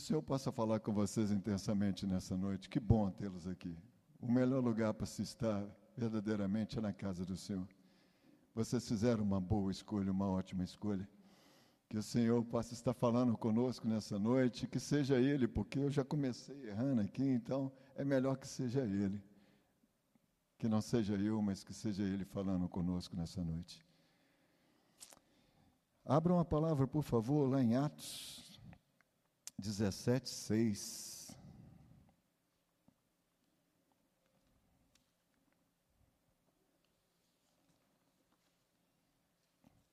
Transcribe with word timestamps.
o 0.00 0.02
Senhor 0.02 0.22
possa 0.22 0.50
falar 0.50 0.80
com 0.80 0.94
vocês 0.94 1.30
intensamente 1.30 2.06
nessa 2.06 2.34
noite. 2.34 2.70
Que 2.70 2.80
bom 2.80 3.10
tê-los 3.10 3.46
aqui. 3.46 3.76
O 4.18 4.32
melhor 4.32 4.64
lugar 4.64 4.94
para 4.94 5.04
se 5.04 5.20
estar 5.20 5.62
verdadeiramente 5.94 6.78
é 6.78 6.80
na 6.80 6.90
casa 6.90 7.22
do 7.26 7.36
Senhor. 7.36 7.68
Vocês 8.54 8.88
fizeram 8.88 9.22
uma 9.22 9.38
boa 9.38 9.70
escolha, 9.70 10.10
uma 10.10 10.26
ótima 10.26 10.64
escolha. 10.64 11.06
Que 11.86 11.98
o 11.98 12.02
Senhor 12.02 12.42
possa 12.46 12.72
estar 12.72 12.94
falando 12.94 13.36
conosco 13.36 13.86
nessa 13.86 14.18
noite, 14.18 14.66
que 14.66 14.80
seja 14.80 15.18
Ele, 15.18 15.46
porque 15.46 15.78
eu 15.78 15.90
já 15.90 16.02
comecei 16.02 16.56
errando 16.66 17.02
aqui, 17.02 17.22
então 17.22 17.70
é 17.94 18.02
melhor 18.02 18.38
que 18.38 18.48
seja 18.48 18.80
Ele. 18.80 19.22
Que 20.56 20.66
não 20.66 20.80
seja 20.80 21.14
eu, 21.16 21.42
mas 21.42 21.62
que 21.62 21.74
seja 21.74 22.02
Ele 22.02 22.24
falando 22.24 22.66
conosco 22.70 23.14
nessa 23.14 23.44
noite. 23.44 23.84
Abram 26.06 26.38
a 26.38 26.44
palavra, 26.44 26.88
por 26.88 27.02
favor, 27.02 27.50
lá 27.50 27.62
em 27.62 27.76
Atos 27.76 28.49
17, 29.60 30.28
6. 30.28 31.36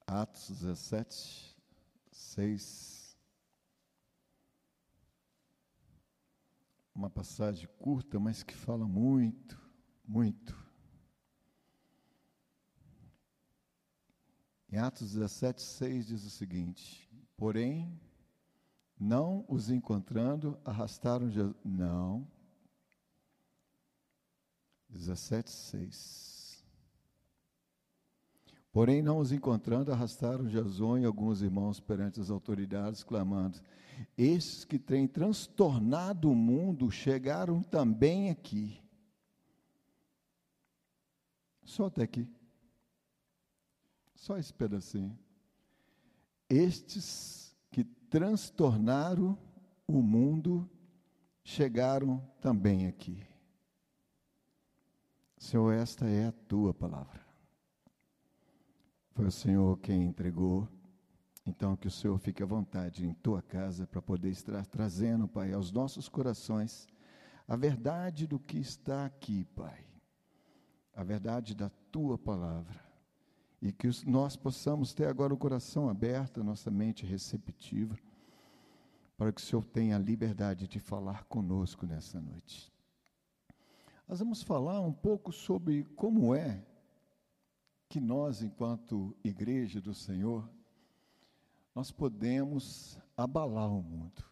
Atos 0.07 0.49
17, 0.49 1.55
6. 2.12 3.17
Uma 6.95 7.09
passagem 7.09 7.68
curta, 7.77 8.20
mas 8.20 8.41
que 8.41 8.55
fala 8.55 8.88
muito, 8.88 9.62
muito. 10.07 10.55
Em 14.71 14.77
Atos 14.77 15.12
17, 15.12 15.62
6 15.62 16.07
diz 16.07 16.23
o 16.23 16.29
seguinte: 16.29 17.09
Porém, 17.35 17.99
não 18.99 19.45
os 19.48 19.70
encontrando, 19.70 20.59
arrastaram 20.65 21.29
Jesus. 21.29 21.55
Não. 21.63 22.27
17, 24.90 25.49
6. 25.49 26.65
Porém, 28.71 29.01
não 29.01 29.20
os 29.20 29.31
encontrando, 29.31 29.91
arrastaram 29.91 30.45
Jason 30.45 30.99
e 30.99 31.05
alguns 31.05 31.41
irmãos 31.41 31.79
perante 31.79 32.20
as 32.20 32.29
autoridades, 32.29 33.03
clamando: 33.03 33.59
Estes 34.18 34.65
que 34.65 34.77
têm 34.77 35.07
transtornado 35.07 36.29
o 36.29 36.35
mundo 36.35 36.91
chegaram 36.91 37.62
também 37.62 38.29
aqui. 38.29 38.81
Só 41.63 41.87
até 41.87 42.03
aqui. 42.03 42.27
Só 44.15 44.37
esse 44.37 44.53
pedacinho. 44.53 45.18
Estes 46.49 47.46
transtornaram 48.10 49.38
o 49.88 50.02
mundo 50.02 50.70
chegaram 51.44 52.22
também 52.41 52.88
aqui. 52.88 53.26
Senhor, 55.38 55.72
esta 55.72 56.05
é 56.05 56.27
a 56.27 56.32
tua 56.32 56.74
palavra. 56.74 57.26
Foi 59.12 59.26
o 59.26 59.32
Senhor 59.32 59.77
quem 59.80 60.04
entregou. 60.04 60.68
Então, 61.46 61.77
que 61.77 61.88
o 61.88 61.91
Senhor 61.91 62.18
fique 62.18 62.44
à 62.44 62.46
vontade 62.46 63.05
em 63.05 63.14
tua 63.14 63.41
casa 63.41 63.88
para 63.88 64.02
poder 64.02 64.30
estar 64.30 64.66
trazendo, 64.66 65.28
Pai, 65.28 65.53
aos 65.53 65.72
nossos 65.72 66.09
corações 66.09 66.88
a 67.47 67.56
verdade 67.56 68.28
do 68.28 68.38
que 68.38 68.58
está 68.58 69.06
aqui, 69.06 69.46
Pai. 69.56 69.86
A 70.94 71.03
verdade 71.03 71.56
da 71.56 71.69
tua 71.92 72.18
palavra 72.18 72.87
e 73.62 73.72
que 73.72 73.90
nós 74.06 74.36
possamos 74.36 74.94
ter 74.94 75.08
agora 75.08 75.34
o 75.34 75.38
coração 75.38 75.90
aberto, 75.90 76.41
a 76.41 76.44
nossa 76.44 76.69
mente 76.69 77.06
receptiva, 77.06 77.97
para 79.18 79.31
que 79.31 79.41
o 79.41 79.44
Senhor 79.44 79.66
tenha 79.66 79.96
a 79.96 80.00
liberdade 80.00 80.68
de 80.68 80.80
falar 80.80 81.24
conosco 81.24 81.86
nessa 81.86 82.22
noite. 82.22 82.72
Nós 84.08 84.20
vamos 84.20 84.44
falar 84.44 84.80
um 84.81 84.94
pouco 84.94 85.31
sobre 85.31 85.84
como 85.96 86.36
é 86.36 86.64
que 87.90 88.00
nós, 88.00 88.42
enquanto 88.42 89.16
igreja 89.24 89.81
do 89.81 89.94
Senhor, 89.94 90.48
nós 91.74 91.92
podemos 91.92 92.98
abalar 93.16 93.72
o 93.72 93.81
mundo. 93.81 94.24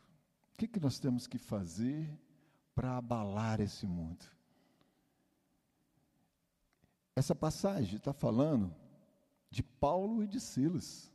O 0.53 0.57
que, 0.57 0.67
que 0.67 0.79
nós 0.79 0.99
temos 0.99 1.27
que 1.27 1.37
fazer 1.37 2.09
para 2.73 2.97
abalar 2.97 3.59
esse 3.59 3.85
mundo? 3.85 4.25
Essa 7.15 7.33
passagem 7.33 7.97
está 7.97 8.13
falando 8.13 8.73
de 9.55 9.63
Paulo 9.63 10.21
e 10.21 10.27
de 10.27 10.37
Silas. 10.37 11.09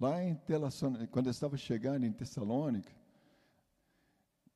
Lá 0.00 0.24
em 0.24 0.40
quando 1.10 1.26
eu 1.26 1.30
estava 1.30 1.58
chegando 1.58 2.06
em 2.06 2.12
Tessalônica, 2.12 2.90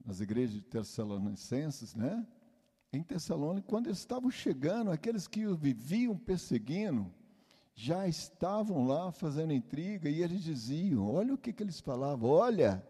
nas 0.03 0.21
igrejas 0.21 0.55
de 0.55 0.63
Tessalonicenses, 0.63 1.95
né? 1.95 2.27
Em 2.91 3.03
Tessalônica, 3.03 3.69
quando 3.69 3.89
eles 3.89 3.99
estavam 3.99 4.31
chegando, 4.31 4.91
aqueles 4.91 5.29
que 5.29 5.47
o 5.47 5.55
viviam 5.55 6.17
perseguindo, 6.17 7.13
já 7.75 8.09
estavam 8.09 8.87
lá 8.87 9.13
fazendo 9.13 9.53
intriga 9.53 10.09
e 10.09 10.23
eles 10.23 10.43
diziam: 10.43 11.07
olha 11.07 11.35
o 11.35 11.39
que, 11.39 11.53
que 11.53 11.63
eles 11.63 11.81
falavam, 11.81 12.31
olha, 12.31 12.83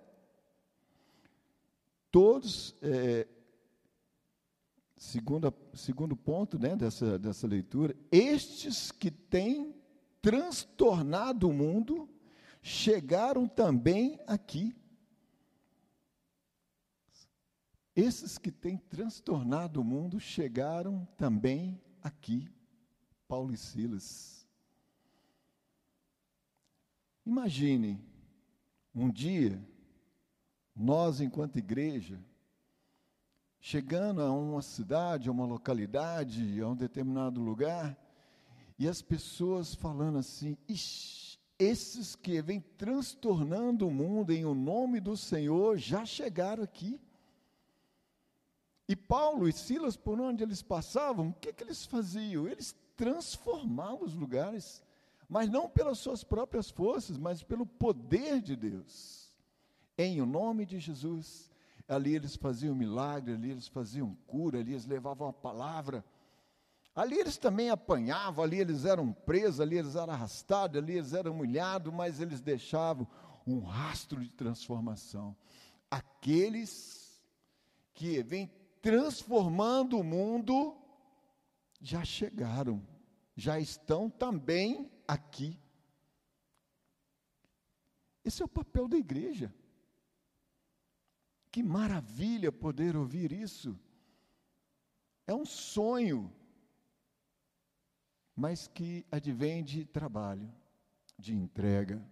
todos, 2.12 2.77
é, 2.81 3.27
segundo, 4.97 5.53
segundo 5.75 6.15
ponto 6.15 6.60
né, 6.60 6.77
dessa, 6.77 7.19
dessa 7.19 7.44
leitura, 7.44 7.97
estes 8.12 8.93
que 8.93 9.10
têm 9.10 9.81
transtornado 10.22 11.49
o 11.49 11.53
mundo, 11.53 12.09
chegaram 12.62 13.49
também 13.49 14.19
aqui. 14.27 14.75
Esses 17.94 18.38
que 18.38 18.50
têm 18.50 18.78
transtornado 18.78 19.81
o 19.81 19.84
mundo 19.84 20.19
chegaram 20.19 21.05
também 21.19 21.83
aqui, 22.00 22.49
Paulo 23.28 23.53
e 23.53 23.56
Silas. 23.59 24.49
Imagine, 27.27 28.00
um 28.94 29.10
dia, 29.10 29.60
nós, 30.75 31.21
enquanto 31.21 31.59
igreja, 31.59 32.19
chegando 33.60 34.22
a 34.22 34.33
uma 34.33 34.62
cidade, 34.62 35.28
a 35.28 35.33
uma 35.33 35.44
localidade, 35.44 36.60
a 36.60 36.69
um 36.69 36.75
determinado 36.75 37.41
lugar, 37.41 37.97
e 38.78 38.88
as 38.88 39.03
pessoas 39.03 39.75
falando 39.75 40.19
assim: 40.19 40.56
esses 41.59 42.16
que 42.16 42.41
vêm 42.43 42.60
transtornando 42.60 43.87
o 43.87 43.91
mundo 43.91 44.33
em 44.33 44.44
o 44.44 44.55
nome 44.55 45.00
do 45.00 45.16
Senhor 45.16 45.77
já 45.78 46.05
chegaram 46.05 46.62
aqui. 46.62 47.00
E 48.88 48.97
Paulo 48.97 49.49
e 49.49 49.53
Silas, 49.53 49.97
por 49.97 50.21
onde 50.21 50.43
eles 50.43 50.60
passavam, 50.60 51.28
o 51.28 51.34
que, 51.34 51.53
que 51.53 51.62
eles 51.62 51.87
faziam? 51.87 52.49
Eles 52.49 52.75
transformavam 52.97 54.03
os 54.03 54.15
lugares, 54.15 54.83
mas 55.28 55.49
não 55.49 55.69
pelas 55.69 55.99
suas 55.99 56.22
próprias 56.25 56.71
forças, 56.71 57.16
mas 57.16 57.43
pelo 57.43 57.65
poder 57.65 58.41
de 58.41 58.56
Deus. 58.56 59.31
Em 59.97 60.21
o 60.21 60.27
nome 60.27 60.66
de 60.66 60.78
Jesus, 60.78 61.50
ali 61.89 62.15
eles 62.15 62.37
faziam 62.37 62.75
milagre, 62.75 63.34
ali 63.34 63.50
eles 63.50 63.69
faziam 63.69 64.16
cura, 64.27 64.59
ali 64.59 64.72
eles 64.72 64.87
levavam 64.87 65.28
a 65.28 65.33
palavra. 65.33 66.04
Ali 66.94 67.19
eles 67.19 67.38
também 67.38 67.70
apanhavam, 67.70 68.44
ali 68.44 68.58
eles 68.58 68.84
eram 68.84 69.12
presos, 69.12 69.60
ali 69.60 69.78
eles 69.78 69.97
eram 69.97 70.12
arrastados, 70.12 70.76
ali 70.76 70.94
eles 70.98 71.14
eram 71.14 71.32
humilhados, 71.32 71.92
mas 71.92 72.20
eles 72.20 72.41
deixavam 72.41 73.08
um 73.47 73.60
rastro 73.60 74.20
de 74.20 74.30
transformação. 74.30 75.34
Aqueles 75.91 77.22
que 77.94 78.22
vêm 78.22 78.50
transformando 78.82 79.98
o 79.98 80.04
mundo 80.04 80.76
já 81.80 82.04
chegaram, 82.04 82.86
já 83.34 83.59
estão 83.59 84.10
também 84.10 84.91
aqui. 85.09 85.59
Esse 88.22 88.42
é 88.42 88.45
o 88.45 88.48
papel 88.48 88.86
da 88.86 88.98
igreja. 88.98 89.53
Que 91.50 91.62
maravilha 91.62 92.53
poder 92.53 92.97
ouvir 92.97 93.33
isso. 93.33 93.78
É 95.27 95.34
um 95.34 95.45
sonho 95.45 96.33
mas 98.34 98.67
que 98.67 99.07
advém 99.11 99.63
de 99.63 99.84
trabalho, 99.84 100.51
de 101.19 101.34
entrega, 101.34 102.03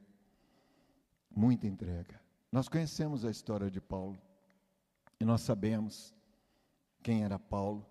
muita 1.34 1.66
entrega. 1.66 2.20
Nós 2.52 2.68
conhecemos 2.68 3.24
a 3.24 3.30
história 3.30 3.70
de 3.70 3.80
Paulo 3.80 4.20
e 5.18 5.24
nós 5.24 5.40
sabemos 5.42 6.14
quem 7.02 7.24
era 7.24 7.38
Paulo, 7.38 7.86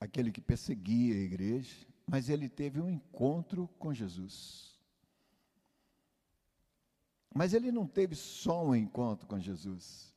aquele 0.00 0.32
que 0.32 0.40
perseguia 0.40 1.14
a 1.14 1.18
igreja, 1.18 1.86
mas 2.06 2.28
ele 2.28 2.48
teve 2.48 2.80
um 2.80 2.88
encontro 2.88 3.68
com 3.78 3.92
Jesus. 3.92 4.78
Mas 7.34 7.52
ele 7.52 7.72
não 7.72 7.86
teve 7.86 8.14
só 8.14 8.64
um 8.64 8.74
encontro 8.74 9.26
com 9.26 9.40
Jesus. 9.40 10.14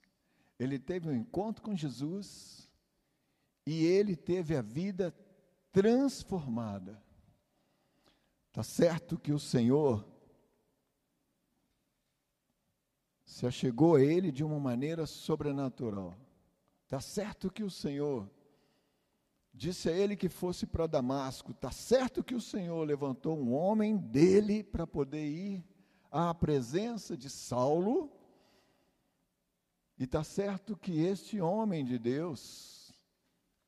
Ele 0.59 0.77
teve 0.77 1.09
um 1.09 1.13
encontro 1.15 1.63
com 1.63 1.75
Jesus 1.75 2.69
e 3.65 3.83
ele 3.85 4.15
teve 4.15 4.55
a 4.55 4.61
vida 4.61 5.11
transformada. 5.77 6.99
Tá 8.51 8.63
certo 8.63 9.15
que 9.15 9.31
o 9.31 9.37
Senhor 9.37 10.03
se 13.23 13.45
achegou 13.45 13.95
a 13.95 14.01
ele 14.01 14.31
de 14.31 14.43
uma 14.43 14.59
maneira 14.59 15.05
sobrenatural. 15.05 16.17
Está 16.85 16.99
certo 16.99 17.51
que 17.51 17.63
o 17.63 17.69
Senhor 17.69 18.27
disse 19.53 19.87
a 19.87 19.91
ele 19.91 20.15
que 20.15 20.29
fosse 20.29 20.65
para 20.65 20.87
Damasco. 20.87 21.51
Está 21.51 21.69
certo 21.69 22.23
que 22.23 22.33
o 22.33 22.41
Senhor 22.41 22.83
levantou 22.83 23.37
um 23.37 23.53
homem 23.53 23.97
dele 23.97 24.63
para 24.63 24.87
poder 24.87 25.27
ir 25.27 25.63
à 26.09 26.33
presença 26.33 27.15
de 27.15 27.29
Saulo. 27.29 28.11
E 29.95 30.05
está 30.05 30.23
certo 30.23 30.75
que 30.75 31.01
este 31.01 31.39
homem 31.39 31.85
de 31.85 31.99
Deus, 31.99 32.91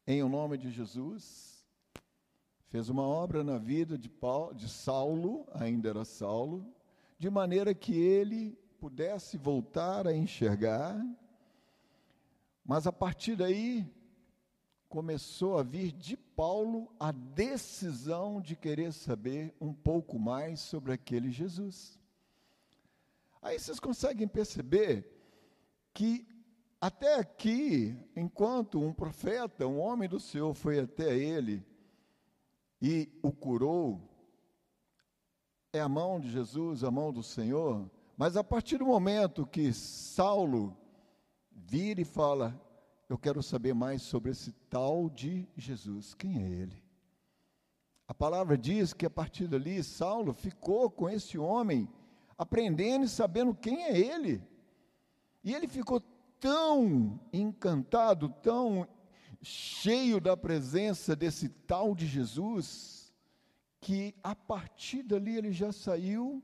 em 0.07 0.23
o 0.23 0.29
nome 0.29 0.57
de 0.57 0.71
Jesus, 0.71 1.48
fez 2.69 2.88
uma 2.88 3.01
obra 3.01 3.44
na 3.44 3.57
vida 3.57 3.98
de, 3.98 4.07
Paulo, 4.07 4.54
de 4.54 4.69
Saulo, 4.69 5.45
ainda 5.54 5.89
era 5.89 6.06
Saulo, 6.06 6.66
de 7.18 7.30
maneira 7.30 7.74
que 7.74 7.94
ele 7.94 8.57
pudesse 8.80 9.38
voltar 9.38 10.07
a 10.07 10.16
enxergar, 10.16 10.95
mas 12.63 12.86
a 12.86 12.94
partir 12.94 13.36
daí 13.36 13.86
começou 14.88 15.57
a 15.57 15.63
vir 15.63 15.92
de 15.92 16.16
Paulo 16.16 16.94
a 17.00 17.12
decisão 17.12 18.39
de 18.39 18.56
querer 18.56 18.94
saber 18.94 19.54
um 19.60 19.74
pouco 19.74 20.19
mais 20.19 20.60
sobre 20.60 20.94
aquele 20.94 21.31
Jesus. 21.31 22.00
Aí 23.42 23.60
vocês 23.60 23.80
conseguem 23.80 24.27
perceber 24.27 25.12
que 25.94 26.27
até 26.80 27.16
aqui, 27.16 27.98
enquanto 28.16 28.80
um 28.80 28.94
profeta, 28.94 29.68
um 29.68 29.80
homem 29.80 30.07
do 30.07 30.19
Senhor 30.19 30.54
foi 30.54 30.80
até 30.80 31.18
ele 31.18 31.66
e 32.81 33.09
o 33.21 33.31
curou, 33.31 34.01
é 35.73 35.79
a 35.79 35.89
mão 35.89 36.19
de 36.19 36.31
Jesus, 36.31 36.83
a 36.83 36.89
mão 36.89 37.11
do 37.11 37.21
Senhor, 37.21 37.89
mas 38.17 38.35
a 38.35 38.43
partir 38.43 38.77
do 38.77 38.85
momento 38.85 39.45
que 39.45 39.71
Saulo 39.71 40.75
vira 41.51 42.01
e 42.01 42.05
fala: 42.05 42.59
Eu 43.07 43.17
quero 43.17 43.43
saber 43.43 43.73
mais 43.73 44.01
sobre 44.01 44.31
esse 44.31 44.51
tal 44.69 45.09
de 45.09 45.47
Jesus, 45.55 46.13
quem 46.13 46.41
é 46.43 46.49
ele? 46.49 46.83
A 48.07 48.13
palavra 48.13 48.57
diz 48.57 48.91
que 48.91 49.05
a 49.05 49.09
partir 49.09 49.47
dali 49.47 49.83
Saulo 49.83 50.33
ficou 50.33 50.89
com 50.89 51.07
esse 51.07 51.37
homem, 51.37 51.87
aprendendo 52.37 53.05
e 53.05 53.09
sabendo 53.09 53.53
quem 53.53 53.83
é 53.83 53.97
ele. 53.97 54.41
E 55.43 55.53
ele 55.53 55.67
ficou 55.67 56.01
tão 56.39 57.19
encantado, 57.31 58.29
tão 58.41 58.87
cheio 59.41 60.19
da 60.19 60.36
presença 60.36 61.15
desse 61.15 61.50
tal 61.50 61.95
de 61.95 62.06
Jesus, 62.06 63.13
que 63.80 64.13
a 64.24 64.36
partir 64.36 65.03
dali 65.03 65.38
ele 65.38 65.51
já 65.51 65.71
saiu 65.71 66.44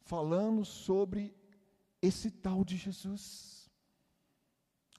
falando 0.00 0.64
sobre 0.64 1.34
esse 2.00 2.30
tal 2.30 2.64
de 2.64 2.76
Jesus, 2.76 3.70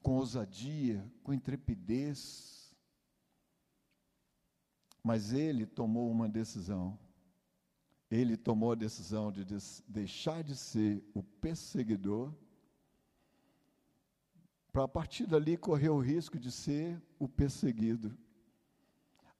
com 0.02 0.16
ousadia, 0.16 1.04
com 1.24 1.34
intrepidez. 1.34 2.74
Mas 5.02 5.32
ele 5.32 5.66
tomou 5.66 6.10
uma 6.10 6.28
decisão. 6.28 6.98
Ele 8.10 8.36
tomou 8.36 8.72
a 8.72 8.76
decisão 8.76 9.32
de 9.32 9.44
deixar 9.88 10.42
de 10.42 10.56
ser 10.56 11.02
o 11.14 11.22
perseguidor, 11.22 12.34
para 14.72 14.84
a 14.84 14.88
partir 14.88 15.26
dali 15.26 15.56
correr 15.56 15.88
o 15.88 15.98
risco 15.98 16.38
de 16.38 16.50
ser 16.50 17.00
o 17.18 17.28
perseguido. 17.28 18.16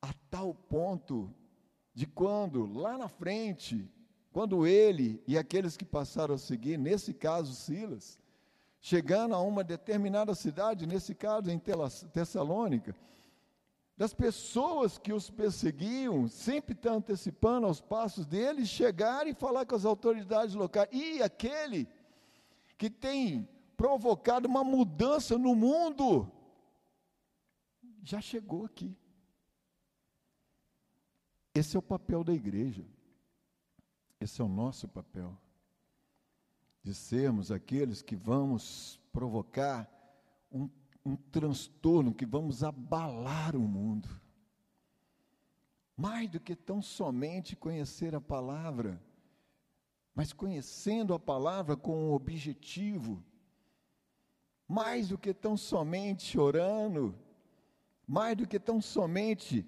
A 0.03 0.13
tal 0.31 0.55
ponto 0.55 1.33
de 1.95 2.07
quando, 2.07 2.67
lá 2.67 2.97
na 2.97 3.09
frente, 3.09 3.89
quando 4.33 4.67
ele 4.67 5.23
e 5.27 5.37
aqueles 5.37 5.77
que 5.77 5.85
passaram 5.85 6.35
a 6.35 6.39
seguir, 6.39 6.79
nesse 6.79 7.13
caso 7.13 7.55
Silas, 7.55 8.19
chegando 8.81 9.35
a 9.35 9.41
uma 9.41 9.63
determinada 9.63 10.35
cidade, 10.35 10.87
nesse 10.87 11.15
caso 11.15 11.51
em 11.51 11.59
Tessalônica, 11.59 12.95
das 13.97 14.15
pessoas 14.15 14.97
que 14.97 15.13
os 15.13 15.29
perseguiam, 15.29 16.27
sempre 16.27 16.75
estão 16.75 16.97
antecipando 16.97 17.67
aos 17.67 17.83
passos 17.83 18.25
deles, 18.25 18.67
chegarem 18.67 19.33
e 19.33 19.37
falar 19.37 19.67
com 19.67 19.75
as 19.75 19.85
autoridades 19.85 20.55
locais. 20.55 20.89
E 20.91 21.23
aquele 21.23 21.87
que 22.79 22.89
tem 22.89 23.47
provocado 23.81 24.47
uma 24.47 24.63
mudança 24.63 25.39
no 25.39 25.55
mundo, 25.55 26.31
já 28.03 28.21
chegou 28.21 28.67
aqui. 28.67 28.95
Esse 31.55 31.77
é 31.77 31.79
o 31.79 31.83
papel 31.83 32.23
da 32.23 32.35
igreja. 32.35 32.85
Esse 34.21 34.43
é 34.43 34.45
o 34.45 34.49
nosso 34.51 34.87
papel. 34.87 35.35
De 36.83 36.93
sermos 36.93 37.51
aqueles 37.51 38.03
que 38.03 38.15
vamos 38.15 39.01
provocar 39.15 39.91
um, 40.53 40.69
um 41.03 41.17
transtorno, 41.17 42.13
que 42.13 42.27
vamos 42.27 42.63
abalar 42.63 43.57
o 43.57 43.61
mundo. 43.61 44.11
Mais 45.97 46.29
do 46.29 46.39
que 46.39 46.55
tão 46.55 46.83
somente 46.83 47.57
conhecer 47.57 48.15
a 48.15 48.21
palavra, 48.21 49.03
mas 50.15 50.35
conhecendo 50.35 51.15
a 51.15 51.19
palavra 51.19 51.79
com 51.79 52.11
um 52.11 52.13
objetivo, 52.13 53.25
mais 54.71 55.09
do 55.09 55.19
que 55.19 55.35
tão 55.35 55.57
somente 55.57 56.39
orando, 56.39 57.13
mais 58.07 58.37
do 58.37 58.47
que 58.47 58.57
tão 58.57 58.81
somente 58.81 59.67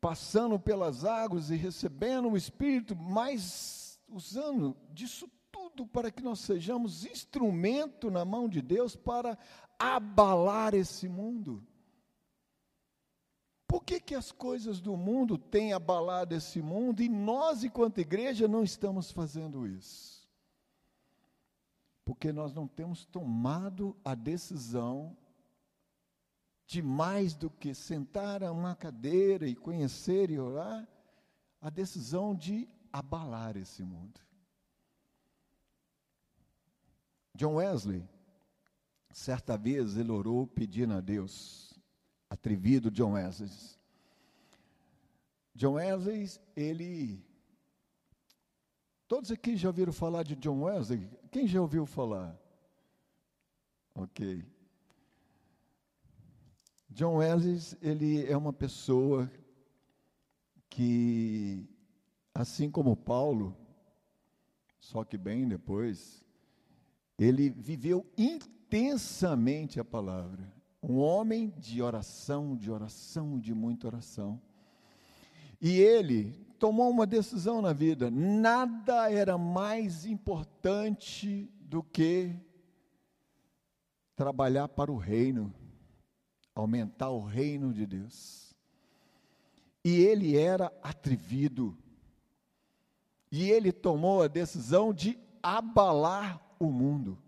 passando 0.00 0.58
pelas 0.58 1.04
águas 1.04 1.50
e 1.50 1.56
recebendo 1.56 2.28
o 2.28 2.36
Espírito, 2.36 2.96
mas 2.96 4.00
usando 4.08 4.76
disso 4.92 5.30
tudo 5.52 5.86
para 5.86 6.10
que 6.10 6.20
nós 6.20 6.40
sejamos 6.40 7.04
instrumento 7.04 8.10
na 8.10 8.24
mão 8.24 8.48
de 8.48 8.60
Deus 8.60 8.96
para 8.96 9.38
abalar 9.78 10.74
esse 10.74 11.08
mundo. 11.08 11.64
Por 13.68 13.84
que, 13.84 14.00
que 14.00 14.16
as 14.16 14.32
coisas 14.32 14.80
do 14.80 14.96
mundo 14.96 15.38
têm 15.38 15.72
abalado 15.72 16.34
esse 16.34 16.60
mundo 16.60 17.04
e 17.04 17.08
nós, 17.08 17.62
enquanto 17.62 17.98
igreja, 18.00 18.48
não 18.48 18.64
estamos 18.64 19.12
fazendo 19.12 19.64
isso? 19.64 20.19
Porque 22.10 22.32
nós 22.32 22.52
não 22.52 22.66
temos 22.66 23.04
tomado 23.04 23.96
a 24.04 24.16
decisão 24.16 25.16
de 26.66 26.82
mais 26.82 27.36
do 27.36 27.48
que 27.48 27.72
sentar 27.72 28.42
a 28.42 28.50
uma 28.50 28.74
cadeira 28.74 29.46
e 29.46 29.54
conhecer 29.54 30.28
e 30.28 30.36
orar, 30.36 30.88
a 31.60 31.70
decisão 31.70 32.34
de 32.34 32.68
abalar 32.92 33.56
esse 33.56 33.84
mundo. 33.84 34.20
John 37.32 37.54
Wesley, 37.54 38.02
certa 39.12 39.56
vez, 39.56 39.96
ele 39.96 40.10
orou 40.10 40.48
pedindo 40.48 40.94
a 40.94 41.00
Deus, 41.00 41.78
atrevido 42.28 42.90
John 42.90 43.12
Wesley. 43.12 43.52
John 45.54 45.74
Wesley, 45.74 46.28
ele. 46.56 47.24
Todos 49.06 49.30
aqui 49.30 49.56
já 49.56 49.68
ouviram 49.68 49.92
falar 49.92 50.24
de 50.24 50.34
John 50.34 50.62
Wesley? 50.62 51.19
Quem 51.30 51.46
já 51.46 51.60
ouviu 51.60 51.86
falar? 51.86 52.36
Ok. 53.94 54.44
John 56.88 57.18
Wesley, 57.18 57.78
ele 57.80 58.26
é 58.26 58.36
uma 58.36 58.52
pessoa 58.52 59.30
que, 60.68 61.68
assim 62.34 62.68
como 62.68 62.96
Paulo, 62.96 63.56
só 64.80 65.04
que 65.04 65.16
bem 65.16 65.46
depois, 65.46 66.24
ele 67.16 67.48
viveu 67.48 68.04
intensamente 68.18 69.78
a 69.78 69.84
palavra. 69.84 70.52
Um 70.82 70.96
homem 70.96 71.50
de 71.58 71.80
oração, 71.80 72.56
de 72.56 72.72
oração, 72.72 73.38
de 73.38 73.54
muita 73.54 73.86
oração. 73.86 74.40
E 75.60 75.78
ele 75.78 76.49
tomou 76.60 76.88
uma 76.88 77.06
decisão 77.06 77.60
na 77.60 77.72
vida. 77.72 78.08
Nada 78.08 79.10
era 79.10 79.36
mais 79.36 80.04
importante 80.04 81.50
do 81.60 81.82
que 81.82 82.32
trabalhar 84.14 84.68
para 84.68 84.92
o 84.92 84.96
reino 84.96 85.52
aumentar 86.54 87.10
o 87.10 87.24
reino 87.24 87.72
de 87.72 87.86
Deus. 87.86 88.54
E 89.84 89.96
ele 89.96 90.36
era 90.36 90.72
atrevido. 90.82 91.76
E 93.32 93.50
ele 93.50 93.72
tomou 93.72 94.22
a 94.22 94.28
decisão 94.28 94.92
de 94.92 95.18
abalar 95.42 96.40
o 96.58 96.66
mundo. 96.66 97.18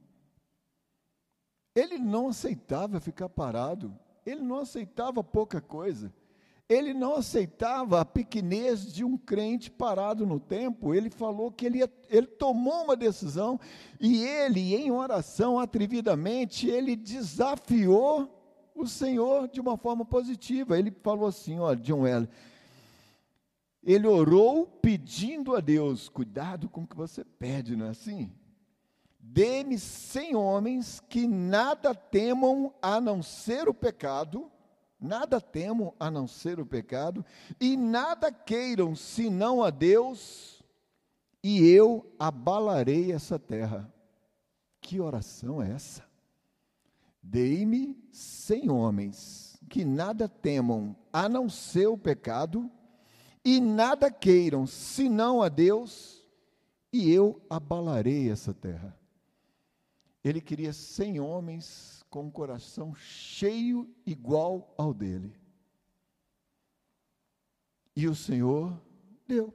Ele 1.75 1.99
não 1.99 2.29
aceitava 2.29 3.01
ficar 3.01 3.31
parado, 3.31 3.99
ele 4.27 4.43
não 4.43 4.59
aceitava 4.59 5.25
pouca 5.25 5.61
coisa, 5.61 6.13
ele 6.73 6.95
não 6.95 7.17
aceitava 7.17 8.01
a 8.01 8.05
pequenez 8.05 8.93
de 8.93 9.05
um 9.05 9.17
crente 9.17 9.71
parado 9.71 10.27
no 10.27 10.41
tempo. 10.41 10.95
Ele 10.95 11.11
falou 11.11 11.53
que 11.53 11.67
ele, 11.67 11.81
ele 12.09 12.27
tomou 12.27 12.85
uma 12.85 12.97
decisão 12.97 13.61
e 14.01 14.25
ele, 14.25 14.75
em 14.75 14.91
oração, 14.91 15.59
atrevidamente, 15.59 16.69
ele 16.69 16.97
desafiou 16.97 18.29
o 18.75 18.87
Senhor 18.87 19.49
de 19.49 19.61
uma 19.61 19.77
forma 19.77 20.05
positiva. 20.05 20.79
Ele 20.79 20.91
falou 21.03 21.29
assim: 21.29 21.59
ó, 21.59 21.75
John 21.75 22.01
Wesley, 22.01 22.29
ele 23.83 24.07
orou 24.07 24.67
pedindo 24.67 25.55
a 25.55 25.61
Deus, 25.61 26.09
cuidado 26.09 26.69
com 26.69 26.83
o 26.83 26.87
que 26.87 26.97
você 26.97 27.25
pede, 27.25 27.77
não 27.77 27.87
é 27.87 27.91
assim? 27.91 28.33
Dê-me 29.19 29.79
cem 29.79 30.35
homens 30.35 31.01
que 31.09 31.27
nada 31.27 31.95
temam 31.95 32.75
a 32.81 33.01
não 33.01 33.23
ser 33.23 33.69
o 33.69 33.75
pecado, 33.75 34.51
nada 35.03 35.41
temam 35.41 35.93
a 35.99 36.11
não 36.11 36.27
ser 36.27 36.61
o 36.61 36.67
pecado, 36.67 37.25
e 37.61 37.77
nada 37.77 38.31
queiram 38.31 38.95
senão 38.95 39.63
a 39.63 39.71
Deus, 39.71 40.63
e 41.43 41.67
eu 41.69 42.15
abalarei 42.19 43.13
essa 43.13 43.39
terra. 43.39 43.93
Que 44.81 45.01
oração 45.01 45.63
é 45.63 45.73
essa? 45.73 46.05
Dei-me 47.23 47.97
cem 48.11 48.71
homens 48.71 49.59
que 49.69 49.85
nada 49.85 50.29
temam 50.29 50.95
a 51.13 51.29
não 51.29 51.49
ser 51.49 51.87
o 51.87 51.97
pecado, 51.97 52.71
e 53.45 53.61
nada 53.61 54.11
queiram 54.11 54.67
senão 54.67 55.43
a 55.43 55.49
Deus, 55.49 56.25
e 56.93 57.11
eu 57.11 57.41
abalarei 57.49 58.31
essa 58.31 58.53
terra. 58.53 58.97
Ele 60.23 60.41
queria 60.41 60.73
cem 60.73 61.19
homens 61.19 62.02
com 62.13 62.25
um 62.25 62.31
coração 62.31 62.95
cheio 62.95 63.89
igual 64.05 64.75
ao 64.77 64.93
dele. 64.93 65.35
E 67.97 68.07
o 68.07 68.15
Senhor 68.15 68.79
deu. 69.27 69.53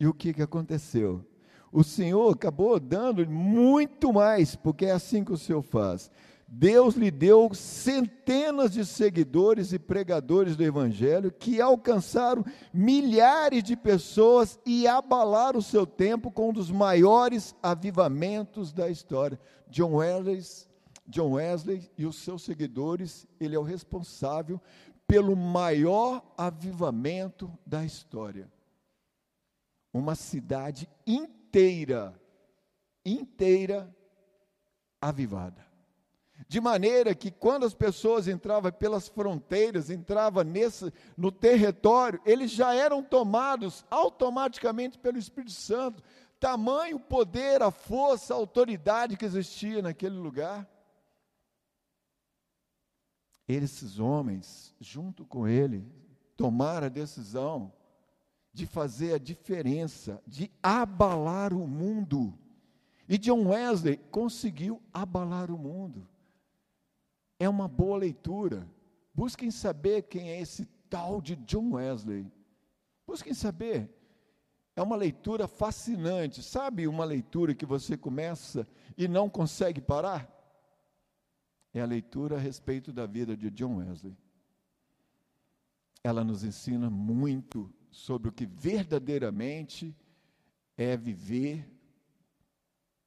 E 0.00 0.06
o 0.06 0.14
que, 0.14 0.32
que 0.32 0.40
aconteceu? 0.40 1.22
O 1.70 1.84
Senhor 1.84 2.32
acabou 2.32 2.80
dando 2.80 3.28
muito 3.28 4.14
mais, 4.14 4.56
porque 4.56 4.86
é 4.86 4.92
assim 4.92 5.22
que 5.22 5.32
o 5.32 5.36
Senhor 5.36 5.60
faz. 5.60 6.10
Deus 6.48 6.94
lhe 6.94 7.10
deu 7.10 7.52
centenas 7.52 8.72
de 8.72 8.86
seguidores 8.86 9.74
e 9.74 9.78
pregadores 9.78 10.56
do 10.56 10.64
Evangelho 10.64 11.30
que 11.30 11.60
alcançaram 11.60 12.44
milhares 12.72 13.62
de 13.62 13.76
pessoas 13.76 14.58
e 14.64 14.86
abalaram 14.88 15.58
o 15.58 15.62
seu 15.62 15.86
tempo 15.86 16.30
com 16.30 16.48
um 16.48 16.52
dos 16.52 16.70
maiores 16.70 17.54
avivamentos 17.62 18.72
da 18.72 18.88
história. 18.88 19.38
John 19.68 19.96
Wesley, 19.96 20.42
John 21.06 21.32
Wesley 21.32 21.90
e 21.98 22.06
os 22.06 22.16
seus 22.16 22.42
seguidores, 22.42 23.26
ele 23.40 23.54
é 23.54 23.58
o 23.58 23.62
responsável 23.62 24.60
pelo 25.06 25.36
maior 25.36 26.22
avivamento 26.36 27.52
da 27.66 27.84
história. 27.84 28.50
Uma 29.92 30.14
cidade 30.14 30.88
inteira, 31.06 32.18
inteira 33.04 33.94
avivada. 35.00 35.72
De 36.48 36.60
maneira 36.60 37.14
que 37.14 37.30
quando 37.30 37.64
as 37.64 37.74
pessoas 37.74 38.26
entravam 38.26 38.72
pelas 38.72 39.08
fronteiras, 39.08 39.90
entravam 39.90 40.42
nesse, 40.42 40.92
no 41.16 41.30
território, 41.30 42.20
eles 42.24 42.50
já 42.50 42.74
eram 42.74 43.02
tomados 43.02 43.84
automaticamente 43.90 44.98
pelo 44.98 45.18
Espírito 45.18 45.52
Santo. 45.52 46.02
Tamanho 46.40 46.98
poder, 46.98 47.62
a 47.62 47.70
força, 47.70 48.34
a 48.34 48.36
autoridade 48.36 49.16
que 49.16 49.24
existia 49.24 49.82
naquele 49.82 50.16
lugar. 50.16 50.68
Esses 53.54 53.98
homens, 53.98 54.74
junto 54.80 55.24
com 55.24 55.46
ele, 55.46 55.84
tomaram 56.36 56.86
a 56.86 56.90
decisão 56.90 57.72
de 58.52 58.66
fazer 58.66 59.14
a 59.14 59.18
diferença, 59.18 60.22
de 60.26 60.50
abalar 60.62 61.52
o 61.52 61.66
mundo. 61.66 62.32
E 63.08 63.18
John 63.18 63.48
Wesley 63.48 63.98
conseguiu 64.10 64.80
abalar 64.92 65.50
o 65.50 65.58
mundo 65.58 66.06
é 67.44 67.48
uma 67.48 67.66
boa 67.66 67.98
leitura. 67.98 68.66
Busquem 69.12 69.50
saber 69.50 70.02
quem 70.02 70.30
é 70.30 70.40
esse 70.40 70.64
tal 70.88 71.20
de 71.20 71.34
John 71.36 71.72
Wesley. 71.72 72.30
Busquem 73.06 73.34
saber. 73.34 73.90
É 74.76 74.82
uma 74.82 74.94
leitura 74.94 75.48
fascinante. 75.48 76.42
Sabe 76.42 76.86
uma 76.86 77.04
leitura 77.04 77.54
que 77.54 77.66
você 77.66 77.96
começa 77.96 78.66
e 78.96 79.08
não 79.08 79.28
consegue 79.28 79.80
parar? 79.80 80.30
É 81.72 81.80
a 81.80 81.86
leitura 81.86 82.36
a 82.36 82.40
respeito 82.40 82.92
da 82.92 83.06
vida 83.06 83.36
de 83.36 83.50
John 83.50 83.76
Wesley. 83.76 84.16
Ela 86.04 86.22
nos 86.22 86.44
ensina 86.44 86.90
muito 86.90 87.72
sobre 87.90 88.28
o 88.28 88.32
que 88.32 88.46
verdadeiramente 88.46 89.96
é 90.76 90.96
viver 90.96 91.70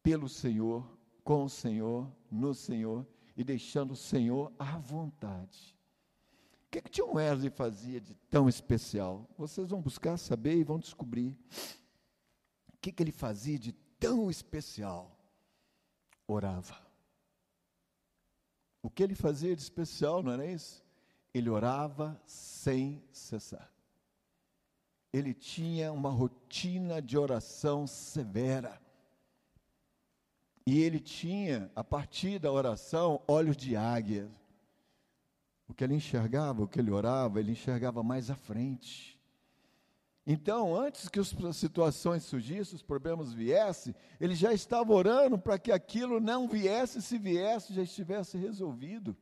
pelo 0.01 0.29
Senhor, 0.29 0.87
com 1.23 1.43
o 1.43 1.49
Senhor, 1.49 2.11
no 2.31 2.53
Senhor 2.53 3.05
e 3.35 3.43
deixando 3.43 3.91
o 3.91 3.95
Senhor 3.95 4.53
à 4.57 4.77
vontade. 4.77 5.75
O 6.67 6.71
que, 6.71 6.81
que 6.81 6.91
John 6.91 7.15
Wesley 7.15 7.49
fazia 7.49 7.99
de 7.99 8.13
tão 8.29 8.47
especial? 8.47 9.29
Vocês 9.37 9.69
vão 9.69 9.81
buscar 9.81 10.17
saber 10.17 10.57
e 10.57 10.63
vão 10.63 10.79
descobrir. 10.79 11.37
O 12.73 12.77
que, 12.81 12.91
que 12.91 13.01
ele 13.01 13.11
fazia 13.11 13.57
de 13.57 13.71
tão 13.99 14.29
especial? 14.29 15.17
Orava. 16.27 16.84
O 18.85 18.89
que 18.91 19.01
ele 19.01 19.15
fazia 19.15 19.55
de 19.55 19.63
especial, 19.63 20.21
não 20.21 20.31
era 20.31 20.45
isso? 20.45 20.85
Ele 21.33 21.49
orava 21.49 22.21
sem 22.23 23.03
cessar. 23.11 23.73
Ele 25.11 25.33
tinha 25.33 25.91
uma 25.91 26.11
rotina 26.11 27.01
de 27.01 27.17
oração 27.17 27.87
severa. 27.87 28.79
E 30.67 30.83
ele 30.83 30.99
tinha, 30.99 31.71
a 31.75 31.83
partir 31.83 32.37
da 32.37 32.51
oração, 32.51 33.23
olhos 33.27 33.57
de 33.57 33.75
águia. 33.75 34.29
O 35.67 35.73
que 35.73 35.83
ele 35.83 35.95
enxergava, 35.95 36.61
o 36.61 36.67
que 36.67 36.77
ele 36.77 36.91
orava, 36.91 37.39
ele 37.39 37.53
enxergava 37.53 38.03
mais 38.03 38.29
à 38.29 38.35
frente. 38.35 39.14
Então, 40.27 40.75
antes 40.75 41.07
que 41.07 41.19
as 41.19 41.35
situações 41.53 42.23
surgissem, 42.23 42.75
os 42.75 42.81
problemas 42.81 43.31
viessem, 43.31 43.93
ele 44.19 44.33
já 44.33 44.51
estava 44.51 44.91
orando 44.91 45.37
para 45.37 45.59
que 45.59 45.71
aquilo 45.71 46.19
não 46.19 46.47
viesse, 46.47 46.99
se 47.01 47.19
viesse, 47.19 47.73
já 47.73 47.83
estivesse 47.83 48.35
resolvido. 48.35 49.15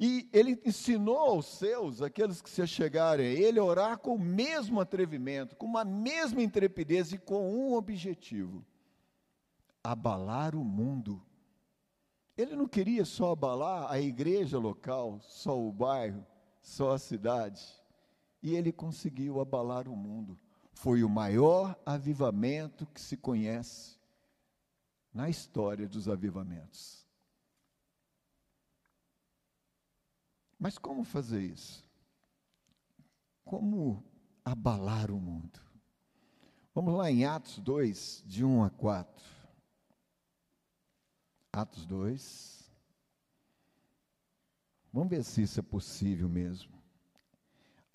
E 0.00 0.26
ele 0.32 0.60
ensinou 0.64 1.18
aos 1.18 1.46
seus, 1.46 2.00
aqueles 2.00 2.40
que 2.40 2.48
se 2.48 2.66
chegarem 2.66 3.26
a 3.26 3.30
ele, 3.30 3.58
a 3.58 3.64
orar 3.64 3.98
com 3.98 4.14
o 4.14 4.18
mesmo 4.18 4.80
atrevimento, 4.80 5.56
com 5.56 5.76
a 5.76 5.84
mesma 5.84 6.42
intrepidez 6.42 7.12
e 7.12 7.18
com 7.18 7.54
um 7.54 7.74
objetivo: 7.74 8.64
abalar 9.84 10.54
o 10.54 10.64
mundo. 10.64 11.22
Ele 12.36 12.56
não 12.56 12.66
queria 12.66 13.04
só 13.04 13.32
abalar 13.32 13.90
a 13.90 14.00
igreja 14.00 14.58
local, 14.58 15.18
só 15.20 15.58
o 15.58 15.72
bairro, 15.72 16.24
só 16.60 16.92
a 16.92 16.98
cidade. 16.98 17.77
E 18.42 18.54
ele 18.54 18.72
conseguiu 18.72 19.40
abalar 19.40 19.88
o 19.88 19.96
mundo. 19.96 20.38
Foi 20.72 21.02
o 21.02 21.08
maior 21.08 21.78
avivamento 21.84 22.86
que 22.86 23.00
se 23.00 23.16
conhece 23.16 23.98
na 25.12 25.28
história 25.28 25.88
dos 25.88 26.08
avivamentos. 26.08 27.06
Mas 30.58 30.78
como 30.78 31.04
fazer 31.04 31.42
isso? 31.42 31.88
Como 33.44 34.04
abalar 34.44 35.10
o 35.10 35.20
mundo? 35.20 35.60
Vamos 36.74 36.94
lá 36.94 37.10
em 37.10 37.24
Atos 37.24 37.58
2, 37.58 38.22
de 38.24 38.44
1 38.44 38.64
a 38.64 38.70
4. 38.70 39.26
Atos 41.52 41.84
2. 41.86 42.70
Vamos 44.92 45.10
ver 45.10 45.24
se 45.24 45.42
isso 45.42 45.58
é 45.58 45.62
possível 45.62 46.28
mesmo. 46.28 46.77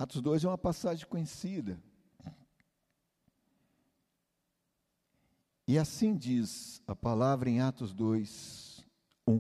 Atos 0.04 0.22
2 0.22 0.44
é 0.44 0.48
uma 0.50 0.58
passagem 0.58 1.08
conhecida. 1.08 1.82
E 5.66 5.78
assim 5.78 6.14
diz 6.14 6.82
a 6.86 6.94
palavra 6.94 7.50
em 7.50 7.62
Atos 7.62 7.94
2, 7.94 8.86
1. 9.26 9.40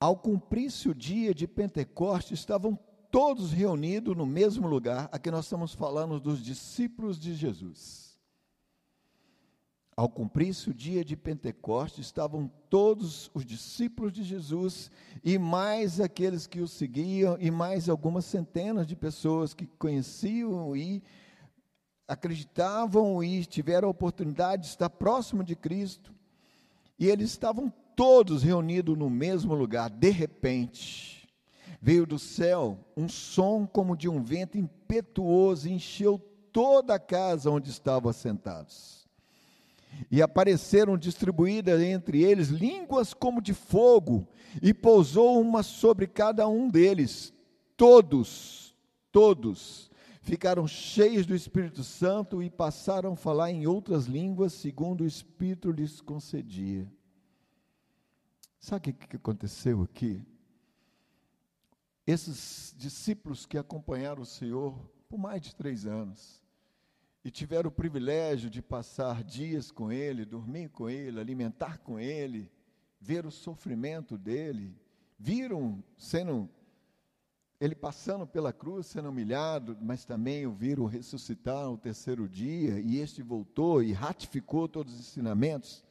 Ao 0.00 0.16
cumprir-se 0.16 0.88
o 0.88 0.94
dia 0.94 1.34
de 1.34 1.46
Pentecostes, 1.46 2.38
estavam 2.38 2.74
todos 3.10 3.52
reunidos 3.52 4.16
no 4.16 4.24
mesmo 4.24 4.66
lugar. 4.66 5.10
Aqui 5.12 5.30
nós 5.30 5.44
estamos 5.44 5.74
falando 5.74 6.18
dos 6.18 6.42
discípulos 6.42 7.18
de 7.18 7.34
Jesus. 7.34 8.05
Ao 9.96 10.10
cumprir-se 10.10 10.68
o 10.68 10.74
dia 10.74 11.02
de 11.02 11.16
Pentecostes, 11.16 12.04
estavam 12.04 12.50
todos 12.68 13.30
os 13.32 13.46
discípulos 13.46 14.12
de 14.12 14.22
Jesus 14.22 14.90
e 15.24 15.38
mais 15.38 16.00
aqueles 16.00 16.46
que 16.46 16.60
o 16.60 16.68
seguiam, 16.68 17.38
e 17.40 17.50
mais 17.50 17.88
algumas 17.88 18.26
centenas 18.26 18.86
de 18.86 18.94
pessoas 18.94 19.54
que 19.54 19.66
conheciam 19.66 20.76
e 20.76 21.02
acreditavam 22.06 23.24
e 23.24 23.42
tiveram 23.46 23.88
a 23.88 23.90
oportunidade 23.90 24.64
de 24.64 24.68
estar 24.68 24.90
próximo 24.90 25.42
de 25.42 25.56
Cristo. 25.56 26.14
E 26.98 27.06
eles 27.08 27.30
estavam 27.30 27.72
todos 27.96 28.42
reunidos 28.42 28.98
no 28.98 29.08
mesmo 29.08 29.54
lugar. 29.54 29.88
De 29.88 30.10
repente, 30.10 31.26
veio 31.80 32.06
do 32.06 32.18
céu 32.18 32.78
um 32.94 33.08
som 33.08 33.66
como 33.66 33.96
de 33.96 34.10
um 34.10 34.22
vento 34.22 34.58
impetuoso 34.58 35.68
e 35.68 35.72
encheu 35.72 36.18
toda 36.52 36.94
a 36.94 36.98
casa 36.98 37.50
onde 37.50 37.70
estavam 37.70 38.10
assentados. 38.10 38.95
E 40.10 40.20
apareceram 40.22 40.96
distribuídas 40.96 41.80
entre 41.80 42.22
eles 42.22 42.48
línguas 42.48 43.14
como 43.14 43.40
de 43.40 43.54
fogo, 43.54 44.28
e 44.62 44.72
pousou 44.72 45.40
uma 45.40 45.62
sobre 45.62 46.06
cada 46.06 46.48
um 46.48 46.68
deles. 46.68 47.32
Todos, 47.76 48.74
todos 49.12 49.90
ficaram 50.22 50.66
cheios 50.66 51.24
do 51.24 51.34
Espírito 51.34 51.84
Santo 51.84 52.42
e 52.42 52.50
passaram 52.50 53.12
a 53.12 53.16
falar 53.16 53.52
em 53.52 53.66
outras 53.66 54.06
línguas, 54.06 54.52
segundo 54.52 55.02
o 55.02 55.06
Espírito 55.06 55.70
lhes 55.70 56.00
concedia. 56.00 56.90
Sabe 58.58 58.90
o 58.90 58.94
que 58.94 59.16
aconteceu 59.16 59.82
aqui? 59.82 60.26
Esses 62.04 62.74
discípulos 62.76 63.46
que 63.46 63.56
acompanharam 63.56 64.22
o 64.22 64.26
Senhor 64.26 64.74
por 65.08 65.18
mais 65.18 65.40
de 65.40 65.54
três 65.54 65.86
anos 65.86 66.42
e 67.26 67.30
tiveram 67.32 67.66
o 67.66 67.72
privilégio 67.72 68.48
de 68.48 68.62
passar 68.62 69.24
dias 69.24 69.72
com 69.72 69.90
Ele, 69.90 70.24
dormir 70.24 70.68
com 70.68 70.88
Ele, 70.88 71.18
alimentar 71.18 71.78
com 71.78 71.98
Ele, 71.98 72.48
ver 73.00 73.26
o 73.26 73.32
sofrimento 73.32 74.16
dele, 74.16 74.72
viram 75.18 75.82
sendo 75.98 76.48
ele 77.60 77.74
passando 77.74 78.28
pela 78.28 78.52
cruz, 78.52 78.86
sendo 78.86 79.08
humilhado, 79.08 79.76
mas 79.80 80.04
também 80.04 80.46
o 80.46 80.52
viram 80.52 80.86
ressuscitar 80.86 81.64
no 81.64 81.76
terceiro 81.76 82.28
dia, 82.28 82.78
e 82.78 82.98
este 82.98 83.24
voltou 83.24 83.82
e 83.82 83.92
ratificou 83.92 84.68
todos 84.68 84.94
os 84.94 85.00
ensinamentos. 85.00 85.84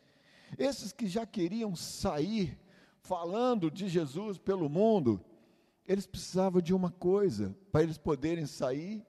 Esses 0.57 0.93
que 0.93 1.05
já 1.05 1.25
queriam 1.25 1.75
sair 1.75 2.57
falando 3.01 3.69
de 3.69 3.89
Jesus 3.89 4.37
pelo 4.37 4.69
mundo, 4.69 5.19
eles 5.85 6.07
precisavam 6.07 6.61
de 6.61 6.73
uma 6.73 6.91
coisa, 6.91 7.53
para 7.73 7.83
eles 7.83 7.97
poderem 7.97 8.45
sair 8.45 9.05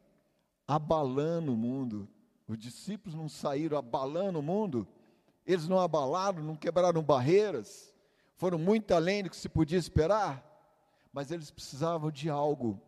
abalando 0.66 1.54
o 1.54 1.56
mundo. 1.56 2.08
Os 2.46 2.58
discípulos 2.58 3.14
não 3.14 3.28
saíram 3.28 3.76
abalando 3.76 4.38
o 4.38 4.42
mundo, 4.42 4.86
eles 5.44 5.68
não 5.68 5.78
abalaram, 5.78 6.42
não 6.42 6.56
quebraram 6.56 7.02
barreiras, 7.02 7.92
foram 8.34 8.58
muito 8.58 8.92
além 8.92 9.22
do 9.22 9.30
que 9.30 9.36
se 9.36 9.48
podia 9.48 9.78
esperar 9.78 10.46
mas 11.16 11.30
eles 11.30 11.50
precisavam 11.50 12.10
de 12.10 12.28
algo, 12.28 12.78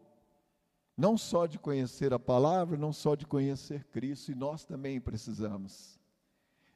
não 0.95 1.17
só 1.17 1.47
de 1.47 1.59
conhecer 1.59 2.13
a 2.13 2.19
palavra, 2.19 2.77
não 2.77 2.93
só 2.93 3.15
de 3.15 3.25
conhecer 3.25 3.85
Cristo, 3.85 4.31
e 4.31 4.35
nós 4.35 4.67
também 4.67 5.01
precisamos. 5.01 5.99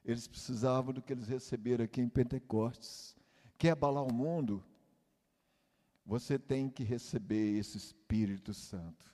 Eles 0.03 0.27
precisavam 0.27 0.91
do 0.91 0.99
que 0.99 1.13
eles 1.13 1.27
receberam 1.27 1.85
aqui 1.85 2.01
em 2.01 2.09
Pentecostes. 2.09 3.15
Quer 3.55 3.69
abalar 3.69 4.03
o 4.03 4.11
mundo? 4.11 4.63
Você 6.03 6.39
tem 6.39 6.71
que 6.71 6.83
receber 6.83 7.59
esse 7.59 7.77
Espírito 7.77 8.51
Santo 8.51 9.13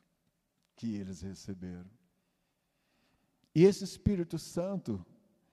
que 0.77 0.95
eles 0.95 1.21
receberam. 1.21 1.91
E 3.59 3.65
esse 3.65 3.83
Espírito 3.83 4.39
Santo 4.39 5.05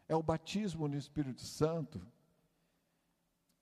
é 0.08 0.14
o 0.14 0.22
batismo 0.22 0.86
no 0.86 0.96
Espírito 0.96 1.42
Santo, 1.42 2.00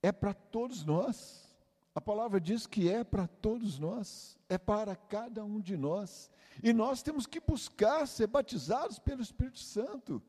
é 0.03 0.13
para 0.13 0.35
todos 0.35 0.85
nós. 0.85 1.57
A 1.95 2.01
palavra 2.03 2.39
diz 2.39 2.67
que 2.67 2.91
é 2.91 3.03
para 3.03 3.27
todos 3.27 3.79
nós, 3.79 4.39
é 4.47 4.59
para 4.59 4.95
cada 4.95 5.43
um 5.43 5.59
de 5.59 5.79
nós. 5.79 6.31
E 6.63 6.75
nós 6.75 7.03
temos 7.03 7.27
que 7.27 7.41
buscar 7.41 8.07
ser 8.07 8.27
batizados 8.27 8.99
pelo 8.99 9.23
Espírito 9.23 9.61
Santo. 9.61 10.23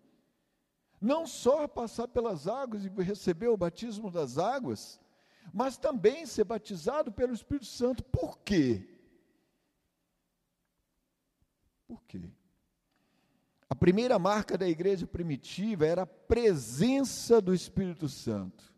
Não 1.02 1.28
só 1.28 1.68
passar 1.68 2.08
pelas 2.08 2.48
águas 2.48 2.86
e 2.86 2.90
receber 3.04 3.50
o 3.50 3.58
batismo 3.58 4.10
das 4.10 4.38
águas, 4.38 4.98
mas 5.54 5.78
também 5.78 6.26
ser 6.26 6.46
batizado 6.46 7.12
pelo 7.12 7.34
Espírito 7.34 7.66
Santo. 7.66 8.02
Por 8.02 8.38
quê? 8.40 8.88
Por 11.86 12.02
quê? 12.04 12.32
A 13.70 13.76
primeira 13.76 14.20
marca 14.20 14.58
da 14.58 14.68
igreja 14.68 15.08
primitiva 15.08 15.86
era 15.86 16.04
a 16.04 16.08
presença 16.08 17.42
do 17.42 17.54
Espírito 17.54 18.08
Santo 18.08 18.74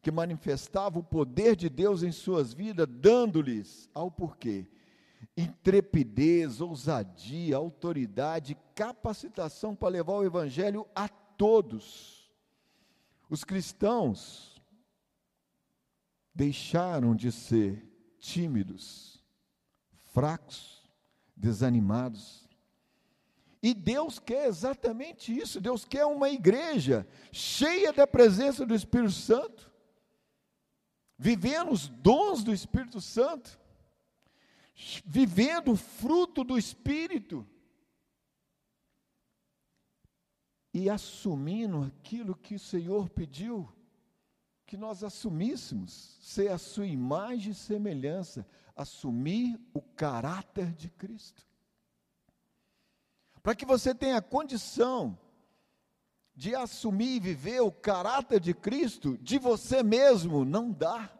que 0.00 0.10
manifestava 0.10 0.98
o 0.98 1.02
poder 1.02 1.56
de 1.56 1.68
Deus 1.68 2.02
em 2.02 2.12
suas 2.12 2.52
vidas, 2.52 2.86
dando-lhes 2.88 3.90
ao 3.92 4.10
porquê 4.10 4.66
intrepidez, 5.36 6.60
ousadia, 6.60 7.56
autoridade, 7.56 8.56
capacitação 8.74 9.74
para 9.74 9.88
levar 9.88 10.14
o 10.14 10.24
evangelho 10.24 10.86
a 10.94 11.08
todos. 11.08 12.32
Os 13.28 13.44
cristãos 13.44 14.60
deixaram 16.34 17.14
de 17.14 17.30
ser 17.30 17.84
tímidos, 18.18 19.22
fracos, 20.12 20.88
desanimados. 21.36 22.47
E 23.62 23.74
Deus 23.74 24.18
quer 24.18 24.46
exatamente 24.46 25.36
isso. 25.36 25.60
Deus 25.60 25.84
quer 25.84 26.04
uma 26.06 26.30
igreja 26.30 27.06
cheia 27.32 27.92
da 27.92 28.06
presença 28.06 28.64
do 28.64 28.74
Espírito 28.74 29.12
Santo, 29.12 29.70
vivendo 31.18 31.72
os 31.72 31.88
dons 31.88 32.44
do 32.44 32.52
Espírito 32.52 33.00
Santo, 33.00 33.58
vivendo 35.04 35.72
o 35.72 35.76
fruto 35.76 36.44
do 36.44 36.56
Espírito 36.56 37.46
e 40.72 40.88
assumindo 40.88 41.82
aquilo 41.82 42.36
que 42.36 42.54
o 42.54 42.60
Senhor 42.60 43.08
pediu 43.08 43.68
que 44.68 44.76
nós 44.76 45.02
assumíssemos, 45.02 46.18
ser 46.20 46.52
a 46.52 46.58
sua 46.58 46.86
imagem 46.86 47.52
e 47.52 47.54
semelhança, 47.54 48.46
assumir 48.76 49.58
o 49.72 49.80
caráter 49.80 50.74
de 50.74 50.90
Cristo. 50.90 51.47
Para 53.48 53.54
que 53.54 53.64
você 53.64 53.94
tenha 53.94 54.20
condição 54.20 55.18
de 56.34 56.54
assumir 56.54 57.16
e 57.16 57.18
viver 57.18 57.62
o 57.62 57.72
caráter 57.72 58.38
de 58.40 58.52
Cristo, 58.52 59.16
de 59.22 59.38
você 59.38 59.82
mesmo, 59.82 60.44
não 60.44 60.70
dá. 60.70 61.10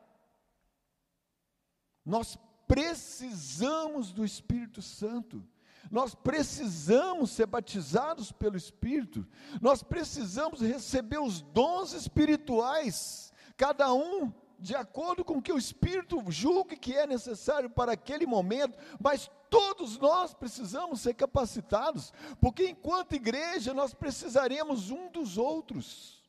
Nós 2.05 2.37
precisamos 2.67 4.13
do 4.13 4.27
Espírito 4.27 4.83
Santo. 4.83 5.43
Nós 5.91 6.15
precisamos 6.15 7.31
ser 7.31 7.47
batizados 7.47 8.31
pelo 8.31 8.59
Espírito. 8.59 9.27
Nós 9.59 9.83
precisamos 9.83 10.61
receber 10.61 11.21
os 11.21 11.41
dons 11.41 11.95
espirituais, 11.95 13.33
cada 13.57 13.91
um 13.95 14.31
de 14.59 14.77
acordo 14.77 15.25
com 15.25 15.39
o 15.39 15.43
que 15.43 15.53
o 15.53 15.57
Espírito 15.57 16.23
julgue 16.29 16.77
que 16.77 16.93
é 16.93 17.07
necessário 17.07 17.71
para 17.71 17.93
aquele 17.93 18.27
momento, 18.27 18.77
mas 19.01 19.31
todos 19.51 19.99
nós 19.99 20.35
precisamos 20.35 21.01
ser 21.01 21.15
capacitados, 21.15 22.13
porque 22.41 22.69
enquanto 22.69 23.15
igreja 23.15 23.75
nós 23.75 23.95
precisaremos 23.95 24.91
um 24.91 25.11
dos 25.11 25.39
outros. 25.39 26.23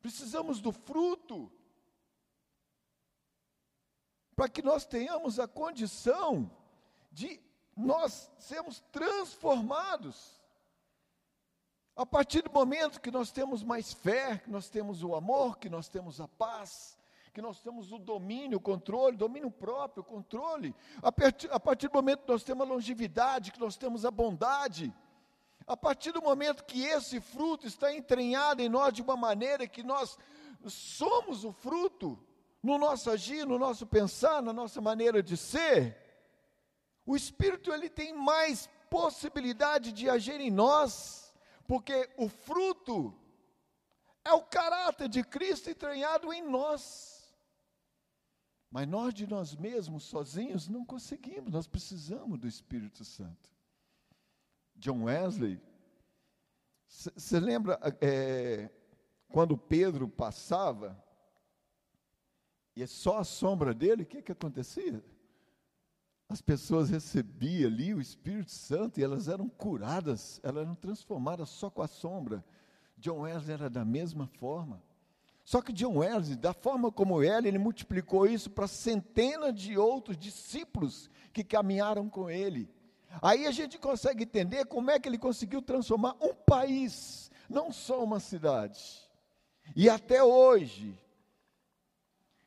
Precisamos 0.00 0.60
do 0.60 0.72
fruto, 0.72 1.52
para 4.34 4.48
que 4.48 4.62
nós 4.62 4.86
tenhamos 4.86 5.38
a 5.38 5.46
condição 5.46 6.50
de 7.12 7.38
nós 7.76 8.30
sermos 8.38 8.80
transformados. 8.92 10.40
A 11.94 12.06
partir 12.06 12.42
do 12.42 12.50
momento 12.50 13.00
que 13.00 13.10
nós 13.10 13.30
temos 13.30 13.62
mais 13.62 13.92
fé, 13.92 14.38
que 14.38 14.50
nós 14.50 14.70
temos 14.70 15.02
o 15.02 15.14
amor, 15.14 15.58
que 15.58 15.68
nós 15.68 15.88
temos 15.88 16.20
a 16.20 16.26
paz, 16.26 16.96
que 17.40 17.46
nós 17.46 17.60
temos 17.62 17.90
o 17.90 17.98
domínio, 17.98 18.58
o 18.58 18.60
controle, 18.60 19.16
domínio 19.16 19.50
próprio, 19.50 20.04
controle, 20.04 20.74
a 21.02 21.10
partir, 21.10 21.50
a 21.50 21.58
partir 21.58 21.88
do 21.88 21.94
momento 21.94 22.24
que 22.24 22.30
nós 22.30 22.44
temos 22.44 22.66
a 22.66 22.70
longevidade, 22.70 23.50
que 23.50 23.58
nós 23.58 23.78
temos 23.78 24.04
a 24.04 24.10
bondade, 24.10 24.92
a 25.66 25.74
partir 25.74 26.12
do 26.12 26.20
momento 26.20 26.64
que 26.64 26.84
esse 26.84 27.18
fruto 27.18 27.66
está 27.66 27.94
entranhado 27.94 28.60
em 28.60 28.68
nós 28.68 28.92
de 28.92 29.00
uma 29.00 29.16
maneira 29.16 29.66
que 29.66 29.82
nós 29.82 30.18
somos 30.66 31.42
o 31.42 31.52
fruto, 31.52 32.18
no 32.62 32.76
nosso 32.76 33.10
agir, 33.10 33.46
no 33.46 33.58
nosso 33.58 33.86
pensar, 33.86 34.42
na 34.42 34.52
nossa 34.52 34.82
maneira 34.82 35.22
de 35.22 35.34
ser, 35.34 35.96
o 37.06 37.16
Espírito 37.16 37.72
ele 37.72 37.88
tem 37.88 38.12
mais 38.12 38.68
possibilidade 38.90 39.92
de 39.92 40.10
agir 40.10 40.42
em 40.42 40.50
nós 40.50 41.32
porque 41.66 42.10
o 42.18 42.28
fruto 42.28 43.14
é 44.24 44.32
o 44.32 44.42
caráter 44.42 45.08
de 45.08 45.24
Cristo 45.24 45.70
entranhado 45.70 46.32
em 46.32 46.42
nós. 46.42 47.19
Mas 48.70 48.86
nós 48.86 49.12
de 49.12 49.26
nós 49.26 49.56
mesmos, 49.56 50.04
sozinhos, 50.04 50.68
não 50.68 50.84
conseguimos, 50.84 51.52
nós 51.52 51.66
precisamos 51.66 52.38
do 52.38 52.46
Espírito 52.46 53.04
Santo. 53.04 53.50
John 54.76 55.04
Wesley, 55.04 55.60
você 56.86 57.40
lembra 57.40 57.78
é, 58.00 58.70
quando 59.28 59.58
Pedro 59.58 60.08
passava, 60.08 61.02
e 62.76 62.82
é 62.82 62.86
só 62.86 63.18
a 63.18 63.24
sombra 63.24 63.74
dele, 63.74 64.04
o 64.04 64.06
que, 64.06 64.22
que 64.22 64.32
acontecia? 64.32 65.02
as 66.30 66.40
pessoas 66.40 66.88
recebiam 66.88 67.68
ali 67.68 67.92
o 67.92 68.00
Espírito 68.00 68.52
Santo 68.52 69.00
e 69.00 69.02
elas 69.02 69.26
eram 69.26 69.48
curadas, 69.48 70.38
elas 70.44 70.62
eram 70.62 70.76
transformadas 70.76 71.48
só 71.48 71.68
com 71.68 71.82
a 71.82 71.88
sombra. 71.88 72.44
John 72.96 73.22
Wesley 73.22 73.54
era 73.54 73.68
da 73.68 73.84
mesma 73.84 74.28
forma. 74.28 74.80
Só 75.50 75.60
que 75.60 75.72
John 75.72 75.96
Wesley, 75.96 76.36
da 76.36 76.52
forma 76.54 76.92
como 76.92 77.24
ele, 77.24 77.48
ele 77.48 77.58
multiplicou 77.58 78.24
isso 78.24 78.48
para 78.48 78.68
centenas 78.68 79.52
de 79.52 79.76
outros 79.76 80.16
discípulos 80.16 81.10
que 81.32 81.42
caminharam 81.42 82.08
com 82.08 82.30
ele. 82.30 82.72
Aí 83.20 83.44
a 83.48 83.50
gente 83.50 83.76
consegue 83.76 84.22
entender 84.22 84.64
como 84.66 84.92
é 84.92 85.00
que 85.00 85.08
ele 85.08 85.18
conseguiu 85.18 85.60
transformar 85.60 86.14
um 86.20 86.32
país, 86.32 87.32
não 87.48 87.72
só 87.72 88.00
uma 88.04 88.20
cidade. 88.20 88.80
E 89.74 89.90
até 89.90 90.22
hoje, 90.22 90.96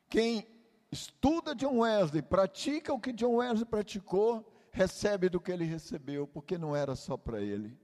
quem 0.08 0.46
estuda 0.90 1.54
John 1.54 1.80
Wesley, 1.80 2.22
pratica 2.22 2.90
o 2.90 2.98
que 2.98 3.12
John 3.12 3.34
Wesley 3.34 3.66
praticou, 3.66 4.50
recebe 4.70 5.28
do 5.28 5.42
que 5.42 5.52
ele 5.52 5.66
recebeu, 5.66 6.26
porque 6.26 6.56
não 6.56 6.74
era 6.74 6.96
só 6.96 7.18
para 7.18 7.42
ele. 7.42 7.78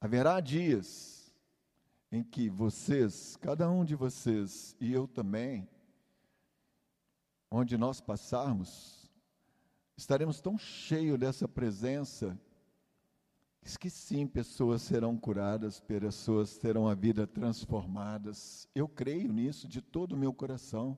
Haverá 0.00 0.40
dias 0.40 1.13
em 2.14 2.22
que 2.22 2.48
vocês, 2.48 3.36
cada 3.40 3.68
um 3.68 3.84
de 3.84 3.96
vocês 3.96 4.76
e 4.80 4.92
eu 4.92 5.08
também, 5.08 5.68
onde 7.50 7.76
nós 7.76 8.00
passarmos, 8.00 9.10
estaremos 9.96 10.40
tão 10.40 10.56
cheios 10.56 11.18
dessa 11.18 11.48
presença 11.48 12.38
que 13.80 13.90
sim, 13.90 14.28
pessoas 14.28 14.82
serão 14.82 15.16
curadas, 15.16 15.80
pessoas 15.80 16.56
terão 16.56 16.86
a 16.86 16.94
vida 16.94 17.26
transformadas. 17.26 18.68
Eu 18.74 18.86
creio 18.86 19.32
nisso 19.32 19.66
de 19.66 19.80
todo 19.80 20.12
o 20.12 20.16
meu 20.16 20.32
coração. 20.32 20.96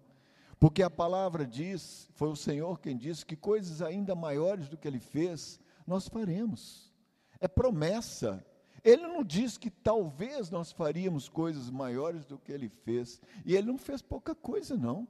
Porque 0.58 0.82
a 0.82 0.90
palavra 0.90 1.46
diz, 1.46 2.10
foi 2.12 2.28
o 2.28 2.36
Senhor 2.36 2.78
quem 2.78 2.94
disse 2.94 3.24
que 3.24 3.36
coisas 3.36 3.80
ainda 3.80 4.14
maiores 4.14 4.68
do 4.68 4.76
que 4.76 4.86
ele 4.86 5.00
fez, 5.00 5.58
nós 5.86 6.08
faremos. 6.08 6.92
É 7.40 7.48
promessa. 7.48 8.44
Ele 8.86 9.02
não 9.02 9.24
diz 9.24 9.58
que 9.58 9.68
talvez 9.68 10.48
nós 10.48 10.70
faríamos 10.70 11.28
coisas 11.28 11.68
maiores 11.68 12.24
do 12.24 12.38
que 12.38 12.52
ele 12.52 12.68
fez. 12.68 13.20
E 13.44 13.56
ele 13.56 13.66
não 13.66 13.76
fez 13.76 14.00
pouca 14.00 14.32
coisa, 14.32 14.76
não. 14.76 15.08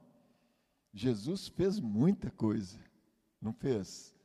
Jesus 0.91 1.47
fez 1.47 1.79
muita 1.79 2.31
coisa. 2.31 2.79
Não 3.39 3.53
fez? 3.53 4.15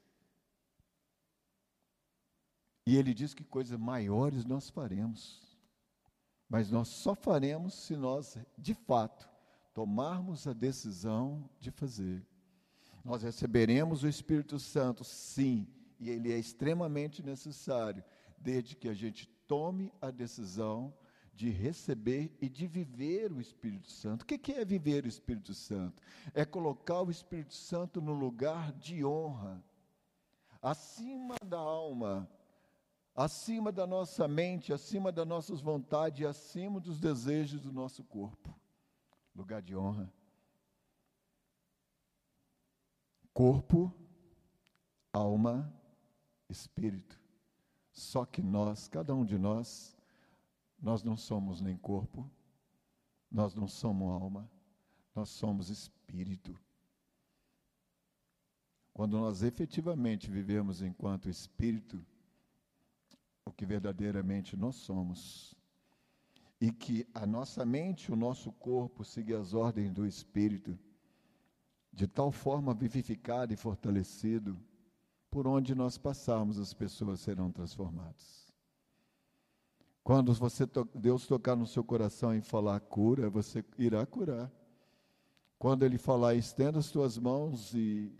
E 2.87 2.97
ele 2.97 3.12
diz 3.12 3.35
que 3.35 3.45
coisas 3.45 3.79
maiores 3.79 4.47
nós 4.47 4.71
faremos. 4.71 5.43
Mas 6.49 6.71
nós 6.71 6.88
só 6.88 7.15
faremos 7.15 7.75
se 7.75 7.95
nós, 7.95 8.38
de 8.57 8.73
fato, 8.73 9.29
tomarmos 9.75 10.47
a 10.47 10.55
decisão 10.55 11.47
de 11.61 11.71
fazer. 11.71 12.27
Nós 13.05 13.23
receberemos 13.23 14.03
o 14.03 14.09
Espírito 14.09 14.59
Santo, 14.59 15.05
sim, 15.05 15.69
e 16.01 16.09
ele 16.09 16.33
é 16.33 16.38
extremamente 16.38 17.23
necessário, 17.23 18.03
desde 18.38 18.75
que 18.75 18.88
a 18.88 18.95
gente 18.95 19.32
tome 19.53 19.93
a 20.01 20.11
decisão 20.11 20.95
de 21.35 21.51
receber 21.51 22.35
e 22.41 22.49
de 22.49 22.67
viver 22.67 23.31
o 23.31 23.38
Espírito 23.38 23.91
Santo. 23.91 24.23
O 24.23 24.25
que 24.25 24.51
é 24.51 24.65
viver 24.65 25.05
o 25.05 25.09
Espírito 25.09 25.53
Santo? 25.53 26.03
É 26.33 26.43
colocar 26.43 27.03
o 27.03 27.11
Espírito 27.11 27.53
Santo 27.53 28.01
no 28.01 28.15
lugar 28.15 28.73
de 28.73 29.05
honra, 29.05 29.62
acima 30.62 31.35
da 31.45 31.59
alma, 31.59 32.27
acima 33.15 33.71
da 33.71 33.87
nossa 33.87 34.27
mente, 34.27 34.73
acima 34.73 35.12
das 35.12 35.27
nossas 35.27 35.61
vontades, 35.61 36.25
acima 36.25 36.81
dos 36.81 36.99
desejos 36.99 37.61
do 37.61 37.71
nosso 37.71 38.03
corpo. 38.03 38.59
Lugar 39.37 39.61
de 39.61 39.77
honra. 39.77 40.11
Corpo, 43.35 43.93
alma, 45.12 45.71
espírito. 46.49 47.22
Só 47.93 48.25
que 48.25 48.43
nós, 48.43 48.89
cada 48.89 49.15
um 49.15 49.25
de 49.25 49.39
nós, 49.39 49.97
nós 50.81 51.03
não 51.03 51.17
somos 51.17 51.61
nem 51.61 51.77
corpo, 51.77 52.29
nós 53.31 53.55
não 53.55 53.69
somos 53.69 54.11
alma, 54.11 54.51
nós 55.15 55.29
somos 55.29 55.69
espírito. 55.69 56.59
Quando 58.95 59.19
nós 59.19 59.43
efetivamente 59.43 60.31
vivemos 60.31 60.83
enquanto 60.83 61.29
espírito, 61.29 62.05
o 63.45 63.53
que 63.53 63.67
verdadeiramente 63.67 64.57
nós 64.57 64.77
somos. 64.77 65.55
E 66.61 66.71
que 66.71 67.07
a 67.13 67.27
nossa 67.27 67.65
mente, 67.67 68.13
o 68.13 68.17
nosso 68.17 68.53
corpo, 68.53 69.05
siga 69.05 69.39
as 69.39 69.53
ordens 69.53 69.93
do 69.93 70.07
Espírito, 70.07 70.79
de 71.93 72.07
tal 72.07 72.31
forma 72.31 72.73
vivificado 72.73 73.53
e 73.53 73.57
fortalecido, 73.57 74.57
por 75.33 75.47
onde 75.47 75.75
nós 75.75 75.97
passarmos, 75.97 76.59
as 76.59 76.75
pessoas 76.75 77.21
serão 77.21 77.51
transformadas. 77.51 78.53
Quando 80.05 80.35
você 80.35 80.68
Deus 80.95 81.27
tocar 81.27 81.57
no 81.57 81.66
seu 81.66 81.83
coração 81.83 82.37
e 82.37 82.42
falar 82.42 82.79
cura, 82.81 83.31
você 83.31 83.64
irá 83.79 84.05
curar. 84.05 84.53
Quando 85.59 85.85
Ele 85.87 85.97
falar, 85.97 86.35
estenda 86.35 86.79
as 86.79 86.90
tuas 86.90 87.16
mãos 87.16 87.73
e 87.73 88.12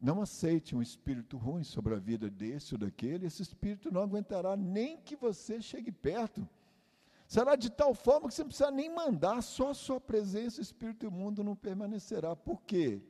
não 0.00 0.22
aceite 0.22 0.74
um 0.74 0.80
espírito 0.80 1.36
ruim 1.36 1.62
sobre 1.62 1.92
a 1.92 1.98
vida 1.98 2.30
desse 2.30 2.74
ou 2.74 2.78
daquele, 2.78 3.26
esse 3.26 3.42
espírito 3.42 3.92
não 3.92 4.00
aguentará 4.00 4.56
nem 4.56 4.96
que 4.96 5.14
você 5.14 5.60
chegue 5.60 5.92
perto. 5.92 6.48
Será 7.26 7.56
de 7.56 7.68
tal 7.68 7.92
forma 7.92 8.28
que 8.28 8.34
você 8.34 8.42
não 8.42 8.48
precisa 8.48 8.70
nem 8.70 8.88
mandar, 8.94 9.42
só 9.42 9.70
a 9.70 9.74
sua 9.74 10.00
presença, 10.00 10.60
o 10.60 10.62
espírito 10.62 11.04
imundo 11.04 11.44
não 11.44 11.54
permanecerá. 11.54 12.34
Por 12.34 12.62
quê? 12.62 13.02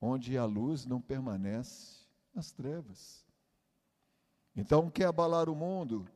Onde 0.00 0.38
a 0.38 0.44
luz 0.44 0.86
não 0.86 1.00
permanece, 1.00 2.06
as 2.34 2.52
trevas. 2.52 3.24
Então, 4.56 4.90
quer 4.90 5.06
abalar 5.06 5.48
o 5.48 5.54
mundo? 5.54 6.08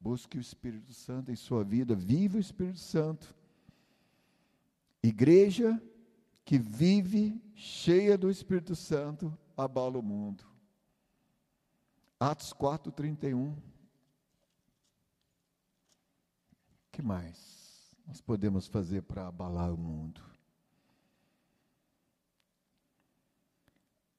Busque 0.00 0.38
o 0.38 0.40
Espírito 0.40 0.92
Santo 0.92 1.30
em 1.30 1.36
sua 1.36 1.64
vida, 1.64 1.94
viva 1.94 2.36
o 2.36 2.40
Espírito 2.40 2.78
Santo. 2.78 3.34
Igreja 5.02 5.80
que 6.44 6.58
vive 6.58 7.40
cheia 7.54 8.16
do 8.16 8.30
Espírito 8.30 8.76
Santo 8.76 9.36
abala 9.56 9.98
o 9.98 10.02
mundo. 10.02 10.44
Atos 12.18 12.52
4:31. 12.52 13.56
Que 16.90 17.02
mais 17.02 17.96
nós 18.06 18.20
podemos 18.20 18.66
fazer 18.66 19.02
para 19.02 19.26
abalar 19.26 19.72
o 19.72 19.76
mundo? 19.76 20.33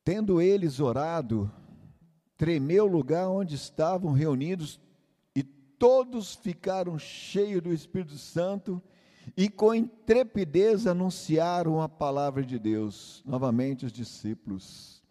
Tendo 0.05 0.39
eles 0.39 0.79
orado, 0.79 1.51
tremeu 2.37 2.85
o 2.85 2.91
lugar 2.91 3.27
onde 3.27 3.55
estavam 3.55 4.11
reunidos 4.11 4.79
e 5.35 5.41
todos 5.41 6.35
ficaram 6.35 6.99
cheios 6.99 7.63
do 7.63 7.73
Espírito 7.73 8.15
Santo 8.15 8.79
e 9.35 9.49
com 9.49 9.73
intrepidez 9.73 10.85
anunciaram 10.85 11.81
a 11.81 11.89
palavra 11.89 12.45
de 12.45 12.59
Deus. 12.59 13.23
Novamente, 13.25 13.83
os 13.83 13.91
discípulos. 13.91 15.01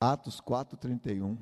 Atos 0.00 0.40
4,31. 0.40 1.36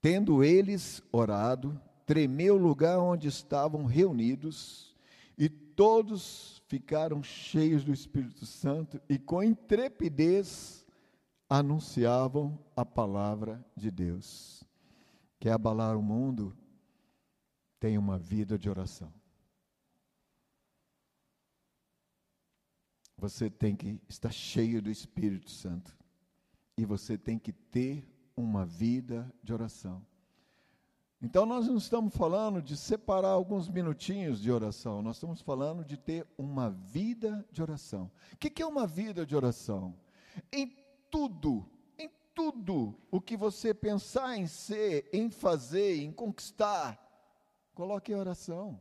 Tendo 0.00 0.42
eles 0.42 1.02
orado, 1.12 1.78
tremeu 2.06 2.54
o 2.54 2.58
lugar 2.58 2.98
onde 2.98 3.28
estavam 3.28 3.84
reunidos, 3.84 4.91
todos 5.82 6.62
ficaram 6.68 7.24
cheios 7.24 7.82
do 7.82 7.92
Espírito 7.92 8.46
Santo 8.46 9.00
e 9.08 9.18
com 9.18 9.42
intrepidez 9.42 10.86
anunciavam 11.48 12.56
a 12.76 12.84
palavra 12.84 13.64
de 13.76 13.90
Deus. 13.90 14.62
Quer 15.40 15.50
abalar 15.50 15.96
o 15.96 16.02
mundo? 16.02 16.56
tenha 17.82 17.98
uma 17.98 18.16
vida 18.16 18.56
de 18.56 18.70
oração. 18.70 19.12
Você 23.16 23.50
tem 23.50 23.74
que 23.74 24.00
estar 24.08 24.30
cheio 24.30 24.80
do 24.80 24.88
Espírito 24.88 25.50
Santo. 25.50 25.98
E 26.78 26.84
você 26.84 27.18
tem 27.18 27.40
que 27.40 27.52
ter 27.52 28.08
uma 28.36 28.64
vida 28.64 29.28
de 29.42 29.52
oração. 29.52 30.06
Então, 31.22 31.46
nós 31.46 31.68
não 31.68 31.76
estamos 31.76 32.16
falando 32.16 32.60
de 32.60 32.76
separar 32.76 33.28
alguns 33.28 33.68
minutinhos 33.68 34.40
de 34.40 34.50
oração, 34.50 35.00
nós 35.02 35.16
estamos 35.16 35.40
falando 35.40 35.84
de 35.84 35.96
ter 35.96 36.26
uma 36.36 36.70
vida 36.70 37.46
de 37.52 37.62
oração. 37.62 38.10
O 38.32 38.36
que 38.36 38.60
é 38.60 38.66
uma 38.66 38.86
vida 38.86 39.24
de 39.24 39.36
oração? 39.36 39.94
Em 40.52 40.76
tudo, 41.10 41.64
em 41.96 42.10
tudo 42.34 42.98
o 43.10 43.20
que 43.20 43.36
você 43.36 43.72
pensar 43.72 44.36
em 44.36 44.46
ser, 44.46 45.08
em 45.12 45.30
fazer, 45.30 46.02
em 46.02 46.10
conquistar, 46.10 46.98
Coloque 47.74 48.12
em 48.12 48.16
oração. 48.16 48.80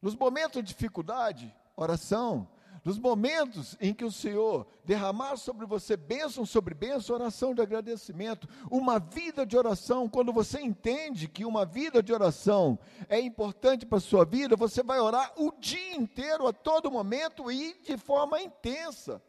Nos 0.00 0.14
momentos 0.14 0.62
de 0.62 0.68
dificuldade, 0.68 1.54
oração. 1.76 2.48
Nos 2.84 2.98
momentos 2.98 3.78
em 3.80 3.94
que 3.94 4.04
o 4.04 4.12
Senhor 4.12 4.66
derramar 4.84 5.38
sobre 5.38 5.64
você 5.64 5.96
bênção 5.96 6.44
sobre 6.44 6.74
bênção, 6.74 7.16
oração 7.16 7.54
de 7.54 7.62
agradecimento. 7.62 8.46
Uma 8.70 8.98
vida 8.98 9.46
de 9.46 9.56
oração, 9.56 10.06
quando 10.06 10.34
você 10.34 10.60
entende 10.60 11.26
que 11.26 11.46
uma 11.46 11.64
vida 11.64 12.02
de 12.02 12.12
oração 12.12 12.78
é 13.08 13.18
importante 13.18 13.86
para 13.86 13.96
a 13.96 14.02
sua 14.02 14.26
vida, 14.26 14.54
você 14.54 14.82
vai 14.82 15.00
orar 15.00 15.32
o 15.38 15.50
dia 15.58 15.96
inteiro, 15.96 16.46
a 16.46 16.52
todo 16.52 16.90
momento 16.90 17.50
e 17.50 17.72
de 17.82 17.96
forma 17.96 18.42
intensa. 18.42 19.22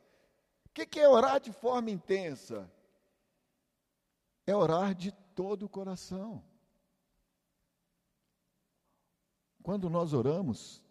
O 0.65 0.69
que 0.69 0.99
é 0.99 1.07
orar 1.07 1.39
de 1.39 1.53
forma 1.53 1.89
intensa? 1.89 2.69
É 4.45 4.53
orar 4.53 4.93
de 4.93 5.13
todo 5.33 5.65
o 5.65 5.69
coração. 5.69 6.43
Quando 9.63 9.89
nós 9.89 10.11
oramos, 10.13 10.84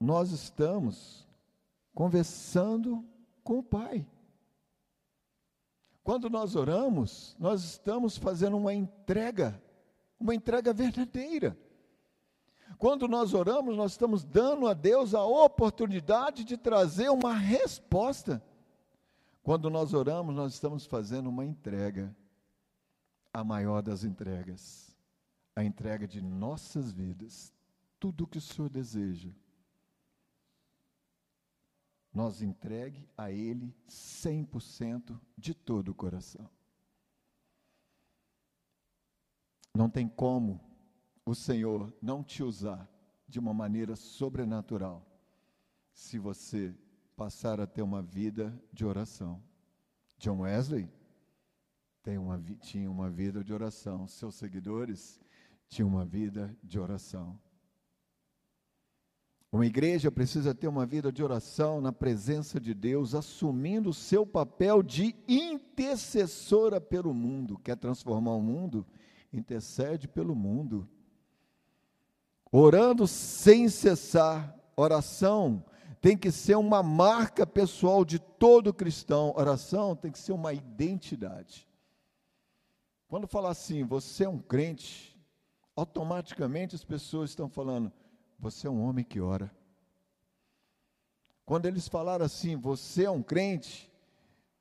nós 0.00 0.32
estamos 0.32 1.28
conversando 1.94 3.04
com 3.44 3.58
o 3.58 3.62
Pai. 3.62 4.06
Quando 6.02 6.30
nós 6.30 6.56
oramos, 6.56 7.36
nós 7.38 7.62
estamos 7.62 8.16
fazendo 8.16 8.56
uma 8.56 8.72
entrega, 8.72 9.62
uma 10.18 10.34
entrega 10.34 10.72
verdadeira. 10.72 11.56
Quando 12.78 13.06
nós 13.06 13.34
oramos, 13.34 13.76
nós 13.76 13.92
estamos 13.92 14.24
dando 14.24 14.66
a 14.66 14.72
Deus 14.72 15.14
a 15.14 15.24
oportunidade 15.24 16.44
de 16.44 16.56
trazer 16.56 17.10
uma 17.10 17.34
resposta. 17.34 18.42
Quando 19.42 19.68
nós 19.68 19.92
oramos, 19.92 20.34
nós 20.34 20.54
estamos 20.54 20.86
fazendo 20.86 21.28
uma 21.28 21.44
entrega, 21.44 22.16
a 23.32 23.44
maior 23.44 23.82
das 23.82 24.02
entregas, 24.02 24.96
a 25.54 25.62
entrega 25.62 26.08
de 26.08 26.22
nossas 26.22 26.90
vidas, 26.90 27.52
tudo 27.98 28.24
o 28.24 28.26
que 28.26 28.38
o 28.38 28.40
Senhor 28.40 28.70
deseja. 28.70 29.30
Nós 32.12 32.42
entregue 32.42 33.08
a 33.16 33.30
Ele 33.30 33.74
100% 33.88 35.18
de 35.36 35.54
todo 35.54 35.90
o 35.90 35.94
coração. 35.94 36.48
Não 39.74 39.88
tem 39.88 40.08
como 40.08 40.60
o 41.24 41.34
Senhor 41.34 41.94
não 42.02 42.24
te 42.24 42.42
usar 42.42 42.88
de 43.28 43.38
uma 43.38 43.54
maneira 43.54 43.94
sobrenatural 43.94 45.06
se 45.92 46.18
você 46.18 46.74
passar 47.16 47.60
a 47.60 47.66
ter 47.66 47.82
uma 47.82 48.02
vida 48.02 48.60
de 48.72 48.84
oração. 48.84 49.42
John 50.18 50.40
Wesley 50.40 50.90
uma, 52.18 52.42
tinha 52.60 52.90
uma 52.90 53.10
vida 53.10 53.44
de 53.44 53.52
oração, 53.52 54.06
seus 54.06 54.34
seguidores 54.34 55.20
tinham 55.68 55.88
uma 55.88 56.04
vida 56.04 56.56
de 56.62 56.78
oração. 56.78 57.38
Uma 59.52 59.66
igreja 59.66 60.10
precisa 60.12 60.54
ter 60.54 60.68
uma 60.68 60.86
vida 60.86 61.10
de 61.10 61.22
oração 61.22 61.80
na 61.80 61.92
presença 61.92 62.60
de 62.60 62.72
Deus, 62.72 63.14
assumindo 63.14 63.90
o 63.90 63.94
seu 63.94 64.24
papel 64.24 64.82
de 64.82 65.14
intercessora 65.26 66.80
pelo 66.80 67.12
mundo. 67.12 67.58
Quer 67.58 67.76
transformar 67.76 68.32
o 68.32 68.42
mundo? 68.42 68.86
Intercede 69.32 70.06
pelo 70.06 70.34
mundo 70.34 70.88
orando 72.50 73.06
sem 73.06 73.68
cessar. 73.68 74.56
Oração 74.76 75.64
tem 76.00 76.16
que 76.16 76.32
ser 76.32 76.56
uma 76.56 76.82
marca 76.82 77.46
pessoal 77.46 78.04
de 78.04 78.18
todo 78.18 78.74
cristão. 78.74 79.34
Oração 79.36 79.94
tem 79.94 80.10
que 80.10 80.18
ser 80.18 80.32
uma 80.32 80.52
identidade. 80.52 81.68
Quando 83.08 83.26
falar 83.26 83.50
assim, 83.50 83.84
você 83.84 84.24
é 84.24 84.28
um 84.28 84.38
crente, 84.38 85.18
automaticamente 85.76 86.74
as 86.74 86.84
pessoas 86.84 87.30
estão 87.30 87.48
falando, 87.48 87.92
você 88.40 88.66
é 88.66 88.70
um 88.70 88.82
homem 88.82 89.04
que 89.04 89.20
ora. 89.20 89.54
Quando 91.44 91.66
eles 91.66 91.86
falaram 91.86 92.24
assim, 92.24 92.56
você 92.56 93.04
é 93.04 93.10
um 93.10 93.22
crente, 93.22 93.92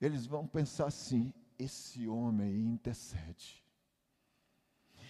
eles 0.02 0.26
vão 0.26 0.46
pensar 0.46 0.88
assim: 0.88 1.34
esse 1.58 2.08
homem 2.08 2.68
intercede. 2.68 3.64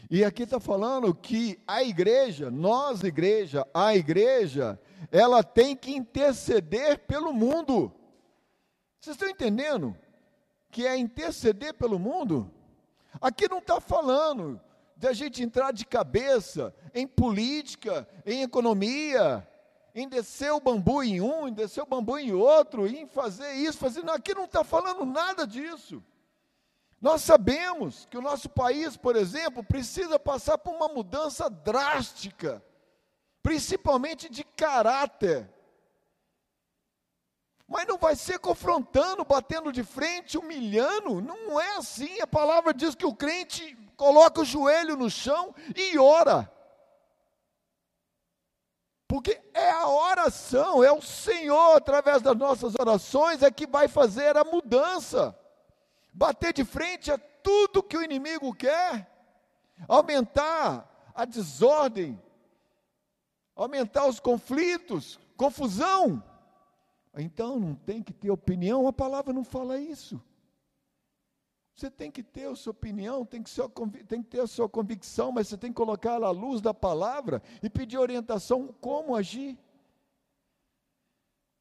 E 0.10 0.24
aqui 0.24 0.44
está 0.44 0.60
falando 0.60 1.14
que 1.14 1.60
a 1.68 1.84
igreja, 1.84 2.50
nós, 2.50 3.04
igreja, 3.04 3.68
a 3.74 3.96
igreja, 3.96 4.80
ela 5.12 5.44
tem 5.44 5.76
que 5.76 5.92
interceder 5.92 7.00
pelo 7.00 7.34
mundo. 7.34 7.92
Vocês 9.00 9.16
estão 9.16 9.30
entendendo? 9.30 9.96
Que 10.72 10.86
é 10.86 10.98
interceder 10.98 11.74
pelo 11.74 12.00
mundo? 12.00 12.52
Aqui 13.20 13.48
não 13.48 13.60
está 13.60 13.82
falando 13.82 14.62
de 15.00 15.08
a 15.08 15.14
gente 15.14 15.42
entrar 15.42 15.72
de 15.72 15.86
cabeça 15.86 16.76
em 16.94 17.08
política, 17.08 18.06
em 18.26 18.42
economia, 18.42 19.48
em 19.96 20.10
descer 20.10 20.52
o 20.52 20.60
bambu 20.60 21.02
em 21.02 21.22
um, 21.22 21.48
em 21.48 21.54
descer 21.54 21.82
o 21.82 21.86
bambu 21.86 22.20
em 22.20 22.34
outro, 22.34 22.86
em 22.86 23.08
fazer 23.08 23.54
isso, 23.54 23.78
fazer. 23.78 24.04
Não, 24.04 24.14
aqui 24.14 24.36
não 24.36 24.44
está 24.44 24.62
falando 24.62 25.06
nada 25.06 25.48
disso. 25.48 26.04
Nós 27.00 27.22
sabemos 27.22 28.06
que 28.12 28.18
o 28.18 28.22
nosso 28.22 28.50
país, 28.50 28.98
por 28.98 29.16
exemplo, 29.16 29.64
precisa 29.64 30.20
passar 30.20 30.58
por 30.58 30.76
uma 30.76 30.90
mudança 30.90 31.50
drástica, 31.50 32.62
principalmente 33.42 34.28
de 34.28 34.44
caráter. 34.44 35.50
Mas 37.66 37.88
não 37.88 37.98
vai 37.98 38.18
ser 38.18 38.38
confrontando, 38.38 39.24
batendo 39.24 39.72
de 39.72 39.82
frente, 39.82 40.38
humilhando. 40.38 41.22
Não 41.22 41.58
é 41.58 41.78
assim. 41.78 42.20
A 42.20 42.28
palavra 42.28 42.74
diz 42.74 42.96
que 42.96 43.06
o 43.06 43.16
crente 43.16 43.78
coloca 44.00 44.40
o 44.40 44.46
joelho 44.46 44.96
no 44.96 45.10
chão 45.10 45.54
e 45.76 46.00
ora. 46.00 46.50
Porque 49.06 49.42
é 49.54 49.72
a 49.72 49.90
oração, 49.90 50.82
é 50.82 50.90
o 50.90 51.02
Senhor, 51.02 51.76
através 51.76 52.22
das 52.22 52.38
nossas 52.38 52.76
orações, 52.80 53.44
é 53.44 53.52
que 53.52 53.68
vai 53.68 53.90
fazer 53.90 54.38
a 54.38 54.46
mudança 54.46 55.38
bater 56.14 56.54
de 56.54 56.64
frente 56.64 57.12
a 57.12 57.18
tudo 57.18 57.84
que 57.84 57.98
o 57.98 58.04
inimigo 58.04 58.56
quer, 58.56 59.12
aumentar 59.86 61.12
a 61.14 61.26
desordem, 61.26 62.22
aumentar 63.54 64.06
os 64.06 64.20
conflitos, 64.20 65.20
confusão. 65.36 66.24
Então 67.18 67.60
não 67.60 67.76
tem 67.76 68.02
que 68.02 68.14
ter 68.14 68.32
opinião, 68.32 68.88
a 68.88 68.94
palavra 68.94 69.34
não 69.34 69.44
fala 69.44 69.78
isso. 69.78 70.22
Você 71.80 71.90
tem 71.90 72.12
que 72.12 72.22
ter 72.22 72.46
a 72.46 72.56
sua 72.58 72.72
opinião, 72.72 73.26
tem 73.26 73.42
que, 73.42 73.50
tem 74.04 74.22
que 74.22 74.28
ter 74.28 74.42
a 74.42 74.48
sua 74.48 74.68
convicção, 74.68 75.32
mas 75.32 75.48
você 75.48 75.58
tem 75.58 75.72
que 75.72 75.78
colocar 75.78 76.16
ela 76.16 76.28
à 76.28 76.32
luz 76.32 76.60
da 76.60 76.74
palavra 76.74 77.42
e 77.64 77.70
pedir 77.70 77.98
orientação 77.98 78.68
como 78.82 79.16
agir. 79.16 79.58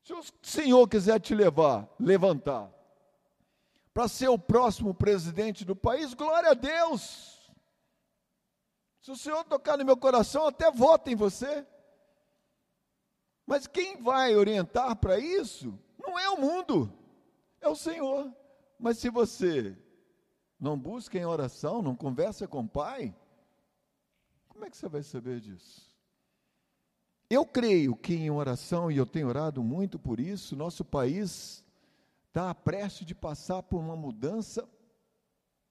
Se 0.02 0.12
o 0.12 0.20
Senhor 0.42 0.88
quiser 0.88 1.20
te 1.20 1.36
levar, 1.36 1.88
levantar, 2.00 2.68
para 3.94 4.08
ser 4.08 4.26
o 4.26 4.36
próximo 4.36 4.92
presidente 4.92 5.64
do 5.64 5.76
país, 5.76 6.14
glória 6.14 6.50
a 6.50 6.54
Deus. 6.54 7.48
Se 9.00 9.12
o 9.12 9.16
Senhor 9.16 9.44
tocar 9.44 9.78
no 9.78 9.84
meu 9.84 9.96
coração, 9.96 10.48
até 10.48 10.68
voto 10.68 11.08
em 11.10 11.14
você. 11.14 11.64
Mas 13.46 13.68
quem 13.68 14.02
vai 14.02 14.34
orientar 14.34 14.96
para 14.96 15.16
isso 15.16 15.78
não 15.96 16.18
é 16.18 16.28
o 16.28 16.40
mundo, 16.40 16.92
é 17.60 17.68
o 17.68 17.76
Senhor. 17.76 18.34
Mas 18.80 18.98
se 18.98 19.10
você 19.10 19.78
não 20.58 20.78
busca 20.78 21.18
em 21.18 21.24
oração, 21.24 21.82
não 21.82 21.94
conversa 21.94 22.48
com 22.48 22.60
o 22.60 22.68
Pai, 22.68 23.14
como 24.48 24.64
é 24.64 24.70
que 24.70 24.76
você 24.76 24.88
vai 24.88 25.02
saber 25.04 25.40
disso? 25.40 25.88
Eu 27.30 27.46
creio 27.46 27.94
que 27.94 28.14
em 28.14 28.30
oração, 28.30 28.90
e 28.90 28.96
eu 28.96 29.06
tenho 29.06 29.28
orado 29.28 29.62
muito 29.62 29.98
por 29.98 30.18
isso, 30.18 30.56
nosso 30.56 30.84
país 30.84 31.64
está 32.26 32.54
prestes 32.54 33.06
de 33.06 33.14
passar 33.14 33.62
por 33.62 33.78
uma 33.78 33.94
mudança 33.94 34.68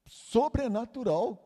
sobrenatural. 0.05 1.43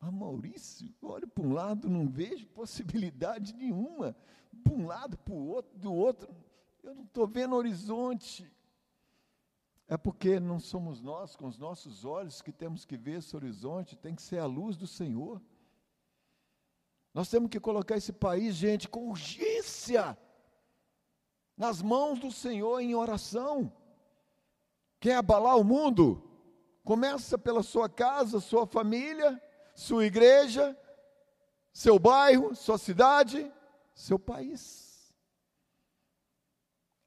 Ah, 0.00 0.12
Maurício, 0.12 0.94
olha 1.02 1.26
para 1.26 1.42
um 1.42 1.52
lado, 1.52 1.88
não 1.88 2.06
vejo 2.06 2.46
possibilidade 2.48 3.54
nenhuma. 3.54 4.14
Para 4.62 4.74
um 4.74 4.86
lado, 4.86 5.18
para 5.18 5.34
o 5.34 5.48
outro, 5.48 5.76
do 5.78 5.92
outro, 5.92 6.28
eu 6.82 6.94
não 6.94 7.04
estou 7.04 7.26
vendo 7.26 7.56
horizonte. 7.56 8.48
É 9.94 9.96
porque 9.96 10.40
não 10.40 10.58
somos 10.58 11.00
nós, 11.00 11.36
com 11.36 11.46
os 11.46 11.56
nossos 11.56 12.04
olhos, 12.04 12.42
que 12.42 12.50
temos 12.50 12.84
que 12.84 12.96
ver 12.96 13.18
esse 13.18 13.36
horizonte, 13.36 13.94
tem 13.94 14.12
que 14.12 14.22
ser 14.22 14.40
a 14.40 14.44
luz 14.44 14.76
do 14.76 14.88
Senhor. 14.88 15.40
Nós 17.14 17.28
temos 17.28 17.48
que 17.48 17.60
colocar 17.60 17.96
esse 17.96 18.12
país, 18.12 18.56
gente, 18.56 18.88
com 18.88 19.08
urgência, 19.08 20.18
nas 21.56 21.80
mãos 21.80 22.18
do 22.18 22.32
Senhor 22.32 22.80
em 22.80 22.96
oração. 22.96 23.72
Quer 24.98 25.14
abalar 25.14 25.56
o 25.56 25.62
mundo? 25.62 26.28
Começa 26.82 27.38
pela 27.38 27.62
sua 27.62 27.88
casa, 27.88 28.40
sua 28.40 28.66
família, 28.66 29.40
sua 29.76 30.04
igreja, 30.04 30.76
seu 31.72 32.00
bairro, 32.00 32.52
sua 32.56 32.78
cidade, 32.78 33.48
seu 33.94 34.18
país. 34.18 34.83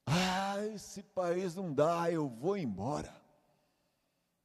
Ah, 0.10 0.66
esse 0.68 1.04
país 1.04 1.54
não 1.54 1.74
dá, 1.74 2.10
eu 2.10 2.30
vou 2.30 2.56
embora. 2.56 3.14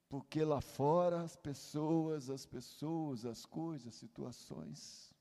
Porque 0.08 0.44
lá 0.44 0.60
fora 0.60 1.22
as 1.22 1.36
pessoas, 1.36 2.28
as 2.28 2.44
pessoas, 2.44 3.24
as 3.24 3.46
coisas, 3.46 3.88
as 3.88 3.94
situações. 3.94 5.14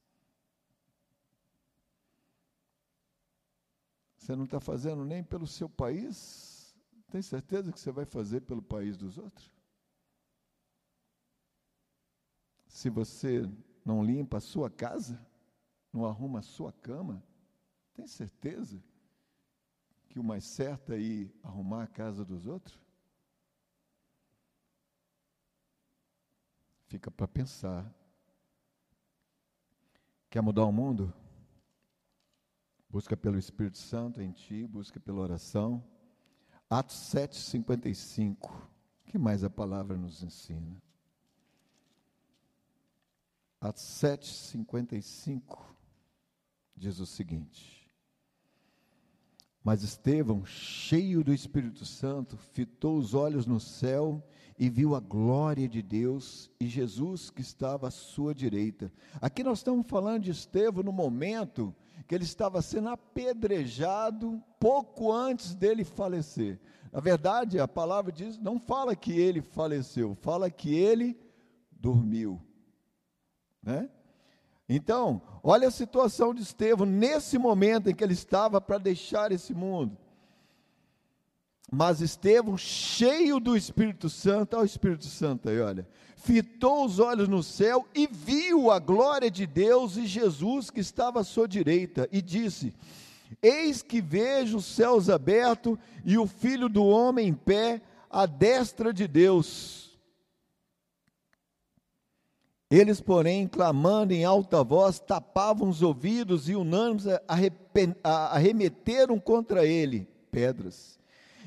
Você 4.17 4.35
não 4.35 4.45
está 4.45 4.59
fazendo 4.59 5.05
nem 5.05 5.23
pelo 5.23 5.45
seu 5.45 5.69
país, 5.69 6.75
tem 7.11 7.21
certeza 7.21 7.71
que 7.71 7.79
você 7.79 7.91
vai 7.91 8.05
fazer 8.05 8.41
pelo 8.41 8.61
país 8.61 8.97
dos 8.97 9.17
outros? 9.17 9.51
Se 12.67 12.89
você 12.89 13.41
não 13.85 14.03
limpa 14.03 14.37
a 14.37 14.41
sua 14.41 14.69
casa, 14.69 15.23
não 15.93 16.05
arruma 16.05 16.39
a 16.39 16.43
sua 16.43 16.71
cama, 16.71 17.23
tem 17.93 18.07
certeza 18.07 18.81
que 20.11 20.19
o 20.19 20.23
mais 20.23 20.43
certo 20.43 20.91
é 20.91 20.99
ir 20.99 21.33
arrumar 21.41 21.83
a 21.83 21.87
casa 21.87 22.25
dos 22.25 22.45
outros? 22.45 22.77
Fica 26.87 27.09
para 27.09 27.25
pensar. 27.29 27.89
Quer 30.29 30.41
mudar 30.41 30.65
o 30.65 30.71
mundo? 30.71 31.13
Busca 32.89 33.15
pelo 33.15 33.37
Espírito 33.37 33.77
Santo 33.77 34.21
em 34.21 34.33
ti, 34.33 34.67
busca 34.67 34.99
pela 34.99 35.21
oração. 35.21 35.81
Atos 36.69 36.97
7, 36.97 37.37
55. 37.37 38.49
O 38.49 39.03
que 39.05 39.17
mais 39.17 39.45
a 39.45 39.49
palavra 39.49 39.95
nos 39.95 40.21
ensina? 40.21 40.75
Atos 43.61 43.83
7, 43.83 44.27
55. 44.27 45.73
diz 46.75 46.99
o 46.99 47.05
seguinte: 47.05 47.80
Mas 49.63 49.83
Estevão, 49.83 50.43
cheio 50.43 51.23
do 51.23 51.33
Espírito 51.33 51.85
Santo, 51.85 52.35
fitou 52.35 52.97
os 52.97 53.13
olhos 53.13 53.45
no 53.45 53.59
céu 53.59 54.23
e 54.57 54.69
viu 54.69 54.95
a 54.95 54.99
glória 54.99 55.67
de 55.67 55.81
Deus 55.81 56.49
e 56.59 56.67
Jesus 56.67 57.29
que 57.29 57.41
estava 57.41 57.87
à 57.87 57.91
sua 57.91 58.33
direita. 58.33 58.91
Aqui 59.19 59.43
nós 59.43 59.59
estamos 59.59 59.85
falando 59.87 60.23
de 60.23 60.31
Estevão 60.31 60.83
no 60.83 60.91
momento 60.91 61.75
que 62.07 62.15
ele 62.15 62.23
estava 62.23 62.61
sendo 62.61 62.89
apedrejado 62.89 64.43
pouco 64.59 65.11
antes 65.11 65.53
dele 65.53 65.83
falecer. 65.83 66.59
Na 66.91 66.99
verdade, 66.99 67.59
a 67.59 67.67
palavra 67.67 68.11
diz, 68.11 68.37
não 68.39 68.59
fala 68.59 68.95
que 68.95 69.13
ele 69.13 69.41
faleceu, 69.41 70.15
fala 70.15 70.49
que 70.49 70.73
ele 70.73 71.17
dormiu, 71.71 72.41
né? 73.61 73.89
Então, 74.73 75.21
olha 75.43 75.67
a 75.67 75.71
situação 75.71 76.33
de 76.33 76.41
Estevão 76.41 76.85
nesse 76.85 77.37
momento 77.37 77.89
em 77.89 77.93
que 77.93 78.01
ele 78.01 78.13
estava 78.13 78.61
para 78.61 78.77
deixar 78.77 79.29
esse 79.29 79.53
mundo. 79.53 79.97
Mas 81.69 81.99
Estevão, 81.99 82.57
cheio 82.57 83.37
do 83.37 83.57
Espírito 83.57 84.09
Santo, 84.09 84.55
olha 84.55 84.63
o 84.63 84.65
Espírito 84.65 85.07
Santo 85.07 85.49
aí, 85.49 85.59
olha, 85.59 85.85
fitou 86.15 86.85
os 86.85 86.99
olhos 86.99 87.27
no 87.27 87.43
céu 87.43 87.85
e 87.93 88.07
viu 88.07 88.71
a 88.71 88.79
glória 88.79 89.29
de 89.29 89.45
Deus 89.45 89.97
e 89.97 90.05
Jesus 90.05 90.69
que 90.69 90.79
estava 90.79 91.19
à 91.19 91.23
sua 91.25 91.49
direita, 91.49 92.07
e 92.09 92.21
disse: 92.21 92.73
Eis 93.43 93.81
que 93.81 93.99
vejo 93.99 94.59
os 94.59 94.65
céus 94.65 95.09
abertos 95.09 95.77
e 96.05 96.17
o 96.17 96.25
filho 96.25 96.69
do 96.69 96.85
homem 96.85 97.27
em 97.27 97.33
pé 97.33 97.81
à 98.09 98.25
destra 98.25 98.93
de 98.93 99.05
Deus. 99.05 99.90
Eles, 102.71 103.01
porém, 103.01 103.49
clamando 103.49 104.13
em 104.13 104.23
alta 104.23 104.63
voz, 104.63 104.97
tapavam 104.97 105.67
os 105.67 105.81
ouvidos 105.81 106.47
e 106.47 106.55
unânimes 106.55 107.03
arremeteram 108.01 109.19
contra 109.19 109.65
ele 109.65 110.07
pedras. 110.31 110.97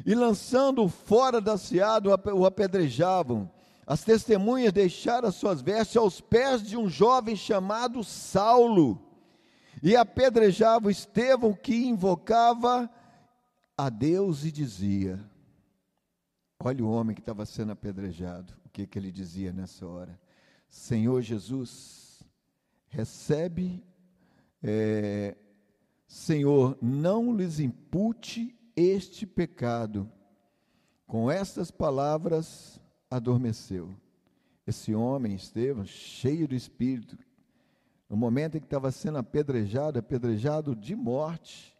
E 0.04 0.14
lançando-o 0.14 0.86
fora 0.86 1.40
da 1.40 1.56
seada, 1.56 2.10
o 2.10 2.44
apedrejavam. 2.44 3.50
As 3.86 4.04
testemunhas 4.04 4.72
deixaram 4.72 5.28
as 5.28 5.34
suas 5.34 5.62
vestes 5.62 5.96
aos 5.96 6.20
pés 6.20 6.62
de 6.62 6.76
um 6.76 6.90
jovem 6.90 7.34
chamado 7.34 8.04
Saulo. 8.04 9.00
E 9.82 9.96
apedrejavam 9.96 10.90
Estevão, 10.90 11.54
que 11.54 11.86
invocava 11.86 12.90
a 13.78 13.88
Deus 13.88 14.44
e 14.44 14.52
dizia: 14.52 15.18
Olha 16.62 16.84
o 16.84 16.90
homem 16.90 17.14
que 17.14 17.22
estava 17.22 17.46
sendo 17.46 17.72
apedrejado, 17.72 18.52
o 18.66 18.68
que, 18.68 18.86
que 18.86 18.98
ele 18.98 19.10
dizia 19.10 19.52
nessa 19.52 19.86
hora? 19.86 20.18
Senhor 20.74 21.22
Jesus, 21.22 22.20
recebe, 22.88 23.82
é, 24.60 25.36
Senhor, 26.04 26.76
não 26.82 27.34
lhes 27.34 27.60
impute 27.60 28.58
este 28.74 29.24
pecado. 29.24 30.10
Com 31.06 31.30
estas 31.30 31.70
palavras 31.70 32.80
adormeceu. 33.08 33.94
Esse 34.66 34.92
homem, 34.92 35.36
Estevão, 35.36 35.86
cheio 35.86 36.48
do 36.48 36.56
Espírito, 36.56 37.16
no 38.10 38.16
momento 38.16 38.56
em 38.56 38.60
que 38.60 38.66
estava 38.66 38.90
sendo 38.90 39.18
apedrejado, 39.18 40.00
apedrejado 40.00 40.74
de 40.74 40.96
morte, 40.96 41.72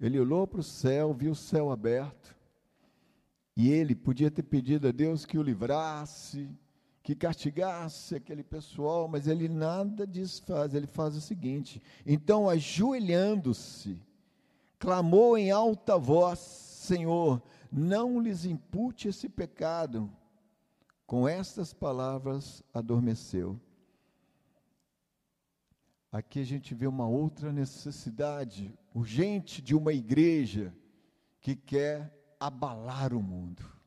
ele 0.00 0.20
olhou 0.20 0.46
para 0.46 0.60
o 0.60 0.62
céu, 0.62 1.12
viu 1.12 1.32
o 1.32 1.36
céu 1.36 1.72
aberto, 1.72 2.34
e 3.56 3.70
ele 3.70 3.96
podia 3.96 4.30
ter 4.30 4.44
pedido 4.44 4.86
a 4.86 4.92
Deus 4.92 5.26
que 5.26 5.36
o 5.36 5.42
livrasse, 5.42 6.48
que 7.02 7.14
castigasse 7.14 8.14
aquele 8.14 8.42
pessoal, 8.42 9.08
mas 9.08 9.26
ele 9.26 9.48
nada 9.48 10.06
disso 10.06 10.42
faz, 10.44 10.74
ele 10.74 10.86
faz 10.86 11.16
o 11.16 11.20
seguinte: 11.20 11.82
então, 12.04 12.48
ajoelhando-se, 12.48 14.00
clamou 14.78 15.36
em 15.36 15.50
alta 15.50 15.96
voz: 15.96 16.38
Senhor, 16.38 17.42
não 17.72 18.20
lhes 18.20 18.44
impute 18.44 19.08
esse 19.08 19.28
pecado. 19.28 20.10
Com 21.06 21.26
estas 21.26 21.72
palavras, 21.72 22.62
adormeceu. 22.72 23.60
Aqui 26.12 26.40
a 26.40 26.44
gente 26.44 26.72
vê 26.74 26.86
uma 26.86 27.08
outra 27.08 27.52
necessidade 27.52 28.72
urgente 28.94 29.60
de 29.60 29.74
uma 29.74 29.92
igreja 29.92 30.72
que 31.40 31.56
quer 31.56 32.12
abalar 32.38 33.12
o 33.12 33.22
mundo 33.22 33.79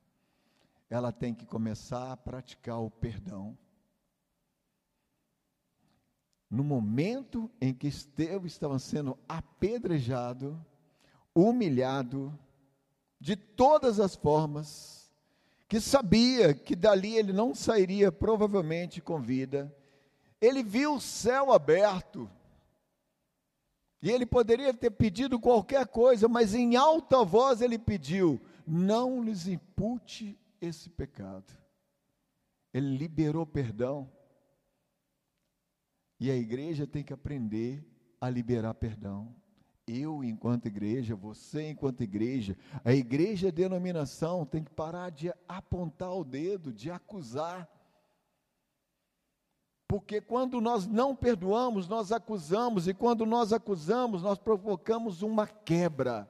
ela 0.94 1.12
tem 1.12 1.34
que 1.34 1.44
começar 1.44 2.12
a 2.12 2.18
praticar 2.18 2.80
o 2.80 2.88
perdão. 2.88 3.58
No 6.48 6.64
momento 6.64 7.50
em 7.60 7.74
que 7.74 7.88
Estevão 7.88 8.46
estava 8.46 8.78
sendo 8.78 9.18
apedrejado, 9.28 10.64
humilhado, 11.34 12.38
de 13.20 13.36
todas 13.36 14.00
as 14.00 14.16
formas, 14.16 15.12
que 15.68 15.80
sabia 15.80 16.54
que 16.54 16.76
dali 16.76 17.16
ele 17.16 17.34
não 17.34 17.56
sairia 17.56 18.12
provavelmente 18.12 19.02
com 19.02 19.20
vida, 19.20 19.76
ele 20.40 20.62
viu 20.62 20.94
o 20.98 21.02
céu 21.02 21.52
aberto, 21.52 22.30
e 24.00 24.12
ele 24.12 24.28
poderia 24.28 24.76
ter 24.76 24.92
pedido 24.92 25.40
qualquer 25.40 25.88
coisa, 25.88 26.28
mas 26.28 26.54
em 26.54 26.76
alta 26.76 27.26
voz 27.26 27.62
ele 27.64 27.80
pediu: 27.80 28.40
não 28.68 29.24
lhes 29.24 29.48
impute 29.48 30.38
esse 30.66 30.90
pecado. 30.90 31.52
Ele 32.74 32.98
liberou 32.98 33.46
perdão. 33.46 34.12
E 36.20 36.32
a 36.32 36.36
igreja 36.36 36.88
tem 36.88 37.04
que 37.04 37.14
aprender 37.14 37.86
a 38.20 38.30
liberar 38.30 38.74
perdão. 38.74 39.36
Eu, 39.86 40.24
enquanto 40.24 40.68
igreja, 40.68 41.14
você, 41.14 41.72
enquanto 41.72 42.02
igreja, 42.02 42.58
a 42.86 42.94
igreja 42.94 43.52
denominação 43.52 44.46
tem 44.46 44.64
que 44.64 44.72
parar 44.72 45.10
de 45.10 45.34
apontar 45.48 46.16
o 46.16 46.24
dedo, 46.24 46.72
de 46.72 46.90
acusar. 46.90 47.70
Porque 49.86 50.22
quando 50.22 50.62
nós 50.62 50.88
não 50.88 51.14
perdoamos, 51.14 51.90
nós 51.90 52.12
acusamos, 52.14 52.88
e 52.88 52.94
quando 52.94 53.26
nós 53.26 53.52
acusamos, 53.52 54.24
nós 54.24 54.40
provocamos 54.40 55.22
uma 55.22 55.46
quebra. 55.46 56.28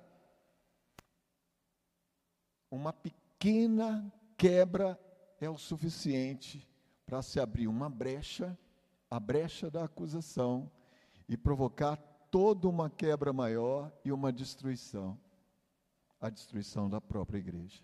Uma 2.72 2.92
pequena 2.92 4.12
quebra 4.44 5.00
é 5.40 5.50
o 5.50 5.58
suficiente 5.58 6.68
para 7.06 7.22
se 7.22 7.40
abrir 7.40 7.70
uma 7.70 7.90
brecha, 7.90 8.58
a 9.10 9.18
brecha 9.18 9.72
da 9.72 9.86
acusação, 9.86 10.70
e 11.30 11.38
provocar 11.38 11.96
toda 12.30 12.68
uma 12.68 12.90
quebra 12.90 13.32
maior 13.32 13.90
e 14.04 14.12
uma 14.12 14.34
destruição 14.34 15.18
a 16.20 16.30
destruição 16.30 16.90
da 16.90 17.02
própria 17.02 17.38
igreja. 17.38 17.82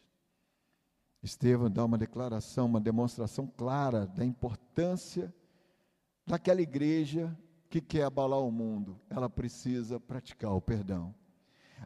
Estevão 1.22 1.70
dá 1.70 1.84
uma 1.84 1.98
declaração, 1.98 2.66
uma 2.68 2.80
demonstração 2.80 3.46
clara 3.48 4.08
da 4.08 4.24
importância 4.24 5.34
daquela 6.26 6.62
igreja 6.62 7.38
que 7.70 7.82
quer 7.82 8.04
abalar 8.04 8.40
o 8.40 8.50
mundo. 8.50 8.98
Ela 9.10 9.30
precisa 9.30 10.00
praticar 10.00 10.54
o 10.54 10.62
perdão. 10.62 11.14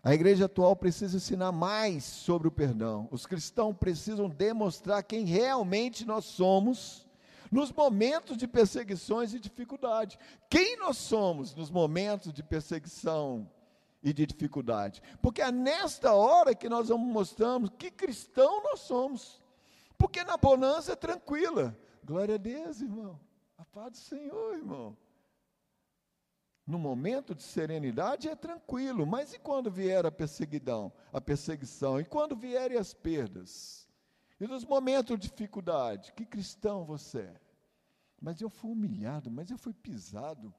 A 0.04 0.14
igreja 0.14 0.46
atual 0.46 0.76
precisa 0.76 1.16
ensinar 1.16 1.54
mais 1.54 2.04
sobre 2.04 2.46
o 2.46 2.52
perdão. 2.52 3.08
Os 3.10 3.26
cristãos 3.26 3.74
precisam 3.78 4.28
demonstrar 4.28 5.02
quem 5.02 5.24
realmente 5.24 6.04
nós 6.04 6.26
somos 6.26 7.08
nos 7.50 7.72
momentos 7.72 8.36
de 8.36 8.46
perseguições 8.46 9.34
e 9.34 9.40
dificuldade. 9.40 10.20
Quem 10.50 10.78
nós 10.78 10.98
somos 10.98 11.56
nos 11.56 11.72
momentos 11.72 12.34
de 12.34 12.44
perseguição 12.44 13.50
e 14.04 14.12
de 14.12 14.26
dificuldade? 14.26 15.02
Porque 15.22 15.42
é 15.42 15.54
nesta 15.54 16.14
hora 16.14 16.54
que 16.54 16.68
nós 16.68 16.90
vamos 16.90 17.08
mostrarmos 17.08 17.70
que 17.78 17.90
cristão 17.90 18.62
nós 18.62 18.82
somos. 18.82 19.42
Porque 19.98 20.22
na 20.26 20.36
bonança 20.36 20.92
é 20.92 20.96
tranquila. 20.98 21.78
Glória 22.04 22.36
a 22.36 22.38
Deus, 22.38 22.82
irmão. 22.82 23.18
A 23.58 23.64
paz 23.64 23.92
do 23.92 23.98
Senhor, 24.00 24.56
irmão. 24.56 24.98
No 26.66 26.80
momento 26.80 27.36
de 27.36 27.44
serenidade 27.44 28.30
é 28.30 28.36
tranquilo, 28.36 29.06
mas 29.06 29.34
e 29.34 29.40
quando 29.40 29.70
vier 29.70 30.06
a 30.06 30.12
perseguição, 30.12 30.94
a 31.12 31.20
perseguição? 31.20 32.00
E 32.00 32.06
quando 32.06 32.36
vierem 32.36 32.78
as 32.78 32.94
perdas? 32.94 33.88
E 34.40 34.48
nos 34.48 34.64
momentos 34.64 35.20
de 35.20 35.28
dificuldade, 35.30 36.14
que 36.14 36.26
cristão 36.26 36.86
você 36.86 37.20
é? 37.20 37.42
Mas 38.22 38.40
eu 38.40 38.50
fui 38.50 38.72
humilhado, 38.72 39.30
mas 39.30 39.52
eu 39.52 39.58
fui 39.58 39.74
pisado, 39.74 40.54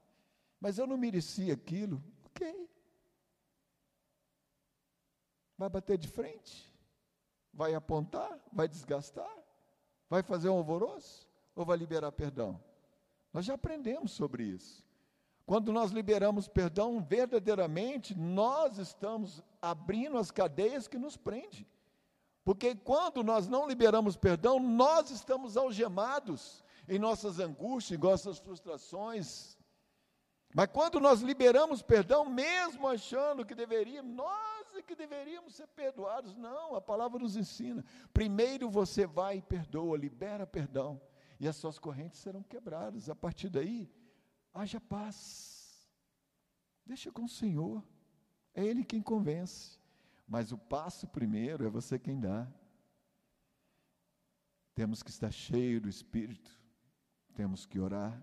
mas 0.61 0.77
eu 0.77 0.87
não 0.87 0.99
merecia 0.99 1.55
aquilo. 1.55 2.05
Ok. 2.27 2.69
Vai 5.57 5.71
bater 5.71 5.97
de 5.97 6.09
frente? 6.09 6.71
Vai 7.53 7.75
apontar? 7.75 8.39
Vai 8.53 8.69
desgastar? 8.69 9.35
Vai 10.11 10.23
fazer 10.23 10.51
um 10.51 10.59
alvoroço? 10.59 11.27
Ou 11.57 11.65
vai 11.65 11.79
liberar 11.79 12.13
perdão? 12.13 12.63
Nós 13.33 13.47
já 13.47 13.55
aprendemos 13.55 14.13
sobre 14.13 14.45
isso. 14.45 14.85
Quando 15.47 15.73
nós 15.73 15.91
liberamos 15.91 16.49
perdão, 16.49 17.01
verdadeiramente 17.03 18.19
nós 18.19 18.79
estamos 18.79 19.43
abrindo 19.61 20.17
as 20.17 20.31
cadeias 20.31 20.89
que 20.89 20.99
nos 20.99 21.17
prendem. 21.17 21.67
Porque 22.45 22.75
quando 22.75 23.23
nós 23.23 23.49
não 23.49 23.67
liberamos 23.67 24.17
perdão, 24.17 24.59
nós 24.59 25.11
estamos 25.11 25.57
algemados 25.57 26.65
em 26.89 26.99
nossas 26.99 27.39
angústias, 27.41 27.99
em 27.99 28.03
nossas 28.03 28.39
frustrações. 28.39 29.57
Mas 30.55 30.69
quando 30.73 31.01
nós 31.01 31.21
liberamos 31.21 31.83
perdão, 31.83 32.25
mesmo 32.25 32.87
achando 32.87 33.45
que 33.45 33.55
deveríamos, 33.55 34.15
nós 34.15 34.55
é 34.77 34.83
que 34.83 34.95
deveríamos 34.95 35.55
ser 35.55 35.67
perdoados. 35.69 36.35
Não, 36.35 36.75
a 36.75 36.81
palavra 36.81 37.19
nos 37.19 37.37
ensina. 37.37 37.85
Primeiro 38.13 38.69
você 38.69 39.07
vai 39.07 39.39
e 39.39 39.43
perdoa, 39.43 39.97
libera 39.97 40.47
perdão, 40.47 41.01
e 41.39 41.47
as 41.47 41.57
suas 41.57 41.79
correntes 41.79 42.21
serão 42.21 42.43
quebradas. 42.43 43.09
A 43.09 43.15
partir 43.15 43.49
daí, 43.49 43.91
haja 44.55 44.81
paz. 44.81 45.87
Deixa 46.87 47.11
com 47.11 47.25
o 47.25 47.29
Senhor. 47.29 47.83
É 48.55 48.65
Ele 48.65 48.85
quem 48.85 49.03
convence. 49.03 49.79
Mas 50.27 50.53
o 50.53 50.59
passo 50.59 51.07
primeiro 51.09 51.67
é 51.67 51.69
você 51.71 51.99
quem 51.99 52.19
dá. 52.19 52.47
Temos 54.75 55.03
que 55.03 55.11
estar 55.11 55.31
cheio 55.31 55.81
do 55.81 55.89
Espírito, 55.89 56.51
temos 57.35 57.65
que 57.65 57.79
orar 57.79 58.21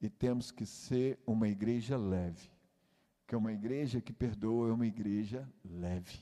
e 0.00 0.08
temos 0.08 0.50
que 0.52 0.64
ser 0.64 1.18
uma 1.26 1.48
igreja 1.48 1.96
leve. 1.96 2.48
Porque 3.20 3.34
uma 3.34 3.52
igreja 3.52 4.00
que 4.00 4.12
perdoa 4.12 4.68
é 4.68 4.72
uma 4.72 4.86
igreja 4.86 5.48
leve. 5.64 6.18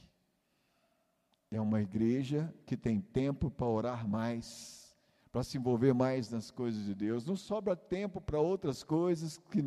É 1.50 1.60
uma 1.60 1.80
igreja 1.80 2.54
que 2.66 2.76
tem 2.76 3.00
tempo 3.00 3.50
para 3.50 3.66
orar 3.66 4.08
mais, 4.08 4.87
para 5.30 5.42
se 5.42 5.58
envolver 5.58 5.92
mais 5.92 6.30
nas 6.30 6.50
coisas 6.50 6.84
de 6.84 6.94
Deus. 6.94 7.24
Não 7.24 7.36
sobra 7.36 7.76
tempo 7.76 8.20
para 8.20 8.40
outras 8.40 8.82
coisas 8.82 9.38
que 9.38 9.62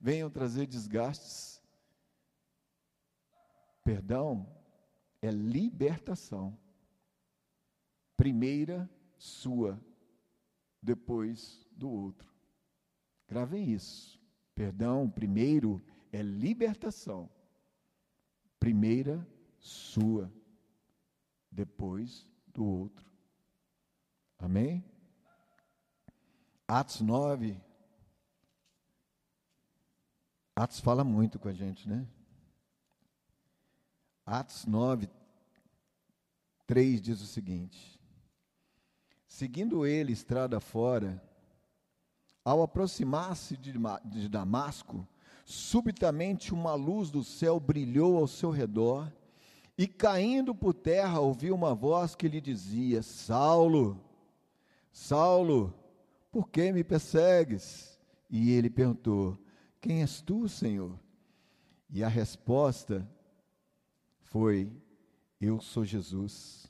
venham 0.00 0.30
trazer 0.30 0.66
desgastes. 0.66 1.62
Perdão 3.82 4.46
é 5.22 5.30
libertação. 5.30 6.58
Primeira 8.16 8.88
sua, 9.16 9.80
depois 10.82 11.66
do 11.72 11.90
outro. 11.90 12.32
Gravem 13.28 13.70
isso. 13.70 14.20
Perdão, 14.54 15.10
primeiro 15.10 15.82
é 16.12 16.22
libertação. 16.22 17.28
Primeira 18.60 19.26
sua, 19.58 20.32
depois 21.50 22.28
do 22.46 22.64
outro. 22.64 23.04
Amém? 24.38 24.84
Atos 26.66 27.00
9. 27.00 27.60
Atos 30.56 30.80
fala 30.80 31.04
muito 31.04 31.38
com 31.38 31.48
a 31.48 31.52
gente, 31.52 31.88
né? 31.88 32.06
Atos 34.24 34.64
9, 34.64 35.10
3 36.66 37.02
diz 37.02 37.20
o 37.20 37.26
seguinte: 37.26 38.00
Seguindo 39.26 39.84
ele 39.84 40.12
estrada 40.12 40.58
fora, 40.58 41.22
ao 42.42 42.62
aproximar-se 42.62 43.56
de 43.56 44.28
Damasco, 44.28 45.06
subitamente 45.44 46.54
uma 46.54 46.74
luz 46.74 47.10
do 47.10 47.22
céu 47.22 47.60
brilhou 47.60 48.16
ao 48.16 48.26
seu 48.26 48.50
redor, 48.50 49.12
e 49.76 49.86
caindo 49.86 50.54
por 50.54 50.72
terra, 50.72 51.20
ouviu 51.20 51.54
uma 51.54 51.74
voz 51.74 52.14
que 52.14 52.28
lhe 52.28 52.40
dizia: 52.40 53.02
Saulo, 53.02 54.02
Saulo, 54.90 55.74
por 56.34 56.48
que 56.48 56.72
me 56.72 56.82
persegues? 56.82 57.96
E 58.28 58.50
ele 58.50 58.68
perguntou: 58.68 59.38
Quem 59.80 60.00
és 60.02 60.20
tu, 60.20 60.48
Senhor? 60.48 60.98
E 61.88 62.02
a 62.02 62.08
resposta 62.08 63.08
foi: 64.18 64.76
Eu 65.40 65.60
sou 65.60 65.84
Jesus, 65.84 66.66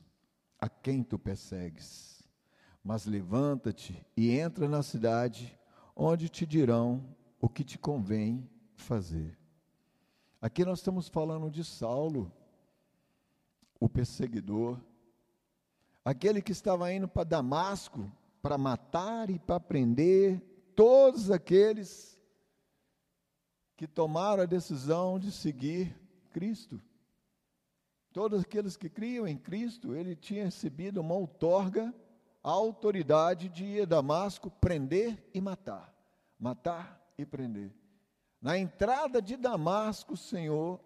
a 0.61 0.69
quem 0.69 1.03
tu 1.03 1.19
persegues. 1.19 2.23
Mas 2.85 3.07
levanta-te 3.07 4.07
e 4.15 4.33
entra 4.33 4.69
na 4.69 4.83
cidade, 4.83 5.59
onde 5.97 6.29
te 6.29 6.45
dirão 6.45 7.17
o 7.41 7.49
que 7.49 7.65
te 7.65 7.79
convém 7.79 8.47
fazer. 8.75 9.35
Aqui 10.43 10.63
nós 10.63 10.81
estamos 10.81 11.09
falando 11.09 11.51
de 11.51 11.65
Saulo, 11.65 12.31
o 13.81 13.89
perseguidor, 13.89 14.79
aquele 16.05 16.43
que 16.43 16.53
estava 16.53 16.93
indo 16.93 17.09
para 17.09 17.25
Damasco 17.25 18.13
para 18.45 18.59
matar 18.59 19.31
e 19.31 19.39
para 19.39 19.59
prender 19.59 20.39
todos 20.77 21.31
aqueles 21.31 22.21
que 23.75 23.87
tomaram 23.87 24.43
a 24.43 24.47
decisão 24.47 25.19
de 25.19 25.33
seguir 25.33 25.99
Cristo. 26.31 26.79
Todos 28.13 28.43
aqueles 28.43 28.77
que 28.77 28.91
criam 28.91 29.27
em 29.27 29.39
Cristo, 29.39 29.95
ele 29.95 30.15
tinha 30.15 30.45
recebido 30.45 31.01
uma 31.01 31.15
outorga, 31.15 31.95
a 32.43 32.51
autoridade 32.51 33.49
de 33.49 33.65
ir 33.65 33.83
a 33.85 33.87
Damasco 33.87 34.51
prender 34.51 35.27
e 35.33 35.41
matar. 35.41 35.97
Matar 36.39 37.03
e 37.17 37.25
prender. 37.25 37.75
Na 38.43 38.59
entrada 38.59 39.23
de 39.23 39.39
Damasco, 39.39 40.13
o 40.13 40.19
Senhor, 40.19 40.79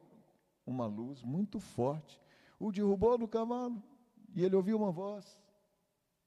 uma 0.65 0.87
luz 0.87 1.25
muito 1.25 1.59
forte, 1.59 2.21
o 2.57 2.71
derrubou 2.71 3.19
do 3.19 3.27
cavalo 3.27 3.83
e 4.33 4.45
ele 4.45 4.55
ouviu 4.55 4.77
uma 4.77 4.93
voz: 4.93 5.37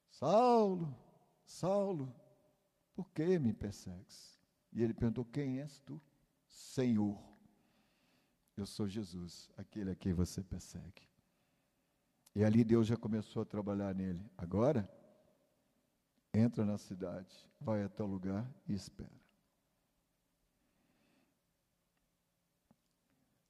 Saulo, 0.10 0.94
Saulo, 1.52 2.16
por 2.96 3.10
que 3.12 3.38
me 3.38 3.54
persegues? 3.54 4.40
E 4.72 4.82
ele 4.82 4.94
perguntou: 4.94 5.26
Quem 5.26 5.60
és 5.60 5.80
tu? 5.80 6.02
Senhor. 6.48 7.22
Eu 8.56 8.66
sou 8.66 8.88
Jesus, 8.88 9.50
aquele 9.58 9.92
a 9.92 9.96
quem 9.96 10.14
você 10.14 10.42
persegue. 10.42 11.10
E 12.34 12.44
ali 12.44 12.64
Deus 12.64 12.88
já 12.88 12.96
começou 12.96 13.42
a 13.42 13.46
trabalhar 13.46 13.94
nele. 13.94 14.26
Agora, 14.38 14.90
entra 16.34 16.66
na 16.66 16.78
cidade, 16.78 17.46
vai 17.60 17.84
até 17.84 18.02
o 18.02 18.08
lugar 18.08 18.50
e 18.68 18.74
espera. 18.74 19.22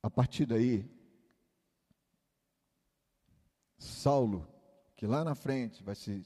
A 0.02 0.10
partir 0.10 0.48
daí, 0.48 0.90
Saulo, 3.78 4.48
que 4.96 5.06
lá 5.06 5.24
na 5.24 5.36
frente 5.36 5.84
vai 5.84 5.94
se 5.94 6.26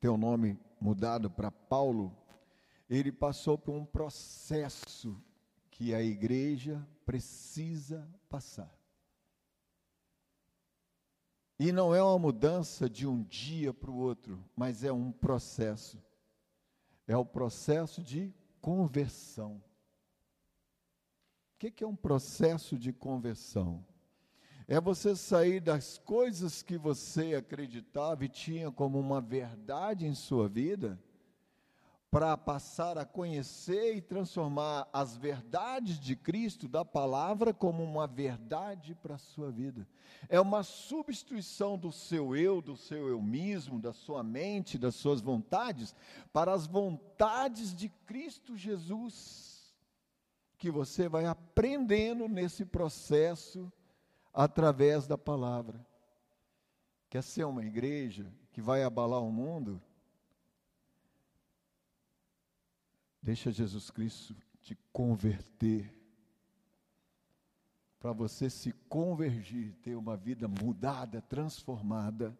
ter 0.00 0.08
o 0.08 0.16
nome 0.16 0.58
mudado 0.80 1.30
para 1.30 1.50
Paulo, 1.50 2.16
ele 2.88 3.12
passou 3.12 3.58
por 3.58 3.74
um 3.74 3.84
processo 3.84 5.22
que 5.70 5.94
a 5.94 6.02
igreja 6.02 6.84
precisa 7.04 8.08
passar. 8.28 8.74
E 11.58 11.72
não 11.72 11.94
é 11.94 12.02
uma 12.02 12.18
mudança 12.18 12.88
de 12.88 13.06
um 13.06 13.22
dia 13.22 13.74
para 13.74 13.90
o 13.90 13.96
outro, 13.96 14.42
mas 14.56 14.82
é 14.82 14.90
um 14.90 15.12
processo. 15.12 16.02
É 17.06 17.16
o 17.16 17.24
processo 17.24 18.02
de 18.02 18.32
conversão. 18.62 19.62
O 21.54 21.58
que 21.58 21.84
é 21.84 21.86
um 21.86 21.94
processo 21.94 22.78
de 22.78 22.94
conversão? 22.94 23.84
É 24.72 24.80
você 24.80 25.16
sair 25.16 25.58
das 25.58 25.98
coisas 25.98 26.62
que 26.62 26.78
você 26.78 27.34
acreditava 27.34 28.24
e 28.24 28.28
tinha 28.28 28.70
como 28.70 29.00
uma 29.00 29.20
verdade 29.20 30.06
em 30.06 30.14
sua 30.14 30.48
vida 30.48 30.96
para 32.08 32.36
passar 32.36 32.96
a 32.96 33.04
conhecer 33.04 33.96
e 33.96 34.00
transformar 34.00 34.88
as 34.92 35.16
verdades 35.16 35.98
de 35.98 36.14
Cristo, 36.14 36.68
da 36.68 36.84
palavra, 36.84 37.52
como 37.52 37.82
uma 37.82 38.06
verdade 38.06 38.94
para 38.94 39.16
a 39.16 39.18
sua 39.18 39.50
vida. 39.50 39.88
É 40.28 40.40
uma 40.40 40.62
substituição 40.62 41.76
do 41.76 41.90
seu 41.90 42.36
eu, 42.36 42.62
do 42.62 42.76
seu 42.76 43.08
eu 43.08 43.20
mesmo, 43.20 43.76
da 43.76 43.92
sua 43.92 44.22
mente, 44.22 44.78
das 44.78 44.94
suas 44.94 45.20
vontades, 45.20 45.96
para 46.32 46.52
as 46.52 46.68
vontades 46.68 47.74
de 47.74 47.88
Cristo 48.06 48.56
Jesus, 48.56 49.74
que 50.56 50.70
você 50.70 51.08
vai 51.08 51.26
aprendendo 51.26 52.28
nesse 52.28 52.64
processo 52.64 53.68
através 54.32 55.06
da 55.06 55.18
palavra. 55.18 55.84
Quer 57.08 57.22
ser 57.22 57.44
uma 57.44 57.64
igreja 57.64 58.32
que 58.52 58.60
vai 58.60 58.82
abalar 58.82 59.20
o 59.20 59.32
mundo? 59.32 59.82
Deixa 63.22 63.50
Jesus 63.50 63.90
Cristo 63.90 64.34
te 64.62 64.76
converter. 64.92 65.92
Para 67.98 68.12
você 68.12 68.48
se 68.48 68.72
convergir, 68.88 69.74
ter 69.82 69.94
uma 69.94 70.16
vida 70.16 70.48
mudada, 70.48 71.20
transformada, 71.20 72.36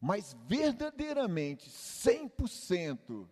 mas 0.00 0.34
verdadeiramente, 0.46 1.68
100%, 1.68 3.28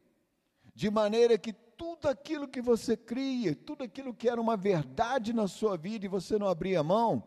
de 0.75 0.91
maneira 0.91 1.39
que 1.39 1.53
tudo 1.53 2.09
aquilo 2.09 2.47
que 2.47 2.61
você 2.61 2.97
cria, 2.97 3.57
tudo 3.57 3.85
aquilo 3.85 4.12
que 4.12 4.29
era 4.29 4.41
uma 4.41 4.57
verdade 4.57 5.33
na 5.33 5.49
sua 5.49 5.79
vida 5.79 6.05
e 6.05 6.09
você 6.09 6.39
não 6.39 6.47
abria 6.47 6.83
mão, 6.83 7.25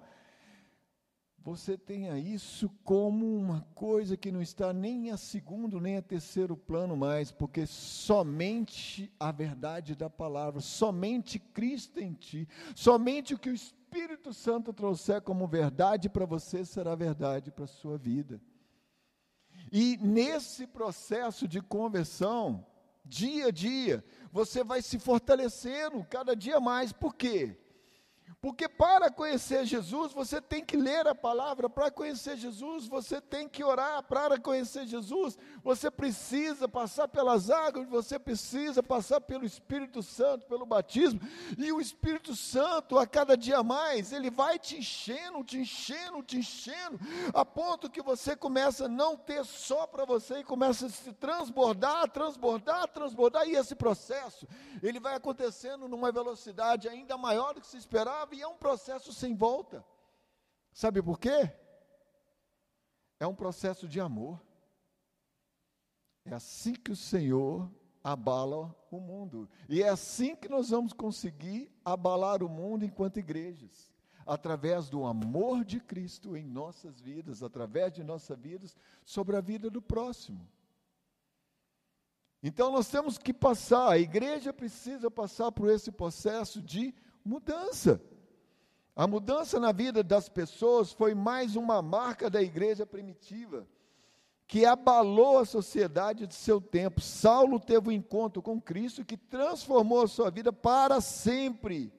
você 1.44 1.78
tenha 1.78 2.18
isso 2.18 2.70
como 2.86 3.26
uma 3.36 3.68
coisa 3.76 4.16
que 4.16 4.32
não 4.32 4.42
está 4.42 4.72
nem 4.72 5.12
a 5.12 5.18
segundo 5.18 5.80
nem 5.80 5.98
a 5.98 6.02
terceiro 6.02 6.56
plano 6.56 6.96
mais, 6.96 7.32
porque 7.32 7.66
somente 7.66 9.12
a 9.20 9.30
verdade 9.30 9.94
da 9.94 10.10
palavra, 10.10 10.62
somente 10.62 11.40
Cristo 11.40 12.00
em 12.00 12.14
ti, 12.14 12.48
somente 12.74 13.34
o 13.34 13.40
que 13.40 13.50
o 13.50 13.54
Espírito 13.54 14.34
Santo 14.34 14.72
trouxer 14.72 15.22
como 15.22 15.46
verdade 15.46 16.10
para 16.10 16.26
você 16.26 16.64
será 16.64 16.96
verdade 16.96 17.52
para 17.52 17.66
a 17.66 17.68
sua 17.68 17.98
vida. 17.98 18.42
E 19.70 19.98
nesse 19.98 20.66
processo 20.66 21.46
de 21.46 21.62
conversão, 21.62 22.66
dia 23.04 23.48
a 23.48 23.52
dia, 23.52 24.04
você 24.32 24.64
vai 24.64 24.82
se 24.82 24.98
fortalecendo 24.98 26.06
cada 26.10 26.36
dia 26.36 26.60
mais. 26.60 26.94
Por 26.94 27.14
quê? 27.14 27.58
Porque 28.44 28.68
para 28.68 29.10
conhecer 29.10 29.64
Jesus, 29.64 30.12
você 30.12 30.42
tem 30.42 30.66
que 30.66 30.76
ler 30.76 31.08
a 31.08 31.16
palavra, 31.16 31.70
para 31.70 31.90
conhecer 31.90 32.36
Jesus, 32.36 32.90
você 32.90 33.22
tem 33.22 33.48
que 33.48 33.64
orar, 33.64 34.04
para 34.04 34.38
conhecer 34.38 34.86
Jesus, 34.86 35.38
você 35.64 35.90
precisa 35.90 36.68
passar 36.68 37.08
pelas 37.08 37.50
águas, 37.50 37.88
você 37.88 38.20
precisa 38.20 38.84
passar 38.84 39.22
pelo 39.22 39.46
Espírito 39.46 40.04
Santo, 40.04 40.46
pelo 40.46 40.66
batismo, 40.66 41.22
e 41.58 41.72
o 41.72 41.80
Espírito 41.80 42.36
Santo, 42.36 43.00
a 43.00 43.08
cada 43.08 43.38
dia 43.38 43.64
mais, 43.64 44.12
ele 44.12 44.30
vai 44.30 44.60
te 44.60 44.76
enchendo, 44.76 45.42
te 45.42 45.58
enchendo, 45.60 46.22
te 46.22 46.36
enchendo, 46.36 47.00
a 47.34 47.46
ponto 47.46 47.90
que 47.90 48.02
você 48.02 48.36
começa 48.36 48.88
a 48.88 48.90
não 48.90 49.16
ter 49.16 49.46
só 49.46 49.88
para 49.88 50.04
você 50.04 50.40
e 50.40 50.44
começa 50.44 50.88
a 50.88 50.90
se 50.90 51.14
transbordar, 51.14 52.12
transbordar, 52.12 52.90
transbordar, 52.90 53.48
e 53.48 53.56
esse 53.56 53.74
processo, 53.74 54.46
ele 54.82 55.00
vai 55.00 55.16
acontecendo 55.16 55.88
numa 55.88 56.12
velocidade 56.12 56.90
ainda 56.90 57.18
maior 57.18 57.54
do 57.54 57.62
que 57.62 57.68
se 57.68 57.78
esperava 57.78 58.33
e 58.34 58.42
é 58.42 58.48
um 58.48 58.58
processo 58.58 59.14
sem 59.14 59.36
volta. 59.36 59.86
Sabe 60.72 61.02
por 61.02 61.20
quê? 61.20 61.52
É 63.20 63.28
um 63.28 63.36
processo 63.36 63.88
de 63.88 64.00
amor. 64.00 64.42
É 66.26 66.34
assim 66.34 66.74
que 66.74 66.92
o 66.92 66.96
Senhor 66.96 67.72
abala 68.04 68.76
o 68.92 69.00
mundo. 69.00 69.50
E 69.70 69.82
é 69.82 69.90
assim 69.90 70.36
que 70.36 70.50
nós 70.50 70.70
vamos 70.70 70.94
conseguir 70.94 71.72
abalar 71.86 72.44
o 72.44 72.50
mundo 72.50 72.84
enquanto 72.84 73.20
igrejas. 73.20 73.92
Através 74.26 74.90
do 74.90 75.06
amor 75.06 75.64
de 75.64 75.80
Cristo 75.80 76.36
em 76.36 76.46
nossas 76.46 77.00
vidas, 77.00 77.44
através 77.44 77.94
de 77.94 78.04
nossas 78.04 78.38
vidas, 78.40 78.76
sobre 79.04 79.36
a 79.36 79.42
vida 79.42 79.70
do 79.70 79.82
próximo. 79.82 80.48
Então 82.42 82.72
nós 82.72 82.90
temos 82.90 83.18
que 83.18 83.34
passar, 83.34 83.90
a 83.90 83.98
igreja 83.98 84.52
precisa 84.52 85.10
passar 85.10 85.52
por 85.52 85.70
esse 85.70 85.92
processo 85.92 86.62
de 86.62 86.94
mudança. 87.24 88.02
A 88.96 89.08
mudança 89.08 89.60
na 89.60 89.72
vida 89.72 90.04
das 90.04 90.30
pessoas 90.30 90.92
foi 90.92 91.16
mais 91.16 91.56
uma 91.56 91.82
marca 91.82 92.30
da 92.30 92.42
igreja 92.42 92.86
primitiva, 92.86 93.68
que 94.48 94.66
abalou 94.66 95.40
a 95.40 95.46
sociedade 95.46 96.28
de 96.28 96.36
seu 96.36 96.62
tempo. 96.62 97.02
Saulo 97.02 97.60
teve 97.60 97.90
um 97.90 97.92
encontro 97.92 98.42
com 98.42 98.62
Cristo 98.62 99.04
que 99.04 99.18
transformou 99.18 100.04
a 100.04 100.08
sua 100.08 100.30
vida 100.30 100.54
para 100.54 101.02
sempre. 101.02 101.92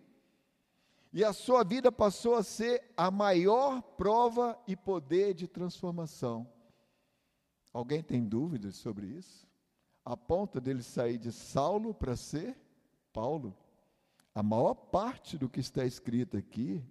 E 1.13 1.25
a 1.25 1.33
sua 1.33 1.65
vida 1.65 1.91
passou 1.91 2.37
a 2.37 2.43
ser 2.45 2.93
a 2.97 3.11
maior 3.11 3.83
prova 3.83 4.57
e 4.67 4.77
poder 4.77 5.35
de 5.35 5.49
transformação. 5.49 6.47
Alguém 7.73 8.03
tem 8.03 8.23
dúvidas 8.25 8.77
sobre 8.77 9.07
isso? 9.07 9.49
A 10.05 10.17
ponto 10.17 10.61
dele 10.61 10.83
sair 10.83 11.19
de 11.19 11.33
Saulo 11.33 11.93
para 11.93 12.15
ser 12.15 12.57
Paulo. 13.13 13.57
A 14.35 14.43
maior 14.43 14.75
parte 14.75 15.39
do 15.39 15.49
que 15.49 15.61
está 15.61 15.85
escrito 15.85 16.37
aqui 16.37 16.83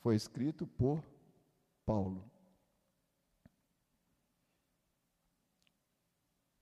foi 0.00 0.16
escrito 0.16 0.66
por 0.66 1.04
Paulo. 1.84 2.24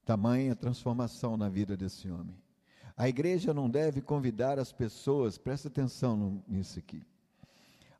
Tamanha 0.04 0.56
transformação 0.56 1.36
na 1.36 1.48
vida 1.48 1.76
desse 1.76 2.10
homem. 2.10 2.36
A 2.96 3.08
igreja 3.08 3.54
não 3.54 3.70
deve 3.70 4.02
convidar 4.02 4.58
as 4.58 4.72
pessoas, 4.72 5.38
presta 5.38 5.68
atenção 5.68 6.42
nisso 6.48 6.80
aqui. 6.80 7.06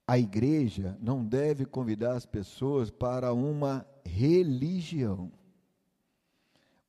A 0.05 0.19
igreja 0.19 0.99
não 1.01 1.25
deve 1.25 1.65
convidar 1.65 2.17
as 2.17 2.27
pessoas 2.27 2.91
para 2.91 3.33
uma 3.33 3.87
religião, 4.05 5.33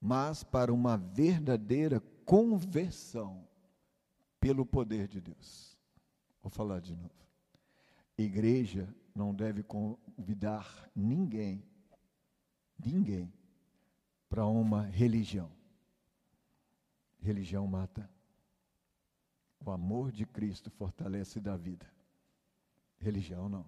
mas 0.01 0.43
para 0.43 0.73
uma 0.73 0.97
verdadeira 0.97 2.01
conversão 2.25 3.47
pelo 4.43 4.65
poder 4.65 5.07
de 5.07 5.21
Deus. 5.21 5.77
Vou 6.41 6.49
falar 6.49 6.81
de 6.81 6.93
novo. 6.93 7.15
Igreja 8.17 8.93
não 9.15 9.33
deve 9.33 9.63
convidar 9.63 10.91
ninguém, 10.93 11.63
ninguém, 12.77 13.31
para 14.27 14.45
uma 14.45 14.81
religião. 14.81 15.49
Religião 17.21 17.65
mata. 17.65 18.09
O 19.61 19.71
amor 19.71 20.11
de 20.11 20.25
Cristo 20.25 20.69
fortalece 20.69 21.39
da 21.39 21.55
vida. 21.55 21.89
Religião 22.97 23.47
não. 23.47 23.65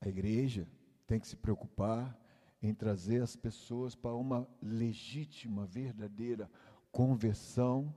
A 0.00 0.06
igreja 0.06 0.68
tem 1.04 1.18
que 1.18 1.26
se 1.26 1.34
preocupar 1.34 2.16
em 2.62 2.72
trazer 2.72 3.20
as 3.24 3.34
pessoas 3.34 3.96
para 3.96 4.14
uma 4.14 4.46
legítima, 4.62 5.66
verdadeira 5.66 6.48
conversão 6.92 7.92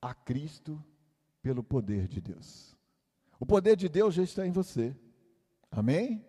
a 0.00 0.14
Cristo 0.14 0.82
pelo 1.42 1.62
poder 1.62 2.08
de 2.08 2.20
Deus. 2.20 2.76
O 3.38 3.46
poder 3.46 3.76
de 3.76 3.88
Deus 3.88 4.14
já 4.14 4.22
está 4.22 4.46
em 4.46 4.52
você. 4.52 4.94
Amém? 5.70 6.24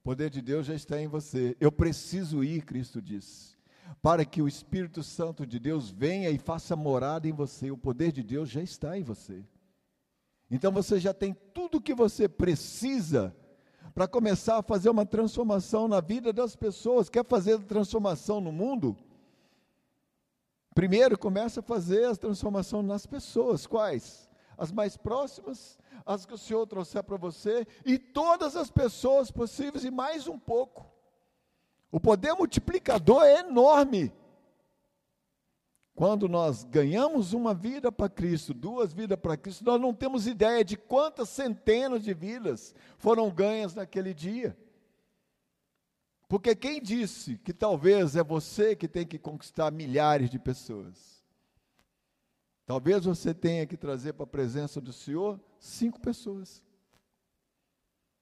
O 0.00 0.02
poder 0.02 0.30
de 0.30 0.42
Deus 0.42 0.66
já 0.66 0.74
está 0.74 1.00
em 1.00 1.06
você. 1.06 1.56
Eu 1.60 1.70
preciso 1.70 2.42
ir, 2.42 2.64
Cristo 2.64 3.00
disse, 3.00 3.56
para 4.00 4.24
que 4.24 4.42
o 4.42 4.48
Espírito 4.48 5.02
Santo 5.02 5.46
de 5.46 5.58
Deus 5.58 5.90
venha 5.90 6.30
e 6.30 6.38
faça 6.38 6.74
morada 6.74 7.28
em 7.28 7.32
você. 7.32 7.70
O 7.70 7.78
poder 7.78 8.10
de 8.10 8.22
Deus 8.22 8.48
já 8.48 8.62
está 8.62 8.98
em 8.98 9.02
você. 9.02 9.44
Então 10.50 10.72
você 10.72 10.98
já 10.98 11.14
tem 11.14 11.34
tudo 11.54 11.78
o 11.78 11.80
que 11.80 11.94
você 11.94 12.28
precisa 12.28 13.34
para 13.94 14.08
começar 14.08 14.58
a 14.58 14.62
fazer 14.62 14.90
uma 14.90 15.06
transformação 15.06 15.86
na 15.86 16.00
vida 16.00 16.32
das 16.32 16.56
pessoas. 16.56 17.08
Quer 17.08 17.24
fazer 17.24 17.58
transformação 17.60 18.40
no 18.40 18.50
mundo? 18.50 18.96
Primeiro, 20.74 21.18
começa 21.18 21.60
a 21.60 21.62
fazer 21.62 22.06
a 22.06 22.16
transformação 22.16 22.82
nas 22.82 23.06
pessoas. 23.06 23.66
Quais? 23.66 24.28
As 24.56 24.72
mais 24.72 24.96
próximas, 24.96 25.78
as 26.04 26.24
que 26.24 26.34
o 26.34 26.38
Senhor 26.38 26.66
trouxer 26.66 27.02
para 27.02 27.16
você, 27.16 27.66
e 27.84 27.98
todas 27.98 28.56
as 28.56 28.70
pessoas 28.70 29.30
possíveis, 29.30 29.84
e 29.84 29.90
mais 29.90 30.26
um 30.26 30.38
pouco. 30.38 30.90
O 31.90 32.00
poder 32.00 32.34
multiplicador 32.34 33.22
é 33.22 33.40
enorme. 33.40 34.12
Quando 35.94 36.26
nós 36.26 36.64
ganhamos 36.64 37.34
uma 37.34 37.52
vida 37.52 37.92
para 37.92 38.08
Cristo, 38.08 38.54
duas 38.54 38.94
vidas 38.94 39.18
para 39.18 39.36
Cristo, 39.36 39.62
nós 39.64 39.78
não 39.78 39.92
temos 39.92 40.26
ideia 40.26 40.64
de 40.64 40.76
quantas 40.76 41.28
centenas 41.28 42.02
de 42.02 42.14
vidas 42.14 42.74
foram 42.96 43.30
ganhas 43.30 43.74
naquele 43.74 44.14
dia. 44.14 44.56
Porque 46.32 46.56
quem 46.56 46.80
disse 46.80 47.36
que 47.36 47.52
talvez 47.52 48.16
é 48.16 48.24
você 48.24 48.74
que 48.74 48.88
tem 48.88 49.06
que 49.06 49.18
conquistar 49.18 49.70
milhares 49.70 50.30
de 50.30 50.38
pessoas? 50.38 51.22
Talvez 52.64 53.04
você 53.04 53.34
tenha 53.34 53.66
que 53.66 53.76
trazer 53.76 54.14
para 54.14 54.24
a 54.24 54.26
presença 54.26 54.80
do 54.80 54.94
Senhor 54.94 55.38
cinco 55.60 56.00
pessoas. 56.00 56.62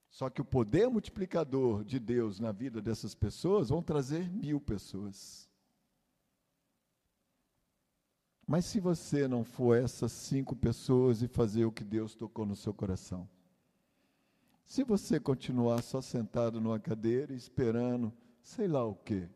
Só 0.09 0.29
que 0.29 0.41
o 0.41 0.45
poder 0.45 0.89
multiplicador 0.89 1.85
de 1.85 2.01
Deus 2.01 2.41
na 2.41 2.51
vida 2.51 2.83
dessas 2.83 3.15
pessoas 3.15 3.69
vão 3.69 3.81
trazer 3.81 4.29
mil 4.29 4.61
pessoas. 4.61 5.49
Mas 8.45 8.65
se 8.65 8.81
você 8.81 9.29
não 9.29 9.45
for 9.45 9.77
essas 9.77 10.11
cinco 10.11 10.57
pessoas 10.57 11.23
e 11.23 11.29
fazer 11.29 11.65
o 11.65 11.71
que 11.71 11.85
Deus 11.85 12.17
tocou 12.17 12.45
no 12.45 12.57
seu 12.57 12.75
coração, 12.75 13.29
se 14.71 14.85
você 14.85 15.19
continuar 15.19 15.83
só 15.83 16.01
sentado 16.01 16.61
numa 16.61 16.79
cadeira 16.79 17.35
esperando, 17.35 18.13
sei 18.41 18.69
lá 18.69 18.85
o 18.85 18.95
quê, 18.95 19.29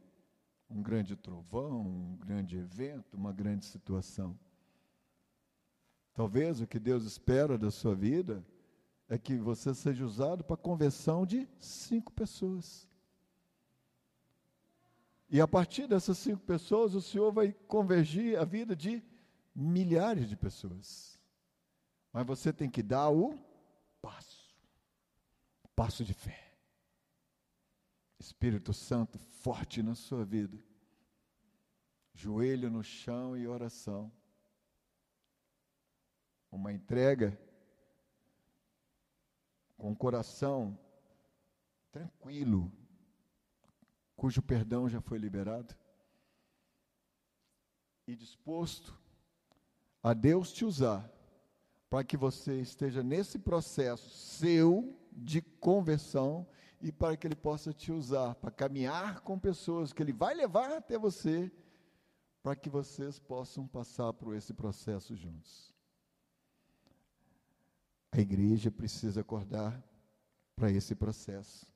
um 0.71 0.81
grande 0.81 1.17
trovão, 1.17 1.81
um 1.81 2.17
grande 2.19 2.57
evento, 2.57 3.17
uma 3.17 3.33
grande 3.33 3.65
situação. 3.65 4.39
Talvez 6.15 6.61
o 6.61 6.69
que 6.69 6.79
Deus 6.79 7.03
espera 7.05 7.59
da 7.59 7.73
sua 7.73 7.97
vida 7.97 8.47
é 9.09 9.19
que 9.19 9.37
você 9.37 9.75
seja 9.75 10.05
usado 10.05 10.45
para 10.45 10.55
a 10.55 10.57
conversão 10.57 11.27
de 11.27 11.49
cinco 11.59 12.13
pessoas. 12.13 12.89
E 15.29 15.41
a 15.41 15.49
partir 15.49 15.89
dessas 15.89 16.17
cinco 16.17 16.45
pessoas, 16.45 16.95
o 16.95 17.03
Senhor 17.03 17.33
vai 17.33 17.53
convergir 17.67 18.39
a 18.39 18.45
vida 18.45 18.77
de 18.77 19.03
milhares 19.53 20.29
de 20.29 20.37
pessoas. 20.37 21.19
Mas 22.13 22.25
você 22.25 22.53
tem 22.53 22.71
que 22.71 22.85
dar 22.85 23.11
o 23.11 23.37
passo 24.01 24.34
passo 25.75 26.05
de 26.05 26.15
fé. 26.15 26.53
Espírito 28.19 28.73
Santo 28.73 29.19
forte 29.19 29.83
na 29.83 29.95
sua 29.95 30.25
vida. 30.25 30.59
Joelho 32.13 32.71
no 32.71 32.83
chão 32.83 33.37
e 33.37 33.47
oração. 33.47 34.13
Uma 36.51 36.73
entrega 36.73 37.39
com 39.77 39.91
o 39.91 39.97
coração 39.97 40.79
tranquilo, 41.91 42.73
cujo 44.17 44.41
perdão 44.41 44.89
já 44.89 45.01
foi 45.01 45.19
liberado, 45.19 45.77
e 48.07 48.15
disposto 48.15 48.97
a 50.03 50.15
Deus 50.15 50.53
te 50.53 50.65
usar 50.65 51.11
para 51.91 52.05
que 52.05 52.17
você 52.17 52.61
esteja 52.61 53.03
nesse 53.03 53.39
processo 53.39 54.09
seu 54.09 54.97
de 55.15 55.41
conversão 55.41 56.47
e 56.81 56.93
para 56.93 57.17
que 57.17 57.27
Ele 57.27 57.37
possa 57.37 57.73
te 57.73 57.93
usar 57.93 58.35
para 58.35 58.51
caminhar 58.51 59.21
com 59.21 59.39
pessoas 59.39 59.93
que 59.93 60.03
Ele 60.03 60.13
vai 60.13 60.35
levar 60.35 60.73
até 60.73 60.99
você 60.99 61.51
para 62.43 62.55
que 62.55 62.69
vocês 62.69 63.19
possam 63.19 63.67
passar 63.67 64.13
por 64.13 64.35
esse 64.35 64.53
processo 64.53 65.17
juntos. 65.17 65.73
A 68.13 68.21
igreja 68.21 68.71
precisa 68.71 69.23
acordar 69.23 69.83
para 70.55 70.71
esse 70.71 70.95
processo. 70.95 71.67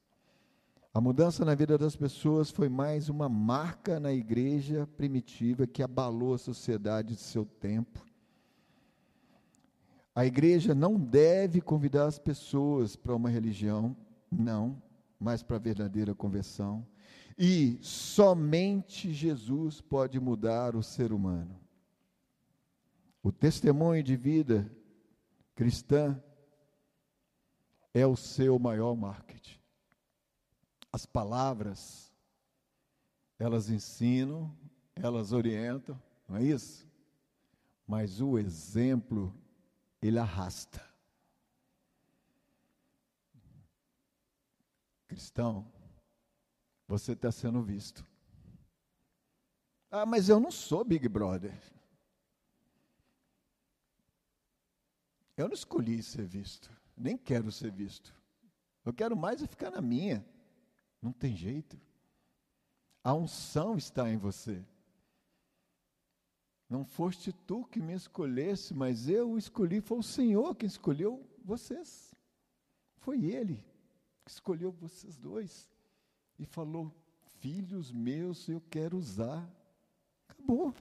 A 0.92 1.00
mudança 1.00 1.44
na 1.44 1.54
vida 1.54 1.78
das 1.78 1.96
pessoas 1.96 2.50
foi 2.50 2.68
mais 2.68 3.08
uma 3.08 3.28
marca 3.28 3.98
na 3.98 4.12
igreja 4.12 4.86
primitiva 4.96 5.66
que 5.66 5.82
abalou 5.82 6.34
a 6.34 6.38
sociedade 6.38 7.14
de 7.14 7.20
seu 7.20 7.44
tempo. 7.44 8.07
A 10.18 10.26
igreja 10.26 10.74
não 10.74 10.98
deve 10.98 11.60
convidar 11.60 12.06
as 12.06 12.18
pessoas 12.18 12.96
para 12.96 13.14
uma 13.14 13.30
religião, 13.30 13.96
não, 14.28 14.82
mas 15.16 15.44
para 15.44 15.54
a 15.54 15.60
verdadeira 15.60 16.12
conversão. 16.12 16.84
E 17.38 17.78
somente 17.80 19.12
Jesus 19.12 19.80
pode 19.80 20.18
mudar 20.18 20.74
o 20.74 20.82
ser 20.82 21.12
humano. 21.12 21.56
O 23.22 23.30
testemunho 23.30 24.02
de 24.02 24.16
vida 24.16 24.68
cristã 25.54 26.20
é 27.94 28.04
o 28.04 28.16
seu 28.16 28.58
maior 28.58 28.96
marketing. 28.96 29.60
As 30.92 31.06
palavras, 31.06 32.12
elas 33.38 33.70
ensinam, 33.70 34.52
elas 34.96 35.30
orientam, 35.30 35.96
não 36.28 36.38
é 36.38 36.42
isso? 36.42 36.88
Mas 37.86 38.20
o 38.20 38.36
exemplo, 38.36 39.32
ele 40.00 40.18
arrasta. 40.18 40.86
Cristão, 45.06 45.70
você 46.86 47.12
está 47.12 47.32
sendo 47.32 47.62
visto. 47.62 48.06
Ah, 49.90 50.04
mas 50.04 50.28
eu 50.28 50.38
não 50.38 50.50
sou 50.50 50.84
Big 50.84 51.08
Brother. 51.08 51.58
Eu 55.36 55.46
não 55.48 55.54
escolhi 55.54 56.02
ser 56.02 56.26
visto, 56.26 56.70
nem 56.96 57.16
quero 57.16 57.50
ser 57.50 57.70
visto. 57.70 58.14
Eu 58.84 58.92
quero 58.92 59.16
mais 59.16 59.42
é 59.42 59.46
ficar 59.46 59.70
na 59.70 59.80
minha. 59.80 60.24
Não 61.00 61.12
tem 61.12 61.36
jeito. 61.36 61.80
A 63.04 63.14
unção 63.14 63.76
está 63.76 64.10
em 64.10 64.16
você. 64.16 64.64
Não 66.68 66.84
foste 66.84 67.32
tu 67.32 67.64
que 67.64 67.80
me 67.80 67.94
escolhesse, 67.94 68.74
mas 68.74 69.08
eu 69.08 69.30
o 69.30 69.38
escolhi, 69.38 69.80
foi 69.80 69.98
o 69.98 70.02
Senhor 70.02 70.54
quem 70.54 70.66
escolheu 70.66 71.26
vocês. 71.42 72.14
Foi 72.98 73.24
Ele 73.24 73.64
que 74.24 74.30
escolheu 74.30 74.70
vocês 74.70 75.16
dois 75.16 75.68
e 76.38 76.44
falou: 76.44 76.92
Filhos 77.38 77.90
meus, 77.90 78.48
eu 78.48 78.62
quero 78.68 78.98
usar. 78.98 79.48
Acabou. 80.28 80.74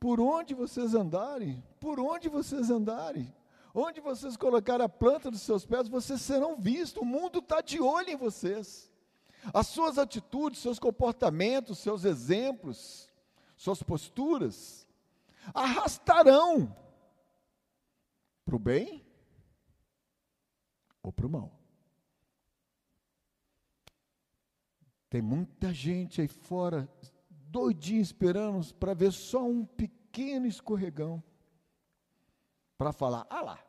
Por 0.00 0.20
onde 0.20 0.54
vocês 0.54 0.94
andarem, 0.94 1.62
por 1.80 2.00
onde 2.00 2.28
vocês 2.28 2.70
andarem, 2.70 3.32
onde 3.74 4.00
vocês 4.00 4.36
colocarem 4.36 4.84
a 4.84 4.88
planta 4.88 5.30
dos 5.30 5.42
seus 5.42 5.64
pés, 5.64 5.88
vocês 5.88 6.20
serão 6.20 6.56
vistos. 6.56 7.02
O 7.02 7.06
mundo 7.06 7.38
está 7.38 7.60
de 7.60 7.80
olho 7.80 8.10
em 8.10 8.16
vocês. 8.16 8.90
As 9.52 9.68
suas 9.68 9.98
atitudes, 9.98 10.60
seus 10.60 10.78
comportamentos, 10.78 11.78
seus 11.78 12.04
exemplos, 12.04 13.07
suas 13.58 13.82
posturas, 13.82 14.88
arrastarão 15.52 16.74
para 18.44 18.54
o 18.54 18.58
bem 18.58 19.04
ou 21.02 21.12
para 21.12 21.26
o 21.26 21.30
mal. 21.30 21.52
Tem 25.10 25.20
muita 25.20 25.74
gente 25.74 26.20
aí 26.20 26.28
fora, 26.28 26.88
doidinho, 27.30 28.00
esperando 28.00 28.72
para 28.74 28.94
ver 28.94 29.12
só 29.12 29.44
um 29.44 29.66
pequeno 29.66 30.46
escorregão. 30.46 31.22
Para 32.76 32.92
falar, 32.92 33.26
ah 33.28 33.40
lá, 33.40 33.64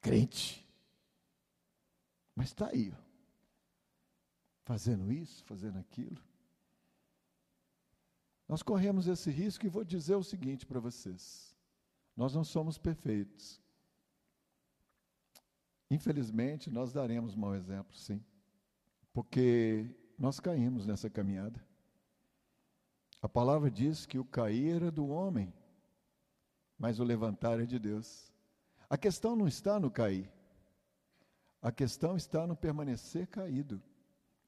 crente. 0.00 0.64
Mas 2.36 2.48
está 2.48 2.68
aí, 2.68 2.94
fazendo 4.62 5.10
isso, 5.10 5.42
fazendo 5.44 5.78
aquilo. 5.80 6.22
Nós 8.52 8.62
corremos 8.62 9.08
esse 9.08 9.30
risco 9.30 9.64
e 9.64 9.70
vou 9.70 9.82
dizer 9.82 10.14
o 10.14 10.22
seguinte 10.22 10.66
para 10.66 10.78
vocês: 10.78 11.56
nós 12.14 12.34
não 12.34 12.44
somos 12.44 12.76
perfeitos. 12.76 13.58
Infelizmente, 15.90 16.70
nós 16.70 16.92
daremos 16.92 17.34
mau 17.34 17.54
exemplo, 17.54 17.96
sim 17.96 18.22
porque 19.12 19.94
nós 20.18 20.40
caímos 20.40 20.86
nessa 20.86 21.10
caminhada. 21.10 21.62
A 23.20 23.28
palavra 23.28 23.70
diz 23.70 24.06
que 24.06 24.18
o 24.18 24.24
cair 24.24 24.82
é 24.82 24.90
do 24.90 25.06
homem, 25.08 25.52
mas 26.78 26.98
o 26.98 27.04
levantar 27.04 27.60
é 27.60 27.66
de 27.66 27.78
Deus. 27.78 28.32
A 28.88 28.96
questão 28.96 29.36
não 29.36 29.46
está 29.46 29.78
no 29.78 29.90
cair, 29.90 30.30
a 31.60 31.70
questão 31.70 32.16
está 32.16 32.46
no 32.46 32.56
permanecer 32.56 33.26
caído, 33.28 33.80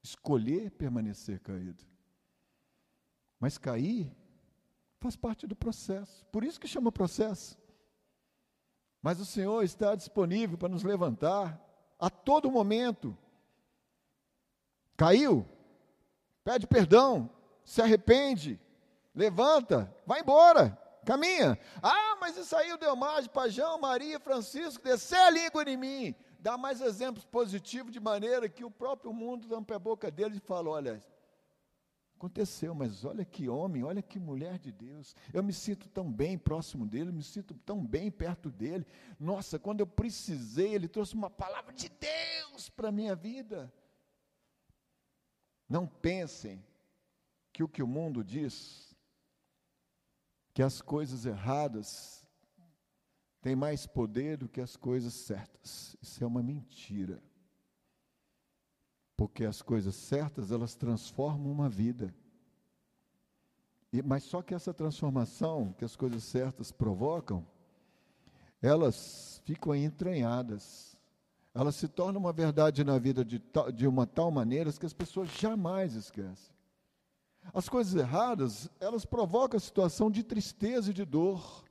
escolher 0.03 0.71
permanecer 0.71 1.39
caído. 1.39 1.94
Mas 3.39 3.57
cair 3.57 4.11
faz 4.99 5.15
parte 5.15 5.45
do 5.45 5.55
processo, 5.55 6.25
por 6.31 6.43
isso 6.43 6.59
que 6.59 6.67
chama 6.67 6.91
processo. 6.91 7.57
Mas 9.01 9.19
o 9.19 9.25
Senhor 9.25 9.63
está 9.63 9.93
disponível 9.95 10.57
para 10.57 10.69
nos 10.69 10.83
levantar 10.83 11.61
a 11.99 12.09
todo 12.09 12.51
momento 12.51 13.17
Caiu? 14.97 15.45
Pede 16.43 16.67
perdão, 16.67 17.29
se 17.63 17.81
arrepende, 17.81 18.59
levanta, 19.13 19.93
vai 20.05 20.21
embora, 20.21 20.77
caminha. 21.05 21.59
Ah, 21.81 22.17
mas 22.21 22.37
isso 22.37 22.55
aí 22.55 22.71
o 22.71 22.77
Delmar, 22.77 23.27
Pajão, 23.29 23.79
Maria, 23.79 24.19
Francisco, 24.19 24.83
descer 24.83 25.17
a 25.17 25.29
língua 25.29 25.63
em 25.63 25.75
mim. 25.75 26.15
Dá 26.39 26.57
mais 26.57 26.79
exemplos 26.79 27.25
positivos 27.25 27.91
de 27.91 27.99
maneira 27.99 28.47
que 28.47 28.63
o 28.63 28.69
próprio 28.69 29.11
mundo 29.11 29.47
tampa 29.47 29.75
a 29.75 29.79
boca 29.79 30.11
dele 30.11 30.37
e 30.37 30.47
fala: 30.47 30.69
olha, 30.69 31.03
aconteceu, 32.15 32.73
mas 32.73 33.03
olha 33.03 33.23
que 33.23 33.47
homem, 33.49 33.83
olha 33.83 34.01
que 34.01 34.19
mulher 34.19 34.57
de 34.57 34.71
Deus. 34.71 35.15
Eu 35.33 35.43
me 35.43 35.53
sinto 35.53 35.87
tão 35.89 36.11
bem 36.11 36.37
próximo 36.37 36.85
dele, 36.85 37.11
me 37.11 37.23
sinto 37.23 37.53
tão 37.53 37.85
bem 37.85 38.09
perto 38.09 38.49
dele. 38.49 38.85
Nossa, 39.19 39.59
quando 39.59 39.81
eu 39.81 39.87
precisei, 39.87 40.73
ele 40.73 40.87
trouxe 40.87 41.13
uma 41.13 41.29
palavra 41.29 41.73
de 41.73 41.89
Deus 41.89 42.69
para 42.69 42.89
a 42.89 42.91
minha 42.91 43.15
vida. 43.15 43.71
Não 45.67 45.85
pensem 45.87 46.63
que 47.51 47.63
o 47.63 47.67
que 47.67 47.83
o 47.83 47.87
mundo 47.87 48.23
diz, 48.23 48.95
que 50.53 50.63
as 50.63 50.81
coisas 50.81 51.25
erradas 51.25 52.25
têm 53.41 53.55
mais 53.55 53.85
poder 53.85 54.37
do 54.37 54.49
que 54.49 54.61
as 54.61 54.75
coisas 54.75 55.13
certas. 55.13 55.95
Isso 56.01 56.23
é 56.23 56.27
uma 56.27 56.41
mentira. 56.41 57.21
Porque 59.15 59.45
as 59.45 59.61
coisas 59.61 59.95
certas, 59.95 60.51
elas 60.51 60.75
transformam 60.75 61.51
uma 61.51 61.69
vida. 61.69 62.13
E, 63.91 64.01
mas 64.01 64.23
só 64.23 64.41
que 64.41 64.53
essa 64.53 64.73
transformação 64.73 65.73
que 65.77 65.85
as 65.85 65.95
coisas 65.95 66.23
certas 66.23 66.71
provocam, 66.71 67.45
elas 68.61 69.41
ficam 69.45 69.75
entranhadas 69.75 70.95
ela 71.55 71.71
se 71.71 71.87
torna 71.87 72.19
uma 72.19 72.33
verdade 72.33 72.83
na 72.83 72.99
vida 72.99 73.23
de, 73.23 73.41
de 73.73 73.87
uma 73.87 74.05
tal 74.05 74.29
maneira 74.29 74.73
que 74.73 74.85
as 74.85 74.91
pessoas 74.91 75.29
jamais 75.29 75.95
esquecem. 75.95 76.53
As 77.53 77.69
coisas 77.69 77.95
erradas, 77.95 78.69
elas 78.77 79.05
provocam 79.05 79.55
a 79.55 79.61
situação 79.61 80.11
de 80.11 80.21
tristeza 80.21 80.91
e 80.91 80.93
de 80.93 81.05
dor. 81.05 81.63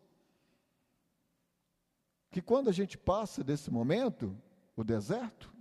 Que 2.31 2.41
quando 2.41 2.71
a 2.71 2.73
gente 2.73 2.97
passa 2.97 3.45
desse 3.45 3.71
momento, 3.71 4.35
o 4.75 4.83
deserto, 4.83 5.53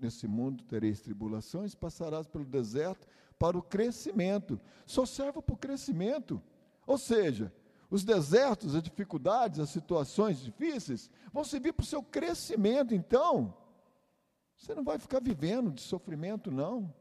nesse 0.00 0.26
mundo 0.26 0.64
tereis 0.64 1.00
tribulações, 1.00 1.74
passarás 1.74 2.26
pelo 2.26 2.44
deserto 2.44 3.06
para 3.38 3.56
o 3.56 3.62
crescimento. 3.62 4.60
Só 4.86 5.06
serve 5.06 5.40
para 5.42 5.54
o 5.54 5.58
crescimento. 5.58 6.42
Ou 6.86 6.98
seja, 6.98 7.52
os 7.90 8.04
desertos, 8.04 8.74
as 8.74 8.82
dificuldades, 8.82 9.58
as 9.58 9.70
situações 9.70 10.40
difíceis 10.40 11.10
vão 11.32 11.42
servir 11.42 11.72
para 11.72 11.82
o 11.82 11.86
seu 11.86 12.02
crescimento. 12.02 12.94
Então, 12.94 13.54
você 14.56 14.74
não 14.74 14.84
vai 14.84 14.98
ficar 14.98 15.20
vivendo 15.20 15.72
de 15.72 15.80
sofrimento, 15.80 16.50
não. 16.50 16.92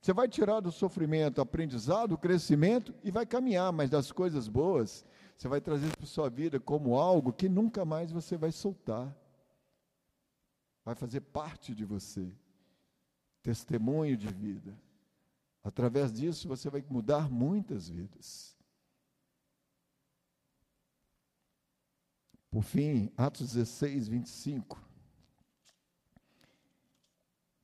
Você 0.00 0.12
vai 0.12 0.28
tirar 0.28 0.60
do 0.60 0.70
sofrimento 0.70 1.40
aprendizado, 1.40 2.16
crescimento 2.16 2.94
e 3.02 3.10
vai 3.10 3.26
caminhar, 3.26 3.72
mas 3.72 3.90
das 3.90 4.12
coisas 4.12 4.46
boas, 4.46 5.04
você 5.36 5.48
vai 5.48 5.60
trazer 5.60 5.94
para 5.96 6.04
a 6.04 6.08
sua 6.08 6.30
vida 6.30 6.60
como 6.60 6.96
algo 6.96 7.32
que 7.32 7.48
nunca 7.48 7.84
mais 7.84 8.12
você 8.12 8.36
vai 8.36 8.52
soltar. 8.52 9.14
Vai 10.88 10.94
fazer 10.94 11.20
parte 11.20 11.74
de 11.74 11.84
você. 11.84 12.34
Testemunho 13.42 14.16
de 14.16 14.26
vida. 14.26 14.74
Através 15.62 16.10
disso 16.10 16.48
você 16.48 16.70
vai 16.70 16.82
mudar 16.88 17.30
muitas 17.30 17.90
vidas. 17.90 18.56
Por 22.50 22.62
fim, 22.62 23.12
Atos 23.18 23.52
16, 23.52 24.08
25. 24.08 24.82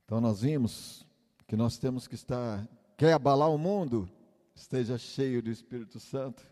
Então, 0.03 0.21
nós 0.21 0.41
vimos 0.41 1.03
que 1.47 1.55
nós 1.55 1.79
temos 1.79 2.07
que 2.07 2.13
estar 2.13 2.63
Quer 2.95 3.13
abalar 3.13 3.49
o 3.49 3.57
mundo? 3.57 4.07
Esteja 4.53 4.99
cheio 4.99 5.41
do 5.41 5.49
Espírito 5.49 5.99
Santo. 5.99 6.45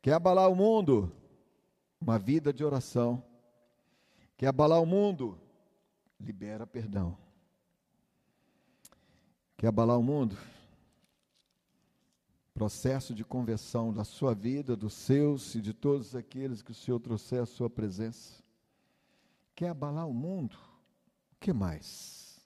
Quer 0.00 0.12
abalar 0.12 0.48
o 0.48 0.54
mundo? 0.54 1.12
Uma 2.00 2.20
vida 2.20 2.52
de 2.52 2.64
oração. 2.64 3.20
Quer 4.36 4.46
abalar 4.46 4.80
o 4.80 4.86
mundo? 4.86 5.42
Libera 6.22 6.66
perdão. 6.66 7.18
Quer 9.56 9.66
abalar 9.66 9.98
o 9.98 10.02
mundo? 10.02 10.36
Processo 12.54 13.12
de 13.12 13.24
conversão 13.24 13.92
da 13.92 14.04
sua 14.04 14.34
vida, 14.34 14.76
dos 14.76 14.92
seus 14.92 15.54
e 15.56 15.60
de 15.60 15.72
todos 15.72 16.14
aqueles 16.14 16.62
que 16.62 16.70
o 16.70 16.74
Senhor 16.74 17.00
trouxer 17.00 17.42
à 17.42 17.46
sua 17.46 17.68
presença. 17.68 18.42
Quer 19.54 19.70
abalar 19.70 20.08
o 20.08 20.14
mundo? 20.14 20.56
O 21.32 21.36
que 21.40 21.52
mais? 21.52 22.40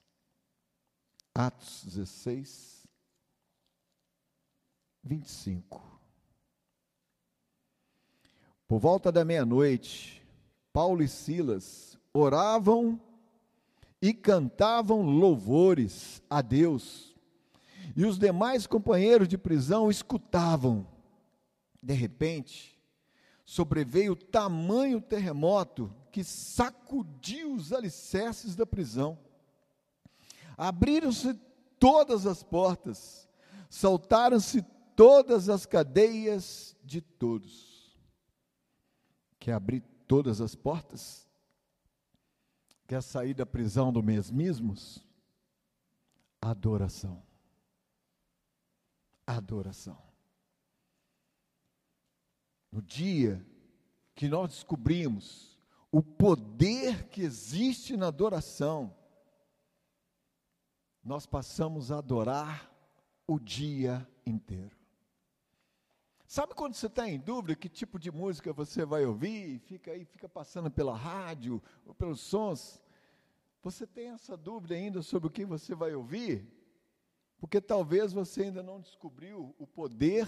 Atos 1.35 1.83
16, 1.85 2.87
25. 5.03 5.99
Por 8.67 8.79
volta 8.79 9.11
da 9.11 9.23
meia-noite, 9.23 10.25
Paulo 10.73 11.03
e 11.03 11.07
Silas 11.07 11.97
oravam 12.11 12.99
e 14.01 14.13
cantavam 14.13 15.01
louvores 15.01 16.21
a 16.29 16.41
Deus. 16.41 17.15
E 17.95 18.05
os 18.05 18.17
demais 18.19 18.67
companheiros 18.67 19.27
de 19.27 19.37
prisão 19.37 19.89
escutavam. 19.89 20.87
De 21.81 21.93
repente, 21.93 22.77
sobreveio 23.45 24.15
tamanho 24.15 25.01
terremoto 25.01 25.93
que 26.11 26.23
sacudiu 26.23 27.53
os 27.53 27.71
alicerces 27.71 28.55
da 28.55 28.65
prisão. 28.65 29.17
Abriram-se 30.57 31.33
todas 31.79 32.25
as 32.25 32.41
portas, 32.41 33.27
saltaram-se 33.69 34.63
todas 34.95 35.49
as 35.49 35.65
cadeias 35.65 36.75
de 36.83 37.01
todos. 37.01 37.95
Quer 39.39 39.53
abrir 39.53 39.83
todas 40.07 40.41
as 40.41 40.55
portas? 40.55 41.26
Quer 42.87 43.03
sair 43.03 43.33
da 43.33 43.45
prisão 43.45 43.91
do 43.91 44.01
mesmismos? 44.01 45.05
Adoração. 46.41 47.21
Adoração. 49.25 50.01
No 52.71 52.81
dia 52.81 53.45
que 54.15 54.29
nós 54.29 54.49
descobrimos 54.49 55.59
o 55.91 56.01
poder 56.01 57.09
que 57.09 57.21
existe 57.21 57.97
na 57.97 58.07
adoração, 58.07 58.95
nós 61.03 61.25
passamos 61.25 61.91
a 61.91 61.97
adorar 61.97 62.71
o 63.27 63.37
dia 63.37 64.07
inteiro. 64.25 64.76
Sabe 66.27 66.53
quando 66.53 66.73
você 66.73 66.87
está 66.87 67.07
em 67.07 67.17
dúvida 67.17 67.55
que 67.55 67.69
tipo 67.69 67.97
de 67.97 68.11
música 68.11 68.51
você 68.51 68.85
vai 68.85 69.05
ouvir, 69.05 69.59
fica 69.59 69.91
aí, 69.91 70.03
fica 70.03 70.27
passando 70.27 70.69
pela 70.69 70.93
rádio 70.93 71.63
ou 71.85 71.95
pelos 71.95 72.19
sons? 72.19 72.83
Você 73.63 73.87
tem 73.87 74.09
essa 74.09 74.35
dúvida 74.35 74.75
ainda 74.75 75.01
sobre 75.01 75.29
o 75.29 75.31
que 75.31 75.45
você 75.45 75.73
vai 75.73 75.95
ouvir? 75.95 76.45
Porque 77.39 77.61
talvez 77.61 78.11
você 78.11 78.43
ainda 78.43 78.61
não 78.61 78.81
descobriu 78.81 79.55
o 79.57 79.65
poder 79.65 80.27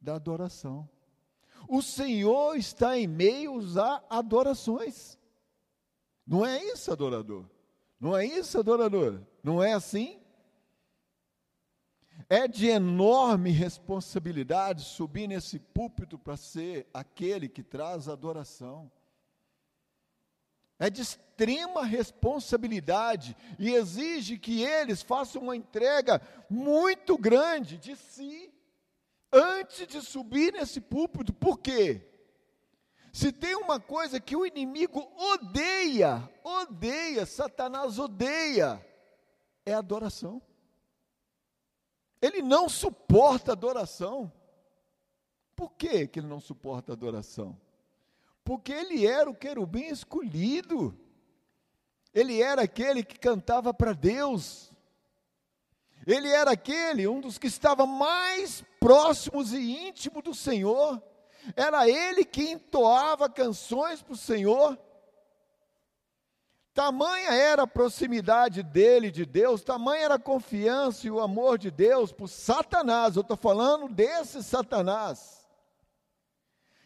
da 0.00 0.16
adoração. 0.16 0.88
O 1.68 1.80
Senhor 1.80 2.56
está 2.56 2.98
em 2.98 3.06
meio 3.06 3.60
a 3.80 4.18
adorações. 4.18 5.16
Não 6.26 6.44
é 6.44 6.60
isso, 6.64 6.90
adorador? 6.90 7.48
Não 8.00 8.16
é 8.16 8.26
isso, 8.26 8.58
adorador? 8.58 9.22
Não 9.44 9.62
é 9.62 9.74
assim? 9.74 10.20
É 12.34 12.48
de 12.48 12.66
enorme 12.66 13.52
responsabilidade 13.52 14.82
subir 14.82 15.28
nesse 15.28 15.60
púlpito 15.60 16.18
para 16.18 16.36
ser 16.36 16.84
aquele 16.92 17.48
que 17.48 17.62
traz 17.62 18.08
adoração. 18.08 18.90
É 20.76 20.90
de 20.90 21.00
extrema 21.00 21.84
responsabilidade 21.84 23.36
e 23.56 23.72
exige 23.72 24.36
que 24.36 24.64
eles 24.64 25.00
façam 25.00 25.42
uma 25.42 25.54
entrega 25.54 26.20
muito 26.50 27.16
grande 27.16 27.78
de 27.78 27.94
si 27.94 28.52
antes 29.32 29.86
de 29.86 30.02
subir 30.02 30.54
nesse 30.54 30.80
púlpito. 30.80 31.32
Por 31.32 31.60
quê? 31.60 32.04
Se 33.12 33.30
tem 33.30 33.54
uma 33.54 33.78
coisa 33.78 34.18
que 34.18 34.34
o 34.34 34.44
inimigo 34.44 35.08
odeia, 35.16 36.28
odeia, 36.42 37.26
Satanás 37.26 37.96
odeia, 37.96 38.84
é 39.64 39.72
adoração. 39.72 40.42
Ele 42.24 42.40
não 42.40 42.70
suporta 42.70 43.52
adoração. 43.52 44.32
Por 45.54 45.72
que, 45.72 46.06
que 46.06 46.20
ele 46.20 46.26
não 46.26 46.40
suporta 46.40 46.94
adoração? 46.94 47.60
Porque 48.42 48.72
ele 48.72 49.06
era 49.06 49.28
o 49.28 49.34
querubim 49.34 49.88
escolhido. 49.88 50.98
Ele 52.14 52.40
era 52.40 52.62
aquele 52.62 53.04
que 53.04 53.18
cantava 53.18 53.74
para 53.74 53.92
Deus. 53.92 54.72
Ele 56.06 56.30
era 56.30 56.52
aquele, 56.52 57.06
um 57.06 57.20
dos 57.20 57.36
que 57.36 57.46
estava 57.46 57.84
mais 57.84 58.64
próximos 58.80 59.52
e 59.52 59.86
íntimo 59.86 60.22
do 60.22 60.32
Senhor. 60.32 61.02
Era 61.54 61.86
ele 61.86 62.24
que 62.24 62.52
entoava 62.52 63.28
canções 63.28 64.00
para 64.00 64.14
o 64.14 64.16
Senhor. 64.16 64.78
Tamanha 66.74 67.30
era 67.30 67.62
a 67.62 67.68
proximidade 67.68 68.60
dele 68.60 69.08
de 69.08 69.24
Deus, 69.24 69.62
tamanha 69.62 70.06
era 70.06 70.14
a 70.16 70.18
confiança 70.18 71.06
e 71.06 71.10
o 71.10 71.20
amor 71.20 71.56
de 71.56 71.70
Deus 71.70 72.10
por 72.10 72.26
Satanás, 72.26 73.14
eu 73.14 73.22
estou 73.22 73.36
falando 73.36 73.88
desse 73.88 74.42
Satanás, 74.42 75.48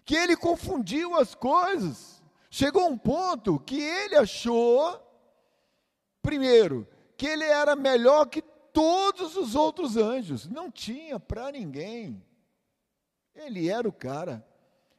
que 0.05 0.15
ele 0.15 0.37
confundiu 0.37 1.19
as 1.19 1.35
coisas. 1.35 2.23
Chegou 2.51 2.87
um 2.87 2.99
ponto 2.99 3.59
que 3.61 3.81
ele 3.81 4.15
achou, 4.17 5.01
primeiro, 6.21 6.87
que 7.17 7.27
ele 7.27 7.45
era 7.45 7.75
melhor 7.75 8.27
que 8.27 8.43
todos 8.43 9.37
os 9.37 9.55
outros 9.55 9.97
anjos, 9.97 10.47
não 10.47 10.71
tinha 10.71 11.19
para 11.19 11.51
ninguém. 11.51 12.23
Ele 13.35 13.71
era 13.71 13.89
o 13.89 13.93
cara, 13.93 14.47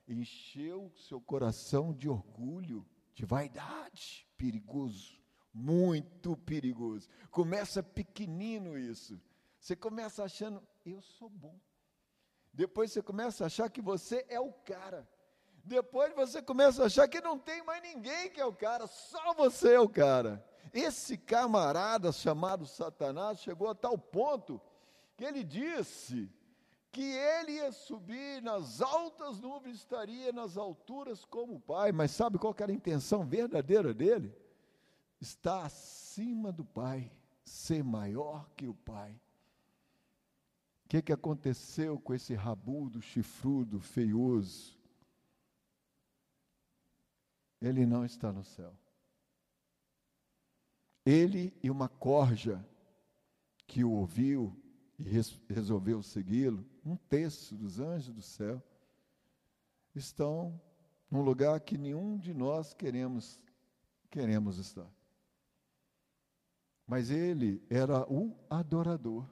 encheu 0.07 0.91
seu 0.95 1.21
coração 1.21 1.93
de 1.93 2.09
orgulho, 2.09 2.83
de 3.13 3.23
vaidade 3.23 4.28
perigoso, 4.39 5.19
muito 5.53 6.37
perigoso. 6.37 7.09
Começa 7.29 7.83
pequenino 7.83 8.77
isso. 8.77 9.21
Você 9.59 9.75
começa 9.75 10.23
achando, 10.23 10.63
eu 10.85 11.01
sou 11.01 11.29
bom. 11.29 11.59
Depois 12.53 12.91
você 12.91 13.01
começa 13.01 13.43
a 13.43 13.47
achar 13.47 13.69
que 13.69 13.81
você 13.81 14.25
é 14.29 14.39
o 14.39 14.51
cara. 14.51 15.07
Depois 15.65 16.15
você 16.15 16.41
começa 16.41 16.81
a 16.81 16.85
achar 16.85 17.07
que 17.09 17.19
não 17.19 17.37
tem 17.37 17.61
mais 17.63 17.83
ninguém 17.83 18.31
que 18.31 18.39
é 18.39 18.45
o 18.45 18.53
cara, 18.53 18.87
só 18.87 19.33
você 19.33 19.73
é 19.73 19.79
o 19.79 19.89
cara. 19.89 20.43
Esse 20.73 21.17
camarada 21.17 22.11
chamado 22.11 22.65
Satanás 22.65 23.39
chegou 23.39 23.67
a 23.67 23.75
tal 23.75 23.97
ponto 23.97 24.61
que 25.17 25.25
ele 25.25 25.43
disse 25.43 26.31
que 26.99 27.05
ele 27.05 27.53
ia 27.53 27.71
subir 27.71 28.41
nas 28.41 28.81
altas 28.81 29.39
nuvens, 29.39 29.77
estaria 29.77 30.33
nas 30.33 30.57
alturas 30.57 31.23
como 31.23 31.55
o 31.55 31.59
Pai, 31.61 31.93
mas 31.93 32.11
sabe 32.11 32.37
qual 32.37 32.53
era 32.59 32.73
a 32.73 32.75
intenção 32.75 33.25
verdadeira 33.25 33.93
dele? 33.93 34.35
Está 35.21 35.63
acima 35.63 36.51
do 36.51 36.65
Pai, 36.65 37.09
ser 37.45 37.85
maior 37.85 38.49
que 38.49 38.67
o 38.67 38.73
Pai. 38.73 39.13
O 40.83 40.89
que, 40.89 41.01
que 41.01 41.13
aconteceu 41.13 41.97
com 41.97 42.13
esse 42.13 42.35
rabudo, 42.35 43.01
chifrudo, 43.01 43.79
feioso? 43.79 44.77
Ele 47.61 47.85
não 47.85 48.03
está 48.03 48.29
no 48.29 48.43
céu. 48.43 48.77
Ele 51.05 51.57
e 51.63 51.71
uma 51.71 51.87
corja 51.87 52.61
que 53.65 53.85
o 53.85 53.91
ouviu 53.91 54.53
e 54.99 55.53
resolveu 55.53 56.03
segui-lo, 56.03 56.65
um 56.85 56.95
terço 56.95 57.55
dos 57.55 57.79
anjos 57.79 58.13
do 58.13 58.21
céu, 58.21 58.61
estão 59.95 60.59
num 61.09 61.21
lugar 61.21 61.59
que 61.61 61.77
nenhum 61.77 62.17
de 62.17 62.33
nós 62.33 62.73
queremos 62.73 63.39
queremos 64.09 64.57
estar. 64.57 64.89
Mas 66.85 67.11
ele 67.11 67.63
era 67.69 68.01
o 68.11 68.35
adorador. 68.49 69.25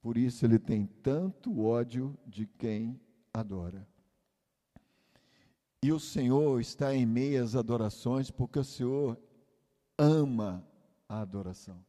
Por 0.00 0.16
isso 0.16 0.46
ele 0.46 0.58
tem 0.58 0.86
tanto 0.86 1.60
ódio 1.60 2.18
de 2.26 2.46
quem 2.46 2.98
adora. 3.32 3.86
E 5.82 5.92
o 5.92 6.00
Senhor 6.00 6.60
está 6.60 6.94
em 6.94 7.04
meias 7.04 7.54
adorações 7.54 8.30
porque 8.30 8.58
o 8.58 8.64
Senhor 8.64 9.18
ama 9.98 10.66
a 11.08 11.20
adoração 11.20 11.84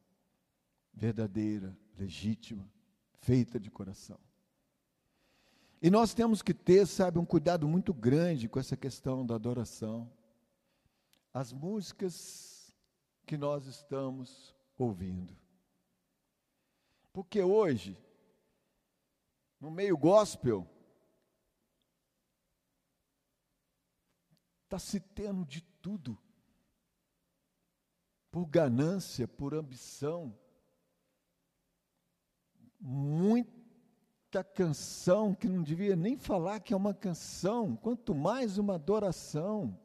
verdadeira, 0.92 1.76
legítima, 1.98 2.70
feita 3.20 3.58
de 3.58 3.70
coração. 3.70 4.18
E 5.80 5.90
nós 5.90 6.14
temos 6.14 6.42
que 6.42 6.54
ter, 6.54 6.86
sabe, 6.86 7.18
um 7.18 7.24
cuidado 7.24 7.66
muito 7.66 7.92
grande 7.92 8.48
com 8.48 8.60
essa 8.60 8.76
questão 8.76 9.26
da 9.26 9.34
adoração. 9.34 10.10
As 11.34 11.52
músicas 11.52 12.72
que 13.26 13.36
nós 13.36 13.66
estamos 13.66 14.54
ouvindo. 14.78 15.36
Porque 17.12 17.42
hoje, 17.42 17.98
no 19.58 19.70
meio 19.70 19.96
gospel, 19.96 20.66
está 24.64 24.78
se 24.78 25.00
tendo 25.00 25.44
de 25.44 25.60
tudo. 25.82 26.16
Por 28.30 28.46
ganância, 28.46 29.28
por 29.28 29.52
ambição. 29.54 30.38
Muita 32.84 34.42
canção 34.42 35.32
que 35.32 35.48
não 35.48 35.62
devia 35.62 35.94
nem 35.94 36.16
falar 36.16 36.58
que 36.58 36.74
é 36.74 36.76
uma 36.76 36.92
canção, 36.92 37.76
quanto 37.76 38.12
mais 38.12 38.58
uma 38.58 38.74
adoração. 38.74 39.78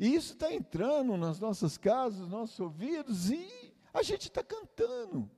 E 0.00 0.16
isso 0.16 0.32
está 0.32 0.52
entrando 0.52 1.16
nas 1.16 1.38
nossas 1.38 1.78
casas, 1.78 2.22
nos 2.22 2.30
nossos 2.30 2.58
ouvidos, 2.58 3.30
e 3.30 3.72
a 3.94 4.02
gente 4.02 4.22
está 4.22 4.42
cantando. 4.42 5.30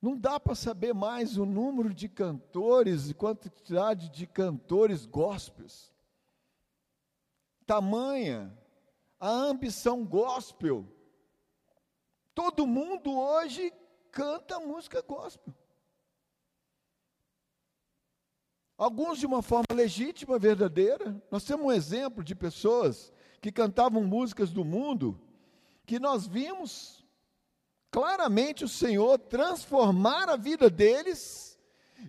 Não 0.00 0.16
dá 0.16 0.38
para 0.38 0.54
saber 0.54 0.94
mais 0.94 1.36
o 1.36 1.44
número 1.44 1.92
de 1.92 2.08
cantores 2.08 3.10
e 3.10 3.14
quantidade 3.14 4.08
de 4.08 4.24
cantores 4.24 5.04
gospels. 5.04 5.92
Tamanha 7.66 8.56
a 9.18 9.28
ambição 9.28 10.04
gospel. 10.04 10.86
Todo 12.42 12.66
mundo 12.66 13.14
hoje 13.14 13.70
canta 14.10 14.58
música 14.58 15.02
gospel. 15.02 15.52
Alguns 18.78 19.18
de 19.18 19.26
uma 19.26 19.42
forma 19.42 19.66
legítima, 19.74 20.38
verdadeira. 20.38 21.22
Nós 21.30 21.44
temos 21.44 21.66
um 21.66 21.70
exemplo 21.70 22.24
de 22.24 22.34
pessoas 22.34 23.12
que 23.42 23.52
cantavam 23.52 24.02
músicas 24.02 24.50
do 24.50 24.64
mundo, 24.64 25.20
que 25.84 25.98
nós 25.98 26.26
vimos 26.26 27.04
claramente 27.90 28.64
o 28.64 28.68
Senhor 28.68 29.18
transformar 29.18 30.30
a 30.30 30.36
vida 30.36 30.70
deles 30.70 31.60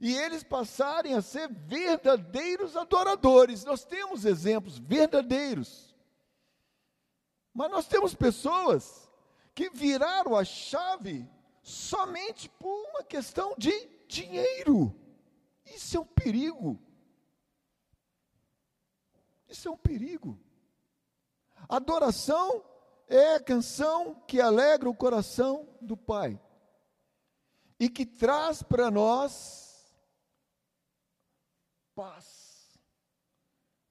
e 0.01 0.15
eles 0.15 0.45
passarem 0.45 1.13
a 1.13 1.21
ser 1.21 1.49
verdadeiros 1.49 2.77
adoradores. 2.77 3.65
Nós 3.65 3.83
temos 3.83 4.23
exemplos 4.23 4.77
verdadeiros. 4.77 5.93
Mas 7.53 7.69
nós 7.69 7.85
temos 7.85 8.15
pessoas 8.15 9.10
que 9.53 9.69
viraram 9.69 10.35
a 10.35 10.43
chave 10.43 11.27
somente 11.61 12.49
por 12.49 12.89
uma 12.89 13.03
questão 13.03 13.55
de 13.57 13.71
dinheiro. 14.07 14.95
Isso 15.65 15.97
é 15.97 15.99
um 15.99 16.05
perigo. 16.05 16.79
Isso 19.47 19.67
é 19.67 19.71
um 19.71 19.77
perigo. 19.77 20.39
Adoração 21.67 22.63
é 23.07 23.35
a 23.35 23.43
canção 23.43 24.15
que 24.27 24.39
alegra 24.39 24.89
o 24.89 24.95
coração 24.95 25.67
do 25.81 25.97
Pai 25.97 26.39
e 27.79 27.89
que 27.89 28.05
traz 28.05 28.63
para 28.63 28.89
nós 28.89 29.93
paz, 31.93 32.79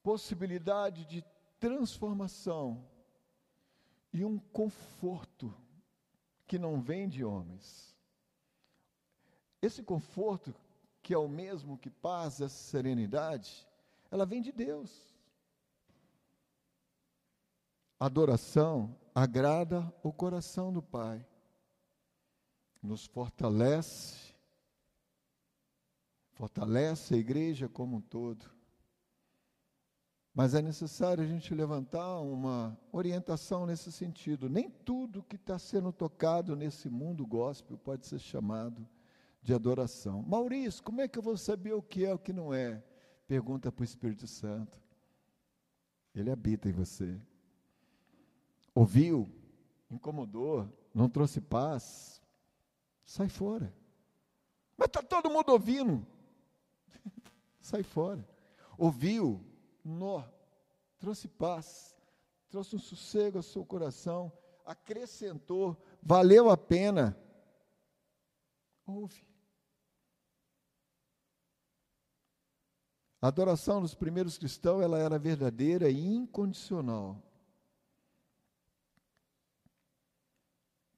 possibilidade 0.02 1.04
de 1.04 1.24
transformação 1.58 2.88
e 4.12 4.24
um 4.24 4.38
conforto 4.38 5.54
que 6.46 6.58
não 6.58 6.80
vem 6.80 7.08
de 7.08 7.24
homens. 7.24 7.96
Esse 9.62 9.82
conforto, 9.82 10.54
que 11.02 11.14
é 11.14 11.18
o 11.18 11.28
mesmo 11.28 11.78
que 11.78 11.90
paz, 11.90 12.40
essa 12.40 12.48
serenidade, 12.48 13.66
ela 14.11 14.26
vem 14.26 14.42
de 14.42 14.50
Deus. 14.50 15.14
Adoração 17.98 18.96
agrada 19.14 19.92
o 20.02 20.12
coração 20.12 20.72
do 20.72 20.82
Pai, 20.82 21.24
nos 22.82 23.04
fortalece, 23.04 24.34
fortalece 26.32 27.14
a 27.14 27.18
igreja 27.18 27.68
como 27.68 27.98
um 27.98 28.00
todo. 28.00 28.59
Mas 30.41 30.55
é 30.55 30.62
necessário 30.62 31.22
a 31.22 31.26
gente 31.26 31.55
levantar 31.55 32.18
uma 32.20 32.74
orientação 32.91 33.66
nesse 33.66 33.93
sentido. 33.93 34.49
Nem 34.49 34.70
tudo 34.70 35.22
que 35.22 35.36
está 35.36 35.59
sendo 35.59 35.93
tocado 35.93 36.57
nesse 36.57 36.88
mundo 36.88 37.26
gospel 37.26 37.76
pode 37.76 38.07
ser 38.07 38.18
chamado 38.18 38.88
de 39.43 39.53
adoração. 39.53 40.22
Maurício, 40.22 40.82
como 40.82 41.03
é 41.03 41.09
que 41.09 41.18
eu 41.18 41.22
vou 41.22 41.36
saber 41.36 41.74
o 41.74 41.82
que 41.82 42.07
é 42.07 42.09
e 42.09 42.14
o 42.14 42.18
que 42.18 42.32
não 42.32 42.55
é? 42.55 42.82
Pergunta 43.28 43.70
para 43.70 43.82
o 43.82 43.84
Espírito 43.84 44.26
Santo. 44.26 44.80
Ele 46.14 46.30
habita 46.30 46.70
em 46.70 46.72
você 46.72 47.20
ouviu, 48.74 49.30
incomodou, 49.91 50.66
não 50.95 51.11
trouxe 51.11 51.38
paz, 51.38 52.18
sai 53.05 53.28
fora. 53.28 53.74
Mas 54.74 54.86
está 54.86 55.03
todo 55.03 55.28
mundo 55.28 55.51
ouvindo. 55.51 56.07
sai 57.61 57.82
fora. 57.82 58.26
Ouviu, 58.78 59.45
nó, 59.84 60.24
trouxe 60.98 61.28
paz, 61.28 61.96
trouxe 62.48 62.76
um 62.76 62.78
sossego 62.78 63.38
ao 63.38 63.42
seu 63.42 63.64
coração, 63.64 64.32
acrescentou, 64.64 65.76
valeu 66.02 66.50
a 66.50 66.56
pena. 66.56 67.16
Ouve. 68.86 69.26
A 73.22 73.28
adoração 73.28 73.82
dos 73.82 73.94
primeiros 73.94 74.38
cristãos 74.38 74.82
ela 74.82 74.98
era 74.98 75.18
verdadeira 75.18 75.90
e 75.90 76.06
incondicional. 76.06 77.22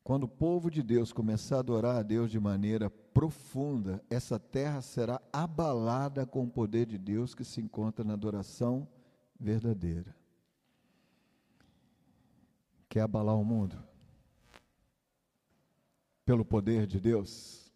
Quando 0.05 0.24
o 0.24 0.28
povo 0.28 0.68
de 0.70 0.82
Deus 0.82 1.12
começar 1.12 1.57
a 1.57 1.61
adorar 1.61 1.96
a 1.96 2.03
Deus 2.03 2.30
de 2.30 2.40
maneira 2.40 2.90
profunda, 2.90 4.03
essa 4.11 4.38
terra 4.38 4.82
será 4.82 5.20
abalada 5.32 6.26
com 6.26 6.44
o 6.44 6.50
poder 6.50 6.86
de 6.86 6.98
Deus 6.98 7.34
que 7.34 7.44
se 7.44 7.61
encontra 7.61 8.05
na 8.05 8.14
adoração 8.14 8.88
verdadeira. 9.38 10.14
Quer 12.88 13.03
abalar 13.03 13.36
o 13.36 13.44
mundo? 13.44 13.82
Pelo 16.24 16.44
poder 16.44 16.86
de 16.86 17.00
Deus? 17.00 17.72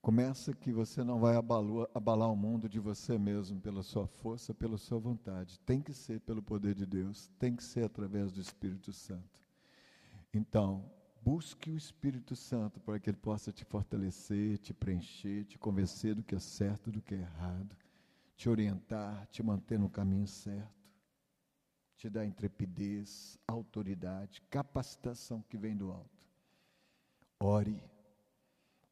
Começa 0.00 0.54
que 0.54 0.70
você 0.70 1.02
não 1.02 1.18
vai 1.18 1.34
abalar, 1.34 2.30
o 2.30 2.36
mundo 2.36 2.68
de 2.68 2.78
você 2.78 3.18
mesmo, 3.18 3.60
pela 3.60 3.82
sua 3.82 4.06
força, 4.06 4.54
pela 4.54 4.76
sua 4.76 4.98
vontade. 4.98 5.58
Tem 5.60 5.80
que 5.80 5.92
ser 5.92 6.20
pelo 6.20 6.42
poder 6.42 6.74
de 6.74 6.86
Deus, 6.86 7.30
tem 7.38 7.56
que 7.56 7.64
ser 7.64 7.84
através 7.84 8.30
do 8.30 8.40
Espírito 8.40 8.92
Santo. 8.92 9.43
Então, 10.36 10.90
busque 11.22 11.70
o 11.70 11.76
Espírito 11.76 12.34
Santo 12.34 12.80
para 12.80 12.98
que 12.98 13.08
ele 13.08 13.16
possa 13.16 13.52
te 13.52 13.64
fortalecer, 13.64 14.58
te 14.58 14.74
preencher, 14.74 15.44
te 15.44 15.56
convencer 15.56 16.14
do 16.14 16.24
que 16.24 16.34
é 16.34 16.40
certo, 16.40 16.90
do 16.90 17.00
que 17.00 17.14
é 17.14 17.18
errado, 17.18 17.76
te 18.36 18.48
orientar, 18.48 19.26
te 19.28 19.42
manter 19.42 19.78
no 19.78 19.88
caminho 19.88 20.26
certo, 20.26 20.74
te 21.96 22.10
dar 22.10 22.26
intrepidez, 22.26 23.38
autoridade, 23.46 24.42
capacitação 24.50 25.40
que 25.42 25.56
vem 25.56 25.76
do 25.76 25.92
alto. 25.92 26.10
Ore, 27.38 27.80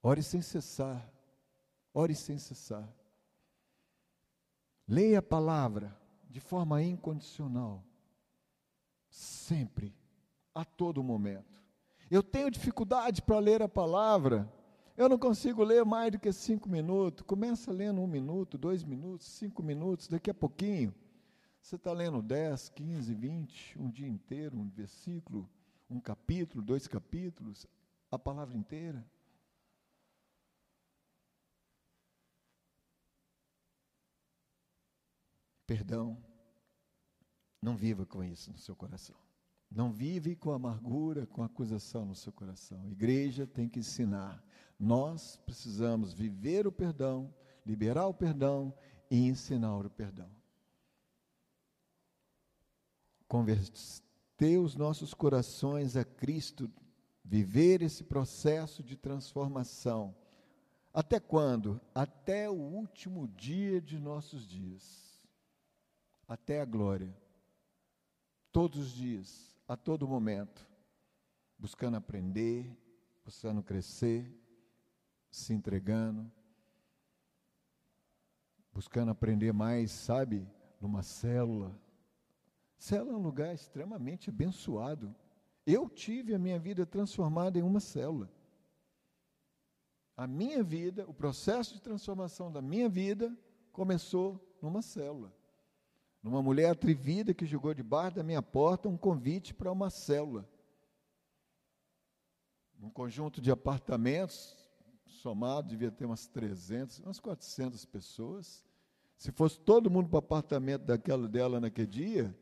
ore 0.00 0.22
sem 0.22 0.40
cessar, 0.40 1.12
ore 1.92 2.14
sem 2.14 2.38
cessar. 2.38 2.88
Leia 4.86 5.18
a 5.18 5.22
palavra 5.22 5.96
de 6.30 6.38
forma 6.38 6.82
incondicional, 6.82 7.84
sempre 9.10 9.94
a 10.54 10.64
todo 10.64 11.02
momento. 11.02 11.62
Eu 12.10 12.22
tenho 12.22 12.50
dificuldade 12.50 13.22
para 13.22 13.38
ler 13.38 13.62
a 13.62 13.68
palavra. 13.68 14.50
Eu 14.96 15.08
não 15.08 15.18
consigo 15.18 15.64
ler 15.64 15.84
mais 15.84 16.12
do 16.12 16.18
que 16.18 16.32
cinco 16.32 16.68
minutos. 16.68 17.24
Começa 17.26 17.72
lendo 17.72 18.00
um 18.00 18.06
minuto, 18.06 18.58
dois 18.58 18.84
minutos, 18.84 19.26
cinco 19.26 19.62
minutos, 19.62 20.08
daqui 20.08 20.30
a 20.30 20.34
pouquinho. 20.34 20.94
Você 21.62 21.76
está 21.76 21.92
lendo 21.92 22.20
10, 22.20 22.70
15, 22.70 23.14
20, 23.14 23.78
um 23.78 23.88
dia 23.88 24.08
inteiro, 24.08 24.58
um 24.58 24.68
versículo, 24.68 25.48
um 25.88 26.00
capítulo, 26.00 26.62
dois 26.62 26.88
capítulos, 26.88 27.66
a 28.10 28.18
palavra 28.18 28.56
inteira. 28.56 29.06
Perdão. 35.66 36.22
Não 37.62 37.76
viva 37.76 38.04
com 38.04 38.24
isso 38.24 38.50
no 38.50 38.58
seu 38.58 38.74
coração. 38.74 39.16
Não 39.74 39.90
vive 39.90 40.36
com 40.36 40.52
amargura, 40.52 41.26
com 41.26 41.42
acusação 41.42 42.04
no 42.04 42.14
seu 42.14 42.32
coração. 42.32 42.82
A 42.82 42.90
igreja 42.90 43.46
tem 43.46 43.68
que 43.68 43.78
ensinar. 43.78 44.44
Nós 44.78 45.36
precisamos 45.46 46.12
viver 46.12 46.66
o 46.66 46.72
perdão, 46.72 47.32
liberar 47.64 48.06
o 48.06 48.12
perdão 48.12 48.74
e 49.10 49.26
ensinar 49.26 49.78
o 49.78 49.88
perdão. 49.88 50.30
Converter 53.26 54.58
os 54.58 54.76
nossos 54.76 55.14
corações 55.14 55.96
a 55.96 56.04
Cristo, 56.04 56.70
viver 57.24 57.80
esse 57.80 58.04
processo 58.04 58.82
de 58.82 58.94
transformação. 58.94 60.14
Até 60.92 61.18
quando? 61.18 61.80
Até 61.94 62.50
o 62.50 62.54
último 62.54 63.26
dia 63.26 63.80
de 63.80 63.98
nossos 63.98 64.46
dias. 64.46 65.26
Até 66.28 66.60
a 66.60 66.66
glória. 66.66 67.16
Todos 68.52 68.78
os 68.78 68.92
dias 68.92 69.51
a 69.66 69.76
todo 69.76 70.08
momento, 70.08 70.68
buscando 71.58 71.96
aprender, 71.96 72.76
buscando 73.24 73.62
crescer, 73.62 74.30
se 75.30 75.54
entregando, 75.54 76.30
buscando 78.72 79.10
aprender 79.10 79.52
mais, 79.52 79.90
sabe, 79.90 80.46
numa 80.80 81.02
célula. 81.02 81.78
Célula 82.76 83.14
é 83.14 83.16
um 83.16 83.22
lugar 83.22 83.54
extremamente 83.54 84.30
abençoado. 84.30 85.14
Eu 85.64 85.88
tive 85.88 86.34
a 86.34 86.38
minha 86.38 86.58
vida 86.58 86.84
transformada 86.84 87.58
em 87.58 87.62
uma 87.62 87.80
célula. 87.80 88.30
A 90.16 90.26
minha 90.26 90.62
vida, 90.62 91.08
o 91.08 91.14
processo 91.14 91.74
de 91.74 91.80
transformação 91.80 92.50
da 92.50 92.60
minha 92.60 92.88
vida 92.88 93.36
começou 93.70 94.56
numa 94.60 94.82
célula. 94.82 95.32
Numa 96.22 96.40
mulher 96.40 96.70
atrevida 96.70 97.34
que 97.34 97.44
jogou 97.44 97.74
debaixo 97.74 98.16
da 98.16 98.22
minha 98.22 98.40
porta 98.40 98.88
um 98.88 98.96
convite 98.96 99.52
para 99.52 99.72
uma 99.72 99.90
célula. 99.90 100.48
Um 102.80 102.90
conjunto 102.90 103.40
de 103.40 103.50
apartamentos, 103.50 104.56
somado, 105.06 105.68
devia 105.68 105.90
ter 105.90 106.04
umas 106.04 106.26
300, 106.28 107.00
umas 107.00 107.18
400 107.18 107.84
pessoas. 107.84 108.64
Se 109.16 109.32
fosse 109.32 109.58
todo 109.60 109.90
mundo 109.90 110.08
para 110.08 110.16
o 110.16 110.18
apartamento 110.18 110.82
daquela 110.82 111.28
dela 111.28 111.60
naquele 111.60 111.86
dia, 111.86 112.36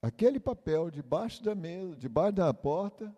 aquele 0.00 0.40
papel 0.40 0.90
debaixo 0.90 1.44
da 1.44 1.54
mesa, 1.54 1.96
debaixo 1.96 2.36
da 2.36 2.52
porta, 2.52 3.14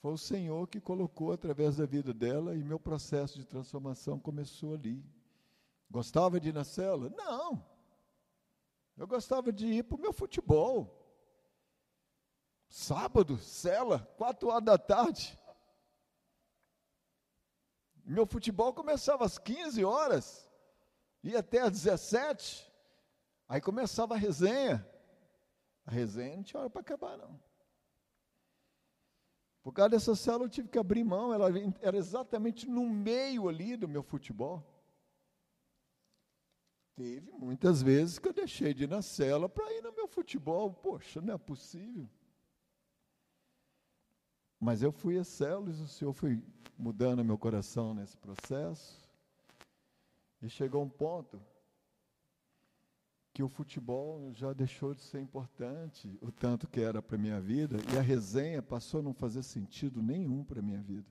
foi 0.00 0.12
o 0.12 0.18
Senhor 0.18 0.66
que 0.68 0.80
colocou 0.80 1.32
através 1.32 1.76
da 1.76 1.86
vida 1.86 2.14
dela 2.14 2.54
e 2.54 2.64
meu 2.64 2.78
processo 2.80 3.38
de 3.38 3.44
transformação 3.44 4.18
começou 4.18 4.74
ali. 4.74 5.04
Gostava 5.90 6.38
de 6.38 6.50
ir 6.50 6.54
na 6.54 6.62
cela? 6.62 7.10
Não. 7.10 7.64
Eu 8.96 9.06
gostava 9.06 9.52
de 9.52 9.66
ir 9.66 9.82
para 9.82 9.96
o 9.96 10.00
meu 10.00 10.12
futebol. 10.12 10.96
Sábado, 12.68 13.36
cela, 13.38 13.98
quatro 14.16 14.48
horas 14.48 14.64
da 14.64 14.78
tarde. 14.78 15.36
Meu 18.04 18.24
futebol 18.24 18.72
começava 18.72 19.24
às 19.24 19.38
15 19.38 19.84
horas, 19.84 20.48
ia 21.22 21.40
até 21.40 21.60
às 21.60 21.72
17. 21.72 22.70
Aí 23.48 23.60
começava 23.60 24.14
a 24.14 24.18
resenha. 24.18 24.86
A 25.84 25.90
resenha 25.90 26.36
não 26.36 26.42
tinha 26.44 26.60
hora 26.60 26.70
para 26.70 26.80
acabar, 26.82 27.16
não. 27.16 27.40
Por 29.62 29.72
causa 29.72 29.90
dessa 29.90 30.14
célula 30.14 30.44
eu 30.44 30.50
tive 30.50 30.68
que 30.68 30.78
abrir 30.78 31.04
mão, 31.04 31.34
ela 31.34 31.48
era 31.80 31.96
exatamente 31.96 32.68
no 32.68 32.88
meio 32.88 33.48
ali 33.48 33.76
do 33.76 33.88
meu 33.88 34.02
futebol. 34.02 34.64
Teve 37.00 37.32
muitas 37.32 37.80
vezes 37.80 38.18
que 38.18 38.28
eu 38.28 38.32
deixei 38.34 38.74
de 38.74 38.84
ir 38.84 38.86
na 38.86 39.00
cela 39.00 39.48
para 39.48 39.72
ir 39.72 39.82
no 39.82 39.90
meu 39.90 40.06
futebol. 40.06 40.70
Poxa, 40.70 41.18
não 41.18 41.32
é 41.32 41.38
possível. 41.38 42.06
Mas 44.60 44.82
eu 44.82 44.92
fui 44.92 45.16
a 45.16 45.24
células, 45.24 45.80
o 45.80 45.88
Senhor 45.88 46.12
foi 46.12 46.42
mudando 46.76 47.24
meu 47.24 47.38
coração 47.38 47.94
nesse 47.94 48.18
processo. 48.18 49.02
E 50.42 50.48
chegou 50.50 50.82
um 50.82 50.90
ponto 50.90 51.40
que 53.32 53.42
o 53.42 53.48
futebol 53.48 54.30
já 54.34 54.52
deixou 54.52 54.94
de 54.94 55.00
ser 55.00 55.22
importante, 55.22 56.18
o 56.20 56.30
tanto 56.30 56.68
que 56.68 56.82
era 56.82 57.00
para 57.00 57.16
a 57.16 57.18
minha 57.18 57.40
vida, 57.40 57.78
e 57.94 57.96
a 57.96 58.02
resenha 58.02 58.60
passou 58.60 59.00
a 59.00 59.02
não 59.02 59.14
fazer 59.14 59.42
sentido 59.42 60.02
nenhum 60.02 60.44
para 60.44 60.58
a 60.58 60.62
minha 60.62 60.82
vida. 60.82 61.08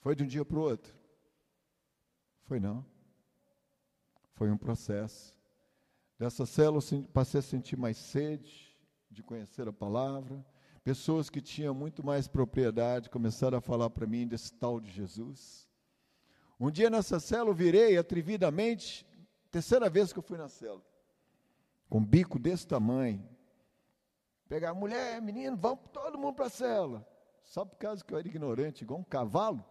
Foi 0.00 0.14
de 0.14 0.22
um 0.22 0.26
dia 0.26 0.44
para 0.44 0.58
o 0.58 0.60
outro? 0.60 0.94
Foi 2.42 2.60
não. 2.60 2.84
Foi 4.40 4.50
um 4.50 4.56
processo. 4.56 5.36
Dessa 6.18 6.46
célula 6.46 6.80
passei 7.12 7.40
a 7.40 7.42
sentir 7.42 7.76
mais 7.76 7.98
sede 7.98 8.74
de 9.10 9.22
conhecer 9.22 9.68
a 9.68 9.72
palavra. 9.72 10.42
Pessoas 10.82 11.28
que 11.28 11.42
tinham 11.42 11.74
muito 11.74 12.02
mais 12.02 12.26
propriedade 12.26 13.10
começaram 13.10 13.58
a 13.58 13.60
falar 13.60 13.90
para 13.90 14.06
mim 14.06 14.26
desse 14.26 14.50
tal 14.54 14.80
de 14.80 14.90
Jesus. 14.90 15.68
Um 16.58 16.70
dia 16.70 16.88
nessa 16.88 17.20
célula 17.20 17.50
eu 17.50 17.54
virei 17.54 17.98
atrevidamente 17.98 19.06
Terceira 19.50 19.90
vez 19.90 20.10
que 20.10 20.18
eu 20.18 20.22
fui 20.22 20.38
na 20.38 20.48
célula. 20.48 20.86
Com 21.90 21.98
um 21.98 22.04
bico 22.06 22.38
desse 22.38 22.66
tamanho. 22.66 23.22
Pegar 24.48 24.72
mulher, 24.72 25.20
menino, 25.20 25.54
vamos 25.54 25.80
todo 25.92 26.16
mundo 26.16 26.36
para 26.36 26.46
a 26.46 26.50
célula. 26.50 27.06
Só 27.42 27.62
por 27.62 27.76
causa 27.76 28.02
que 28.02 28.14
eu 28.14 28.18
era 28.18 28.26
ignorante, 28.26 28.84
igual 28.84 29.00
um 29.00 29.04
cavalo. 29.04 29.62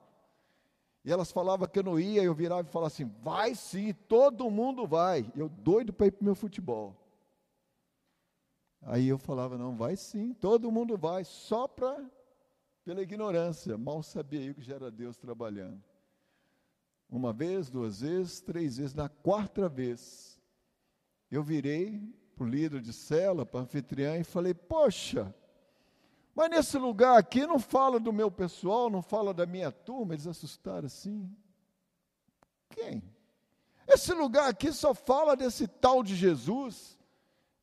E 1.03 1.11
elas 1.11 1.31
falavam 1.31 1.67
que 1.67 1.79
eu 1.79 1.83
não 1.83 1.99
ia, 1.99 2.21
eu 2.21 2.33
virava 2.33 2.67
e 2.67 2.71
falava 2.71 2.87
assim: 2.87 3.05
vai 3.21 3.55
sim, 3.55 3.93
todo 4.07 4.49
mundo 4.49 4.85
vai. 4.85 5.31
Eu 5.35 5.47
doido 5.47 5.93
para 5.93 6.07
ir 6.07 6.11
para 6.11 6.21
o 6.21 6.25
meu 6.25 6.35
futebol. 6.35 6.95
Aí 8.81 9.07
eu 9.07 9.17
falava: 9.17 9.57
não, 9.57 9.75
vai 9.75 9.95
sim, 9.95 10.33
todo 10.33 10.71
mundo 10.71 10.97
vai, 10.97 11.23
só 11.23 11.67
para, 11.67 12.09
pela 12.83 13.01
ignorância. 13.01 13.77
Mal 13.77 14.03
sabia 14.03 14.41
eu 14.41 14.55
que 14.55 14.61
já 14.61 14.75
era 14.75 14.91
Deus 14.91 15.17
trabalhando. 15.17 15.81
Uma 17.09 17.33
vez, 17.33 17.69
duas 17.69 18.01
vezes, 18.01 18.41
três 18.41 18.77
vezes. 18.77 18.93
Na 18.93 19.09
quarta 19.09 19.67
vez, 19.67 20.39
eu 21.31 21.41
virei 21.41 22.13
para 22.35 22.45
o 22.45 22.49
líder 22.49 22.81
de 22.81 22.93
cela, 22.93 23.45
para 23.45 23.61
o 23.61 23.63
anfitriã, 23.63 24.17
e 24.17 24.23
falei: 24.23 24.53
Poxa, 24.53 25.33
mas 26.35 26.49
nesse 26.49 26.77
lugar 26.77 27.17
aqui 27.17 27.45
não 27.45 27.59
fala 27.59 27.99
do 27.99 28.13
meu 28.13 28.31
pessoal, 28.31 28.89
não 28.89 29.01
fala 29.01 29.33
da 29.33 29.45
minha 29.45 29.71
turma. 29.71 30.13
Eles 30.13 30.27
assustaram 30.27 30.85
assim. 30.85 31.29
Quem? 32.69 33.03
Esse 33.87 34.13
lugar 34.13 34.47
aqui 34.47 34.71
só 34.71 34.93
fala 34.93 35.35
desse 35.35 35.67
tal 35.67 36.03
de 36.03 36.15
Jesus. 36.15 36.97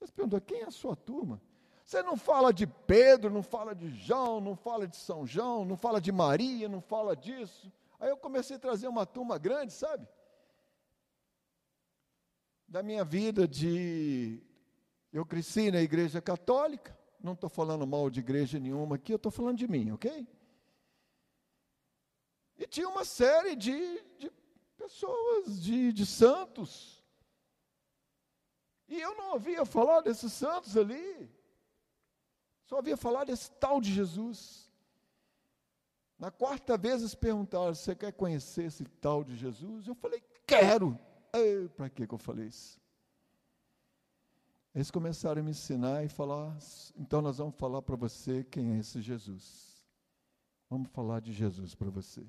Eles 0.00 0.10
perguntam: 0.10 0.40
quem 0.40 0.62
é 0.62 0.66
a 0.66 0.70
sua 0.70 0.96
turma? 0.96 1.40
Você 1.84 2.02
não 2.02 2.16
fala 2.16 2.52
de 2.52 2.66
Pedro, 2.66 3.30
não 3.30 3.44
fala 3.44 3.72
de 3.72 3.88
João, 3.90 4.40
não 4.40 4.56
fala 4.56 4.88
de 4.88 4.96
São 4.96 5.24
João, 5.24 5.64
não 5.64 5.76
fala 5.76 6.00
de 6.00 6.10
Maria, 6.10 6.68
não 6.68 6.80
fala 6.80 7.14
disso. 7.14 7.72
Aí 8.00 8.10
eu 8.10 8.16
comecei 8.16 8.56
a 8.56 8.58
trazer 8.58 8.88
uma 8.88 9.06
turma 9.06 9.38
grande, 9.38 9.72
sabe? 9.72 10.06
Da 12.66 12.82
minha 12.82 13.04
vida 13.04 13.46
de. 13.46 14.42
Eu 15.12 15.24
cresci 15.24 15.70
na 15.70 15.80
igreja 15.80 16.20
católica, 16.20 16.98
não 17.26 17.34
estou 17.34 17.50
falando 17.50 17.86
mal 17.86 18.08
de 18.08 18.20
igreja 18.20 18.58
nenhuma 18.58 18.94
aqui, 18.96 19.12
eu 19.12 19.16
estou 19.16 19.32
falando 19.32 19.58
de 19.58 19.68
mim, 19.68 19.90
ok? 19.90 20.26
E 22.56 22.66
tinha 22.66 22.88
uma 22.88 23.04
série 23.04 23.54
de, 23.54 23.76
de 24.18 24.32
pessoas, 24.78 25.60
de, 25.60 25.92
de 25.92 26.06
santos. 26.06 27.04
E 28.88 29.00
eu 29.00 29.14
não 29.16 29.32
ouvia 29.32 29.64
falar 29.66 30.00
desses 30.00 30.32
santos 30.32 30.76
ali. 30.76 31.28
Só 32.64 32.76
ouvia 32.76 32.96
falar 32.96 33.24
desse 33.24 33.50
tal 33.50 33.80
de 33.80 33.92
Jesus. 33.92 34.70
Na 36.18 36.30
quarta 36.30 36.78
vez 36.78 37.00
eles 37.00 37.14
perguntaram: 37.14 37.74
Você 37.74 37.94
quer 37.94 38.12
conhecer 38.12 38.64
esse 38.64 38.84
tal 38.84 39.22
de 39.22 39.36
Jesus? 39.36 39.86
Eu 39.86 39.94
falei: 39.94 40.22
Quero. 40.46 40.98
Para 41.76 41.90
que 41.90 42.02
eu 42.08 42.18
falei 42.18 42.46
isso? 42.46 42.80
Eles 44.76 44.90
começaram 44.90 45.40
a 45.40 45.42
me 45.42 45.52
ensinar 45.52 46.04
e 46.04 46.08
falar: 46.10 46.54
Então 46.98 47.22
nós 47.22 47.38
vamos 47.38 47.56
falar 47.56 47.80
para 47.80 47.96
você 47.96 48.44
quem 48.44 48.74
é 48.74 48.78
esse 48.78 49.00
Jesus. 49.00 49.82
Vamos 50.68 50.90
falar 50.90 51.20
de 51.20 51.32
Jesus 51.32 51.74
para 51.74 51.88
você. 51.88 52.26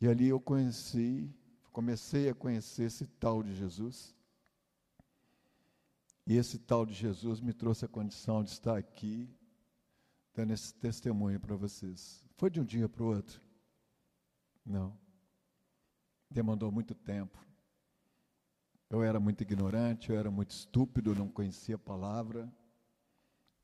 E 0.00 0.06
ali 0.06 0.28
eu 0.28 0.38
conheci, 0.38 1.28
comecei 1.72 2.28
a 2.28 2.34
conhecer 2.34 2.84
esse 2.84 3.08
tal 3.08 3.42
de 3.42 3.52
Jesus. 3.56 4.14
E 6.24 6.36
esse 6.36 6.60
tal 6.60 6.86
de 6.86 6.94
Jesus 6.94 7.40
me 7.40 7.52
trouxe 7.52 7.84
a 7.84 7.88
condição 7.88 8.44
de 8.44 8.50
estar 8.50 8.78
aqui, 8.78 9.28
dando 10.32 10.52
esse 10.52 10.72
testemunho 10.74 11.40
para 11.40 11.56
vocês. 11.56 12.24
Foi 12.36 12.48
de 12.48 12.60
um 12.60 12.64
dia 12.64 12.88
para 12.88 13.02
o 13.02 13.06
outro? 13.06 13.42
Não. 14.64 14.96
Demandou 16.30 16.70
muito 16.70 16.94
tempo. 16.94 17.44
Eu 18.90 19.02
era 19.02 19.18
muito 19.18 19.42
ignorante, 19.42 20.10
eu 20.10 20.18
era 20.18 20.30
muito 20.30 20.50
estúpido, 20.50 21.14
não 21.14 21.28
conhecia 21.28 21.76
a 21.76 21.78
palavra. 21.78 22.52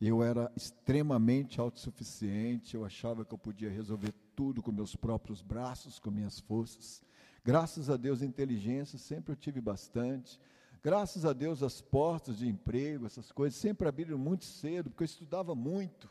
Eu 0.00 0.22
era 0.22 0.50
extremamente 0.56 1.60
autossuficiente, 1.60 2.74
eu 2.74 2.84
achava 2.84 3.24
que 3.24 3.34
eu 3.34 3.38
podia 3.38 3.70
resolver 3.70 4.14
tudo 4.34 4.62
com 4.62 4.72
meus 4.72 4.96
próprios 4.96 5.42
braços, 5.42 5.98
com 5.98 6.10
minhas 6.10 6.40
forças. 6.40 7.02
Graças 7.44 7.90
a 7.90 7.96
Deus, 7.96 8.22
inteligência 8.22 8.98
sempre 8.98 9.32
eu 9.32 9.36
tive 9.36 9.60
bastante. 9.60 10.40
Graças 10.82 11.26
a 11.26 11.34
Deus, 11.34 11.62
as 11.62 11.82
portas 11.82 12.38
de 12.38 12.48
emprego, 12.48 13.04
essas 13.04 13.30
coisas 13.30 13.60
sempre 13.60 13.86
abriram 13.86 14.16
muito 14.16 14.46
cedo, 14.46 14.88
porque 14.88 15.02
eu 15.02 15.06
estudava 15.06 15.54
muito. 15.54 16.08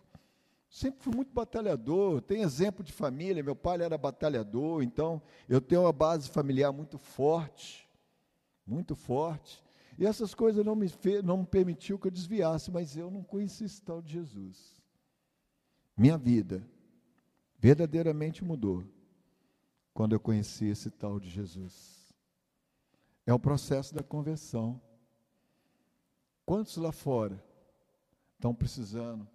Sempre 0.69 1.01
fui 1.01 1.15
muito 1.15 1.33
batalhador, 1.33 2.21
tenho 2.21 2.43
exemplo 2.43 2.83
de 2.83 2.93
família, 2.93 3.41
meu 3.41 3.55
pai 3.55 3.81
era 3.81 3.97
batalhador, 3.97 4.83
então 4.83 5.19
eu 5.47 5.59
tenho 5.59 5.81
uma 5.81 5.91
base 5.91 6.29
familiar 6.29 6.71
muito 6.71 6.99
forte, 6.99 7.88
muito 8.69 8.95
forte. 8.95 9.63
E 9.97 10.05
essas 10.05 10.33
coisas 10.33 10.63
não 10.63 10.75
me, 10.75 10.87
não 11.23 11.37
me 11.39 11.45
permitiu 11.45 11.99
que 11.99 12.07
eu 12.07 12.11
desviasse, 12.11 12.71
mas 12.71 12.95
eu 12.95 13.11
não 13.11 13.23
conheci 13.23 13.65
esse 13.65 13.81
tal 13.81 14.01
de 14.01 14.13
Jesus. 14.13 14.81
Minha 15.97 16.17
vida 16.17 16.65
verdadeiramente 17.57 18.43
mudou 18.43 18.85
quando 19.93 20.13
eu 20.13 20.19
conheci 20.19 20.67
esse 20.67 20.89
tal 20.89 21.19
de 21.19 21.29
Jesus. 21.29 22.13
É 23.25 23.33
o 23.33 23.39
processo 23.39 23.93
da 23.93 24.01
conversão. 24.01 24.81
Quantos 26.45 26.77
lá 26.77 26.91
fora 26.91 27.43
estão 28.35 28.55
precisando 28.55 29.27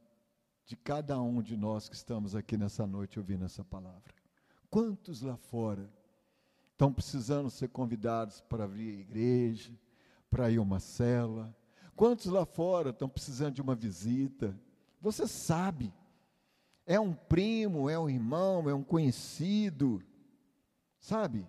de 0.64 0.74
cada 0.74 1.20
um 1.20 1.42
de 1.42 1.56
nós 1.56 1.88
que 1.88 1.94
estamos 1.94 2.34
aqui 2.34 2.56
nessa 2.56 2.86
noite 2.86 3.18
ouvindo 3.18 3.44
essa 3.44 3.62
palavra? 3.62 4.14
Quantos 4.70 5.20
lá 5.20 5.36
fora 5.36 5.92
estão 6.74 6.92
precisando 6.92 7.48
ser 7.50 7.68
convidados 7.68 8.40
para 8.40 8.66
vir 8.66 8.96
à 8.96 9.00
igreja, 9.00 9.72
para 10.28 10.50
ir 10.50 10.58
a 10.58 10.62
uma 10.62 10.80
cela? 10.80 11.56
Quantos 11.96 12.26
lá 12.26 12.44
fora 12.44 12.90
estão 12.90 13.08
precisando 13.08 13.54
de 13.54 13.62
uma 13.62 13.76
visita? 13.76 14.58
Você 15.00 15.26
sabe, 15.28 15.92
é 16.84 16.98
um 16.98 17.14
primo, 17.14 17.88
é 17.88 17.98
um 17.98 18.10
irmão, 18.10 18.68
é 18.68 18.74
um 18.74 18.82
conhecido, 18.82 20.02
sabe? 20.98 21.48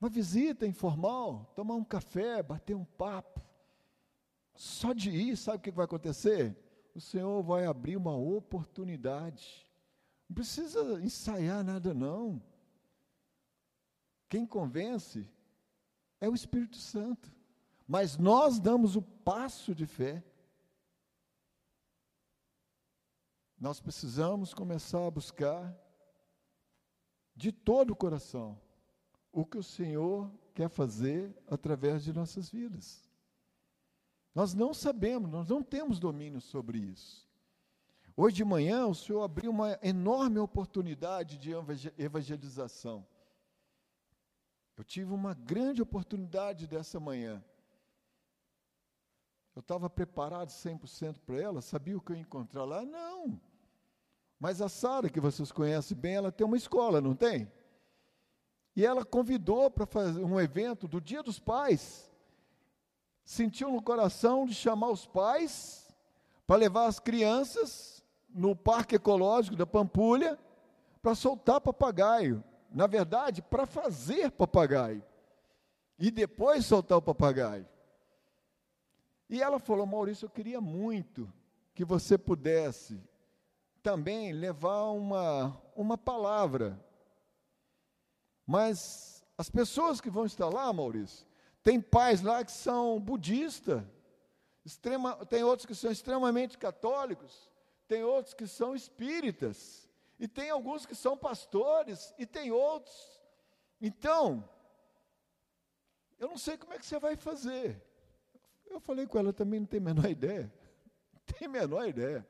Uma 0.00 0.08
visita 0.08 0.66
informal, 0.66 1.52
tomar 1.54 1.74
um 1.74 1.84
café, 1.84 2.42
bater 2.42 2.74
um 2.74 2.84
papo. 2.84 3.42
Só 4.54 4.92
de 4.92 5.10
ir, 5.10 5.36
sabe 5.36 5.58
o 5.58 5.60
que 5.60 5.70
vai 5.70 5.84
acontecer? 5.84 6.56
O 6.94 7.00
Senhor 7.00 7.42
vai 7.42 7.66
abrir 7.66 7.96
uma 7.96 8.16
oportunidade. 8.16 9.66
Não 10.28 10.34
precisa 10.34 11.00
ensaiar 11.02 11.62
nada, 11.62 11.92
não. 11.92 12.40
Quem 14.28 14.46
convence 14.46 15.28
é 16.20 16.28
o 16.28 16.34
Espírito 16.34 16.76
Santo. 16.76 17.32
Mas 17.86 18.18
nós 18.18 18.60
damos 18.60 18.96
o 18.96 19.02
passo 19.02 19.74
de 19.74 19.86
fé. 19.86 20.22
Nós 23.58 23.80
precisamos 23.80 24.52
começar 24.52 25.06
a 25.06 25.10
buscar 25.10 25.74
de 27.34 27.50
todo 27.50 27.92
o 27.92 27.96
coração 27.96 28.60
o 29.32 29.44
que 29.44 29.56
o 29.56 29.62
Senhor 29.62 30.30
quer 30.54 30.68
fazer 30.68 31.34
através 31.46 32.04
de 32.04 32.12
nossas 32.12 32.50
vidas. 32.50 33.08
Nós 34.34 34.54
não 34.54 34.74
sabemos, 34.74 35.30
nós 35.30 35.48
não 35.48 35.62
temos 35.62 35.98
domínio 35.98 36.40
sobre 36.40 36.78
isso. 36.78 37.26
Hoje 38.16 38.36
de 38.36 38.44
manhã 38.44 38.86
o 38.86 38.94
Senhor 38.94 39.22
abriu 39.22 39.50
uma 39.50 39.78
enorme 39.82 40.38
oportunidade 40.38 41.38
de 41.38 41.52
evangelização. 41.96 43.06
Eu 44.78 44.84
tive 44.84 45.12
uma 45.12 45.34
grande 45.34 45.82
oportunidade 45.82 46.68
dessa 46.68 47.00
manhã. 47.00 47.42
Eu 49.56 49.58
estava 49.58 49.90
preparado 49.90 50.50
100% 50.50 51.16
para 51.26 51.36
ela, 51.36 51.60
sabia 51.60 51.98
o 51.98 52.00
que 52.00 52.12
eu 52.12 52.16
ia 52.16 52.22
encontrar 52.22 52.64
lá? 52.64 52.84
Não. 52.84 53.40
Mas 54.38 54.62
a 54.62 54.68
Sara, 54.68 55.10
que 55.10 55.18
vocês 55.18 55.50
conhecem 55.50 55.96
bem, 55.96 56.14
ela 56.14 56.30
tem 56.30 56.46
uma 56.46 56.56
escola, 56.56 57.00
não 57.00 57.16
tem? 57.16 57.50
E 58.76 58.86
ela 58.86 59.04
convidou 59.04 59.68
para 59.68 59.84
fazer 59.84 60.22
um 60.22 60.38
evento 60.38 60.86
do 60.86 61.00
Dia 61.00 61.24
dos 61.24 61.40
Pais. 61.40 62.08
Sentiu 63.24 63.72
no 63.72 63.82
coração 63.82 64.46
de 64.46 64.54
chamar 64.54 64.90
os 64.90 65.04
pais 65.04 65.92
para 66.46 66.54
levar 66.54 66.86
as 66.86 67.00
crianças 67.00 68.04
no 68.28 68.54
Parque 68.54 68.94
Ecológico 68.94 69.56
da 69.56 69.66
Pampulha 69.66 70.38
para 71.02 71.16
soltar 71.16 71.60
papagaio. 71.60 72.44
Na 72.68 72.86
verdade, 72.86 73.42
para 73.42 73.66
fazer 73.66 74.30
papagaio. 74.30 75.02
E 75.98 76.10
depois 76.10 76.66
soltar 76.66 76.98
o 76.98 77.02
papagaio. 77.02 77.66
E 79.28 79.42
ela 79.42 79.58
falou: 79.58 79.86
Maurício, 79.86 80.26
eu 80.26 80.30
queria 80.30 80.60
muito 80.60 81.32
que 81.74 81.84
você 81.84 82.16
pudesse 82.16 83.00
também 83.82 84.32
levar 84.32 84.90
uma, 84.90 85.60
uma 85.74 85.96
palavra 85.96 86.78
mas 88.48 89.22
as 89.36 89.50
pessoas 89.50 90.00
que 90.00 90.08
vão 90.08 90.24
estar 90.24 90.48
lá, 90.48 90.72
Maurício, 90.72 91.26
tem 91.62 91.78
pais 91.78 92.22
lá 92.22 92.42
que 92.42 92.50
são 92.50 92.98
budistas, 92.98 93.82
tem 95.28 95.44
outros 95.44 95.66
que 95.66 95.74
são 95.74 95.92
extremamente 95.92 96.56
católicos, 96.56 97.50
tem 97.86 98.02
outros 98.02 98.32
que 98.32 98.46
são 98.46 98.74
espíritas, 98.74 99.86
e 100.18 100.26
tem 100.26 100.50
alguns 100.50 100.84
que 100.84 100.94
são 100.94 101.16
pastores, 101.16 102.12
e 102.18 102.26
tem 102.26 102.50
outros. 102.50 103.22
Então, 103.80 104.48
eu 106.18 106.28
não 106.28 106.36
sei 106.36 106.56
como 106.56 106.72
é 106.72 106.78
que 106.78 106.86
você 106.86 106.98
vai 106.98 107.16
fazer. 107.16 107.80
Eu 108.66 108.80
falei 108.80 109.06
com 109.06 109.18
ela 109.18 109.32
também, 109.32 109.60
não 109.60 109.66
tem 109.66 109.78
a 109.78 109.84
menor 109.84 110.06
ideia. 110.10 110.52
Tem 111.24 111.46
a 111.46 111.50
menor 111.50 111.86
ideia. 111.86 112.26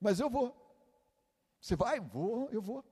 Mas 0.00 0.20
eu 0.20 0.30
vou. 0.30 0.56
Você 1.60 1.76
vai? 1.76 2.00
Vou, 2.00 2.48
eu 2.50 2.62
vou. 2.62 2.84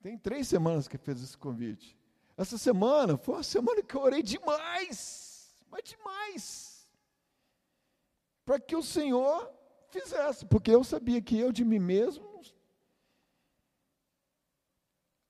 Tem 0.00 0.18
três 0.18 0.48
semanas 0.48 0.88
que 0.88 0.98
fez 0.98 1.22
esse 1.22 1.36
convite. 1.36 1.96
Essa 2.36 2.56
semana 2.56 3.16
foi 3.16 3.34
uma 3.34 3.42
semana 3.42 3.82
que 3.82 3.94
eu 3.94 4.00
orei 4.00 4.22
demais, 4.22 5.56
mas 5.68 5.82
demais, 5.82 6.88
para 8.44 8.60
que 8.60 8.76
o 8.76 8.82
Senhor 8.82 9.52
fizesse, 9.90 10.46
porque 10.46 10.70
eu 10.70 10.84
sabia 10.84 11.20
que 11.20 11.38
eu 11.38 11.52
de 11.52 11.64
mim 11.64 11.78
mesmo. 11.78 12.26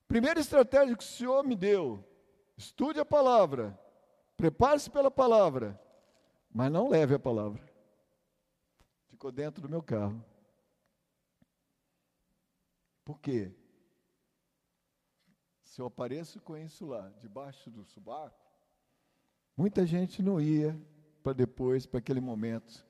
Primeira 0.07 0.41
estratégia 0.41 0.97
que 0.97 1.05
o 1.05 1.07
Senhor 1.07 1.45
me 1.45 1.55
deu: 1.55 2.03
estude 2.57 2.99
a 2.99 3.05
palavra, 3.05 3.79
prepare-se 4.37 4.91
pela 4.91 5.11
palavra, 5.11 5.81
mas 6.51 6.73
não 6.73 6.89
leve 6.89 7.15
a 7.15 7.19
palavra. 7.19 7.63
Ficou 9.09 9.31
dentro 9.31 9.61
do 9.61 9.69
meu 9.69 9.83
carro. 9.83 10.25
Por 13.05 13.19
quê? 13.21 13.53
se 15.79 15.83
eu 15.83 15.87
apareço 15.87 16.41
com 16.41 16.57
isso 16.57 16.87
lá, 16.87 17.09
debaixo 17.21 17.71
do 17.71 17.85
subaco, 17.85 18.37
muita 19.57 19.87
gente 19.87 20.21
não 20.21 20.41
ia 20.41 20.77
para 21.23 21.33
depois, 21.33 21.87
para 21.87 22.01
aquele 22.01 22.21
momento 22.21 22.85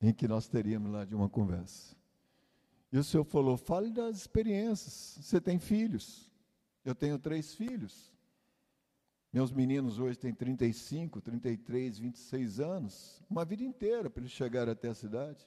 em 0.00 0.12
que 0.12 0.26
nós 0.26 0.48
teríamos 0.48 0.90
lá 0.90 1.04
de 1.04 1.14
uma 1.14 1.28
conversa. 1.28 1.96
E 2.92 2.98
o 2.98 3.04
Senhor 3.04 3.24
falou: 3.24 3.56
fale 3.56 3.90
das 3.90 4.16
experiências. 4.16 5.18
Você 5.20 5.40
tem 5.40 5.58
filhos? 5.58 6.30
Eu 6.84 6.94
tenho 6.94 7.18
três 7.18 7.54
filhos. 7.54 8.12
Meus 9.32 9.52
meninos 9.52 10.00
hoje 10.00 10.18
têm 10.18 10.34
35, 10.34 11.20
33, 11.20 11.98
26 11.98 12.58
anos, 12.58 13.22
uma 13.30 13.44
vida 13.44 13.62
inteira 13.62 14.10
para 14.10 14.22
eles 14.22 14.32
chegarem 14.32 14.72
até 14.72 14.88
a 14.88 14.94
cidade. 14.94 15.46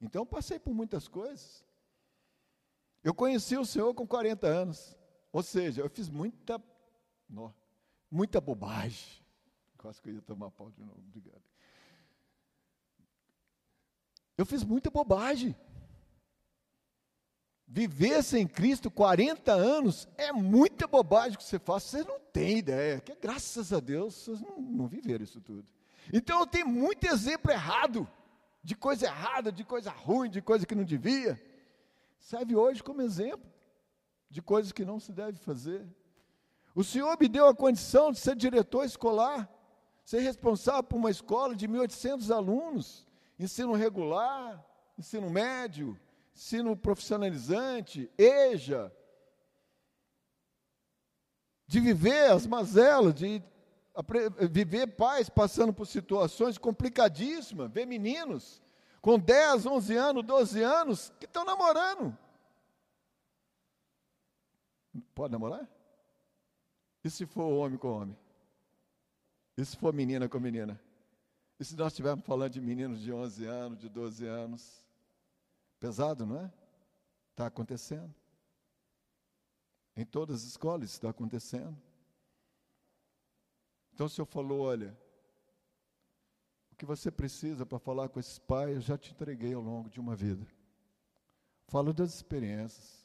Então, 0.00 0.24
passei 0.24 0.58
por 0.58 0.72
muitas 0.72 1.06
coisas. 1.06 1.62
Eu 3.04 3.12
conheci 3.12 3.58
o 3.58 3.64
Senhor 3.66 3.92
com 3.92 4.06
40 4.06 4.46
anos. 4.46 4.96
Ou 5.30 5.42
seja, 5.42 5.82
eu 5.82 5.90
fiz 5.90 6.08
muita, 6.08 6.62
muita 8.10 8.40
bobagem. 8.40 9.22
Quase 9.76 10.00
que 10.00 10.08
eu 10.08 10.14
ia 10.14 10.22
tomar 10.22 10.50
pau 10.50 10.70
de 10.70 10.82
novo, 10.82 11.00
obrigado. 11.06 11.42
Eu 14.40 14.46
fiz 14.46 14.64
muita 14.64 14.88
bobagem. 14.88 15.54
Viver 17.68 18.22
sem 18.22 18.46
Cristo 18.46 18.90
40 18.90 19.52
anos 19.52 20.08
é 20.16 20.32
muita 20.32 20.86
bobagem 20.86 21.36
que 21.36 21.44
você 21.44 21.58
faz, 21.58 21.82
você 21.82 22.02
não 22.04 22.18
tem 22.18 22.56
ideia. 22.56 23.00
Que 23.00 23.14
graças 23.16 23.70
a 23.70 23.80
Deus 23.80 24.14
vocês 24.14 24.40
não, 24.40 24.58
não 24.62 24.88
viveram 24.88 25.24
isso 25.24 25.42
tudo. 25.42 25.68
Então 26.10 26.40
eu 26.40 26.46
tenho 26.46 26.66
muito 26.66 27.04
exemplo 27.04 27.50
errado, 27.50 28.08
de 28.64 28.74
coisa 28.74 29.04
errada, 29.04 29.52
de 29.52 29.62
coisa 29.62 29.90
ruim, 29.90 30.30
de 30.30 30.40
coisa 30.40 30.64
que 30.64 30.74
não 30.74 30.84
devia. 30.84 31.38
Serve 32.18 32.56
hoje 32.56 32.82
como 32.82 33.02
exemplo 33.02 33.46
de 34.30 34.40
coisas 34.40 34.72
que 34.72 34.86
não 34.86 34.98
se 34.98 35.12
deve 35.12 35.38
fazer. 35.38 35.86
O 36.74 36.82
Senhor 36.82 37.14
me 37.20 37.28
deu 37.28 37.46
a 37.46 37.54
condição 37.54 38.10
de 38.10 38.18
ser 38.18 38.34
diretor 38.36 38.86
escolar, 38.86 39.46
ser 40.02 40.20
responsável 40.20 40.82
por 40.82 40.96
uma 40.96 41.10
escola 41.10 41.54
de 41.54 41.68
1.800 41.68 42.34
alunos, 42.34 43.06
ensino 43.44 43.72
regular, 43.72 44.62
ensino 44.98 45.30
médio, 45.30 45.98
ensino 46.34 46.76
profissionalizante, 46.76 48.10
EJA, 48.18 48.94
de 51.66 51.80
viver 51.80 52.30
as 52.30 52.46
mazelas, 52.46 53.14
de 53.14 53.42
viver 54.50 54.88
pais 54.88 55.30
passando 55.30 55.72
por 55.72 55.86
situações 55.86 56.58
complicadíssimas, 56.58 57.70
ver 57.70 57.86
meninos 57.86 58.62
com 59.00 59.18
10, 59.18 59.64
11 59.64 59.96
anos, 59.96 60.24
12 60.24 60.62
anos, 60.62 61.12
que 61.18 61.24
estão 61.24 61.44
namorando. 61.44 62.16
Pode 65.14 65.32
namorar? 65.32 65.66
E 67.02 67.08
se 67.08 67.24
for 67.24 67.44
homem 67.44 67.78
com 67.78 67.88
homem? 67.88 68.18
E 69.56 69.64
se 69.64 69.76
for 69.76 69.94
menina 69.94 70.28
com 70.28 70.38
menina? 70.38 70.78
E 71.60 71.64
se 71.64 71.76
nós 71.76 71.92
estivermos 71.92 72.24
falando 72.24 72.52
de 72.52 72.60
meninos 72.60 73.00
de 73.00 73.12
11 73.12 73.44
anos, 73.44 73.78
de 73.78 73.88
12 73.88 74.26
anos? 74.26 74.82
Pesado, 75.78 76.26
não 76.26 76.40
é? 76.40 76.52
Está 77.30 77.46
acontecendo. 77.46 78.12
Em 79.94 80.04
todas 80.04 80.42
as 80.42 80.48
escolas 80.48 80.90
está 80.90 81.10
acontecendo. 81.10 81.76
Então 83.92 84.06
o 84.06 84.10
Senhor 84.10 84.26
falou: 84.26 84.62
olha, 84.62 84.98
o 86.72 86.76
que 86.76 86.86
você 86.86 87.10
precisa 87.10 87.66
para 87.66 87.78
falar 87.78 88.08
com 88.08 88.18
esses 88.18 88.38
pais, 88.38 88.74
eu 88.76 88.80
já 88.80 88.96
te 88.96 89.12
entreguei 89.12 89.52
ao 89.52 89.60
longo 89.60 89.90
de 89.90 90.00
uma 90.00 90.16
vida. 90.16 90.46
Fala 91.68 91.92
das 91.92 92.14
experiências 92.14 93.00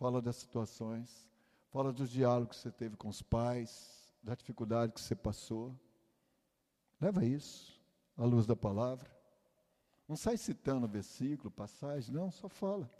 fala 0.00 0.22
das 0.22 0.36
situações, 0.36 1.28
fala 1.68 1.92
dos 1.92 2.10
diálogos 2.10 2.56
que 2.56 2.62
você 2.62 2.70
teve 2.70 2.96
com 2.96 3.10
os 3.10 3.20
pais, 3.20 4.10
da 4.22 4.34
dificuldade 4.34 4.94
que 4.94 5.00
você 5.00 5.14
passou. 5.14 5.78
Leva 7.00 7.24
isso 7.24 7.80
à 8.16 8.24
luz 8.24 8.46
da 8.46 8.54
palavra. 8.54 9.10
Não 10.06 10.16
sai 10.16 10.36
citando 10.36 10.86
versículo, 10.86 11.50
passagem, 11.50 12.12
não, 12.12 12.30
só 12.30 12.48
fala. 12.48 12.90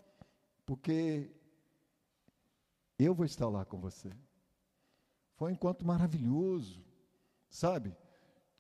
Porque 0.65 1.31
eu 2.99 3.15
vou 3.15 3.27
estar 3.27 3.49
lá 3.49 3.65
com 3.65 3.79
você. 3.79 4.11
Foi 5.35 5.51
um 5.51 5.55
encontro 5.55 5.87
maravilhoso, 5.87 6.85
sabe? 7.49 7.95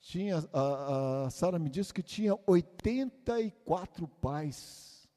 Tinha, 0.00 0.38
a, 0.52 1.26
a 1.26 1.30
Sara 1.30 1.58
me 1.58 1.68
disse 1.68 1.92
que 1.92 2.02
tinha 2.02 2.38
84 2.46 4.08
pais. 4.08 5.08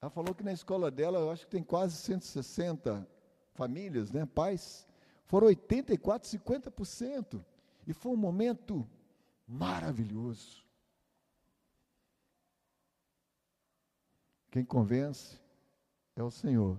Ela 0.00 0.10
falou 0.10 0.34
que 0.34 0.42
na 0.42 0.52
escola 0.52 0.90
dela, 0.90 1.18
eu 1.18 1.30
acho 1.30 1.44
que 1.44 1.50
tem 1.50 1.62
quase 1.62 1.96
160 1.96 3.06
famílias, 3.52 4.10
né, 4.10 4.26
pais. 4.26 4.86
Foram 5.26 5.46
84, 5.46 6.28
50%. 6.28 7.44
E 7.86 7.92
foi 7.92 8.12
um 8.12 8.16
momento 8.16 8.88
maravilhoso. 9.46 10.64
Quem 14.50 14.64
convence 14.64 15.40
é 16.14 16.22
o 16.22 16.30
Senhor. 16.30 16.78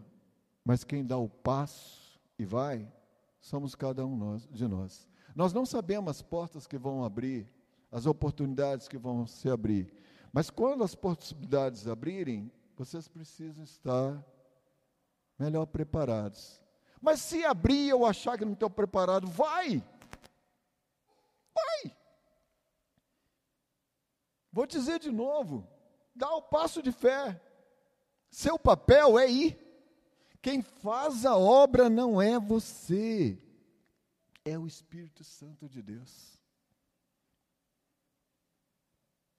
Mas 0.64 0.84
quem 0.84 1.06
dá 1.06 1.18
o 1.18 1.30
passo 1.30 2.20
e 2.40 2.46
vai, 2.46 2.92
somos 3.40 3.76
cada 3.76 4.06
um 4.06 4.38
de 4.50 4.68
nós. 4.68 5.08
Nós 5.36 5.54
não 5.54 5.66
sabemos 5.66 6.10
as 6.10 6.22
portas 6.22 6.66
que 6.66 6.78
vão 6.78 7.04
abrir, 7.04 7.48
as 7.92 8.06
oportunidades 8.06 8.88
que 8.88 8.98
vão 8.98 9.28
se 9.28 9.50
abrir. 9.50 9.94
Mas 10.32 10.50
quando 10.50 10.84
as 10.84 10.96
possibilidades 10.96 11.88
abrirem, 11.88 12.52
vocês 12.76 13.08
precisam 13.08 13.64
estar 13.64 14.26
melhor 15.38 15.66
preparados. 15.66 16.62
Mas 17.02 17.22
se 17.22 17.46
abrir 17.46 17.90
eu 17.90 18.06
achar 18.06 18.38
que 18.38 18.46
não 18.46 18.54
estou 18.54 18.70
preparado, 18.70 19.28
vai! 19.28 19.78
Vai! 19.78 19.95
Vou 24.56 24.66
dizer 24.66 25.00
de 25.00 25.12
novo: 25.12 25.68
dá 26.16 26.34
o 26.34 26.42
passo 26.42 26.82
de 26.82 26.90
fé. 26.90 27.42
Seu 28.30 28.58
papel 28.58 29.20
é 29.20 29.30
ir. 29.30 29.60
Quem 30.42 30.62
faz 30.62 31.26
a 31.26 31.36
obra 31.36 31.90
não 31.90 32.22
é 32.22 32.40
você 32.40 33.38
é 34.46 34.58
o 34.58 34.66
Espírito 34.66 35.26
Santo 35.26 35.68
de 35.68 35.82
Deus. 35.82 36.40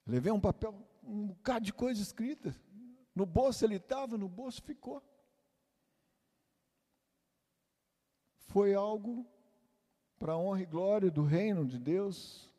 Levei 0.05 0.31
um 0.31 0.41
papel, 0.41 0.75
um 1.03 1.29
bocado 1.29 1.65
de 1.65 1.73
coisa 1.73 2.03
escrita. 2.03 2.55
No 3.15 3.25
bolso 3.25 3.65
ele 3.65 3.77
estava, 3.77 4.19
no 4.19 4.29
bolso 4.29 4.63
ficou. 4.63 5.03
Foi 8.49 8.75
algo 8.75 9.27
para 10.19 10.35
a 10.35 10.39
honra 10.39 10.61
e 10.61 10.67
glória 10.67 11.11
do 11.11 11.23
reino 11.23 11.65
de 11.65 11.79
Deus. 11.79 12.55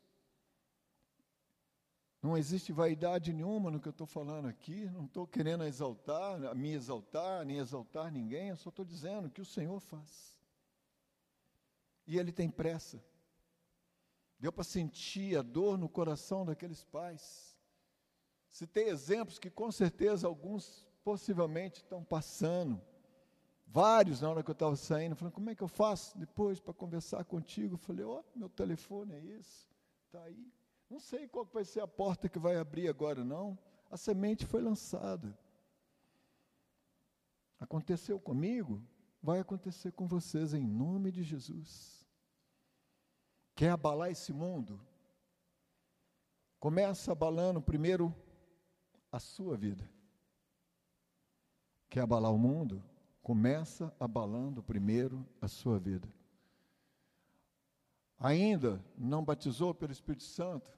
Não 2.20 2.36
existe 2.36 2.72
vaidade 2.72 3.32
nenhuma 3.32 3.70
no 3.70 3.80
que 3.80 3.86
eu 3.86 3.92
estou 3.92 4.06
falando 4.06 4.48
aqui. 4.48 4.86
Não 4.90 5.04
estou 5.04 5.26
querendo 5.26 5.64
exaltar, 5.64 6.54
me 6.54 6.72
exaltar, 6.72 7.44
nem 7.44 7.58
exaltar 7.58 8.10
ninguém. 8.10 8.48
Eu 8.48 8.56
só 8.56 8.70
estou 8.70 8.84
dizendo 8.84 9.30
que 9.30 9.40
o 9.40 9.44
Senhor 9.44 9.78
faz. 9.80 10.36
E 12.06 12.18
ele 12.18 12.32
tem 12.32 12.50
pressa. 12.50 13.02
Deu 14.38 14.52
para 14.52 14.64
sentir 14.64 15.36
a 15.36 15.42
dor 15.42 15.78
no 15.78 15.88
coração 15.88 16.44
daqueles 16.44 16.84
pais. 16.84 17.56
Tem 18.72 18.88
exemplos 18.88 19.38
que 19.38 19.50
com 19.50 19.70
certeza 19.70 20.26
alguns 20.26 20.86
possivelmente 21.04 21.78
estão 21.78 22.02
passando. 22.02 22.80
Vários 23.66 24.22
na 24.22 24.30
hora 24.30 24.42
que 24.42 24.50
eu 24.50 24.54
estava 24.54 24.74
saindo, 24.74 25.14
falando, 25.14 25.34
como 25.34 25.50
é 25.50 25.54
que 25.54 25.62
eu 25.62 25.68
faço 25.68 26.16
depois 26.18 26.58
para 26.58 26.72
conversar 26.72 27.24
contigo? 27.24 27.74
Eu 27.74 27.78
falei, 27.78 28.04
ó, 28.04 28.20
oh, 28.20 28.38
meu 28.38 28.48
telefone 28.48 29.12
é 29.12 29.24
esse, 29.38 29.68
está 30.06 30.22
aí. 30.22 30.50
Não 30.88 30.98
sei 30.98 31.28
qual 31.28 31.44
vai 31.44 31.64
ser 31.64 31.80
a 31.80 31.86
porta 31.86 32.28
que 32.28 32.38
vai 32.38 32.56
abrir 32.56 32.88
agora, 32.88 33.22
não. 33.22 33.58
A 33.90 33.96
semente 33.96 34.46
foi 34.46 34.60
lançada. 34.60 35.36
Aconteceu 37.60 38.18
comigo, 38.20 38.82
vai 39.22 39.40
acontecer 39.40 39.92
com 39.92 40.06
vocês 40.06 40.54
em 40.54 40.64
nome 40.64 41.10
de 41.10 41.22
Jesus. 41.22 42.06
Quer 43.54 43.70
abalar 43.70 44.10
esse 44.10 44.32
mundo? 44.32 44.80
Começa 46.60 47.12
abalando 47.12 47.60
primeiro 47.60 48.14
a 49.10 49.18
sua 49.18 49.56
vida. 49.56 49.88
Quer 51.90 52.02
abalar 52.02 52.32
o 52.32 52.38
mundo? 52.38 52.82
Começa 53.22 53.94
abalando 53.98 54.62
primeiro 54.62 55.26
a 55.40 55.48
sua 55.48 55.78
vida. 55.78 56.08
Ainda 58.18 58.82
não 58.96 59.24
batizou 59.24 59.74
pelo 59.74 59.92
Espírito 59.92 60.24
Santo? 60.24 60.77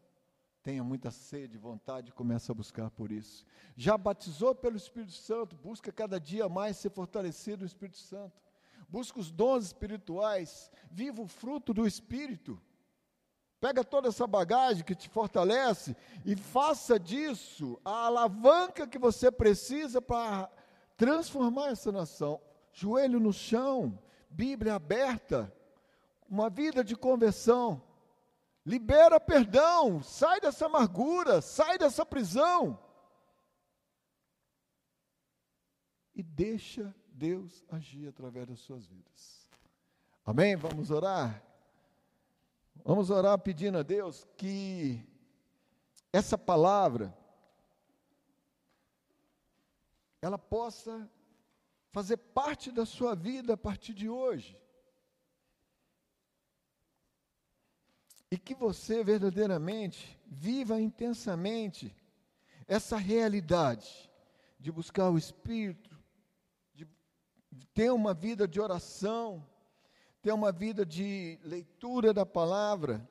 Tenha 0.62 0.84
muita 0.84 1.10
sede, 1.10 1.56
vontade, 1.56 2.12
começa 2.12 2.52
a 2.52 2.54
buscar 2.54 2.90
por 2.90 3.10
isso. 3.10 3.46
Já 3.76 3.96
batizou 3.96 4.54
pelo 4.54 4.76
Espírito 4.76 5.12
Santo? 5.12 5.56
Busca 5.56 5.90
cada 5.90 6.20
dia 6.20 6.48
mais 6.48 6.76
ser 6.76 6.90
fortalecido 6.90 7.60
no 7.60 7.66
Espírito 7.66 7.98
Santo. 7.98 8.38
Busca 8.88 9.18
os 9.18 9.30
dons 9.30 9.66
espirituais. 9.66 10.70
Viva 10.90 11.22
o 11.22 11.26
fruto 11.26 11.72
do 11.72 11.86
Espírito. 11.86 12.60
Pega 13.58 13.82
toda 13.82 14.08
essa 14.08 14.26
bagagem 14.26 14.84
que 14.84 14.94
te 14.94 15.08
fortalece 15.08 15.96
e 16.24 16.36
faça 16.36 16.98
disso 16.98 17.78
a 17.84 18.06
alavanca 18.06 18.86
que 18.86 18.98
você 18.98 19.30
precisa 19.30 20.00
para 20.00 20.50
transformar 20.96 21.68
essa 21.68 21.90
nação. 21.90 22.40
Joelho 22.72 23.18
no 23.18 23.32
chão, 23.32 23.98
Bíblia 24.30 24.74
aberta, 24.74 25.52
uma 26.28 26.48
vida 26.48 26.84
de 26.84 26.94
conversão. 26.96 27.82
Libera 28.64 29.18
perdão, 29.18 30.02
sai 30.02 30.40
dessa 30.40 30.66
amargura, 30.66 31.40
sai 31.40 31.78
dessa 31.78 32.04
prisão. 32.04 32.78
E 36.14 36.22
deixa 36.22 36.94
Deus 37.08 37.64
agir 37.70 38.08
através 38.08 38.46
das 38.46 38.60
suas 38.60 38.86
vidas. 38.86 39.48
Amém? 40.24 40.56
Vamos 40.56 40.90
orar? 40.90 41.42
Vamos 42.84 43.10
orar 43.10 43.38
pedindo 43.38 43.78
a 43.78 43.82
Deus 43.82 44.26
que 44.36 45.02
essa 46.12 46.36
palavra 46.36 47.16
ela 50.20 50.38
possa 50.38 51.10
fazer 51.92 52.16
parte 52.18 52.70
da 52.70 52.84
sua 52.84 53.14
vida 53.14 53.54
a 53.54 53.56
partir 53.56 53.94
de 53.94 54.08
hoje. 54.08 54.58
E 58.30 58.38
que 58.38 58.54
você 58.54 59.02
verdadeiramente 59.02 60.18
viva 60.26 60.80
intensamente 60.80 61.94
essa 62.68 62.96
realidade 62.96 64.10
de 64.58 64.70
buscar 64.70 65.10
o 65.10 65.18
Espírito, 65.18 65.98
de 66.72 67.66
ter 67.74 67.90
uma 67.90 68.14
vida 68.14 68.46
de 68.46 68.60
oração, 68.60 69.44
ter 70.22 70.32
uma 70.32 70.52
vida 70.52 70.86
de 70.86 71.38
leitura 71.42 72.12
da 72.12 72.24
palavra, 72.24 73.08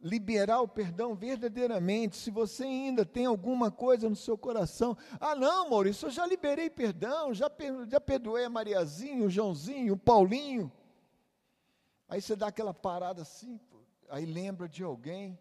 liberar 0.00 0.60
o 0.60 0.68
perdão 0.68 1.14
verdadeiramente. 1.14 2.16
Se 2.16 2.30
você 2.30 2.64
ainda 2.64 3.04
tem 3.04 3.26
alguma 3.26 3.70
coisa 3.70 4.08
no 4.08 4.16
seu 4.16 4.36
coração, 4.36 4.96
ah, 5.20 5.34
não, 5.34 5.70
Maurício, 5.70 6.06
eu 6.06 6.10
já 6.10 6.26
liberei 6.26 6.68
perdão, 6.68 7.32
já, 7.32 7.48
perdoei 7.48 8.44
a 8.44 8.50
Mariazinha, 8.50 9.24
o 9.24 9.30
Joãozinho, 9.30 9.94
o 9.94 9.98
Paulinho. 9.98 10.70
Aí 12.08 12.20
você 12.20 12.34
dá 12.34 12.48
aquela 12.48 12.74
parada 12.74 13.22
assim, 13.22 13.60
aí 14.10 14.26
lembra 14.26 14.68
de 14.68 14.82
alguém. 14.82 15.38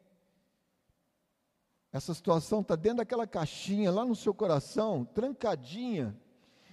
Essa 1.91 2.14
situação 2.14 2.62
está 2.62 2.76
dentro 2.76 3.00
daquela 3.00 3.26
caixinha 3.26 3.91
lá 3.91 4.06
no 4.06 4.16
seu 4.16 4.34
coração, 4.34 5.04
trancadinha, 5.04 6.16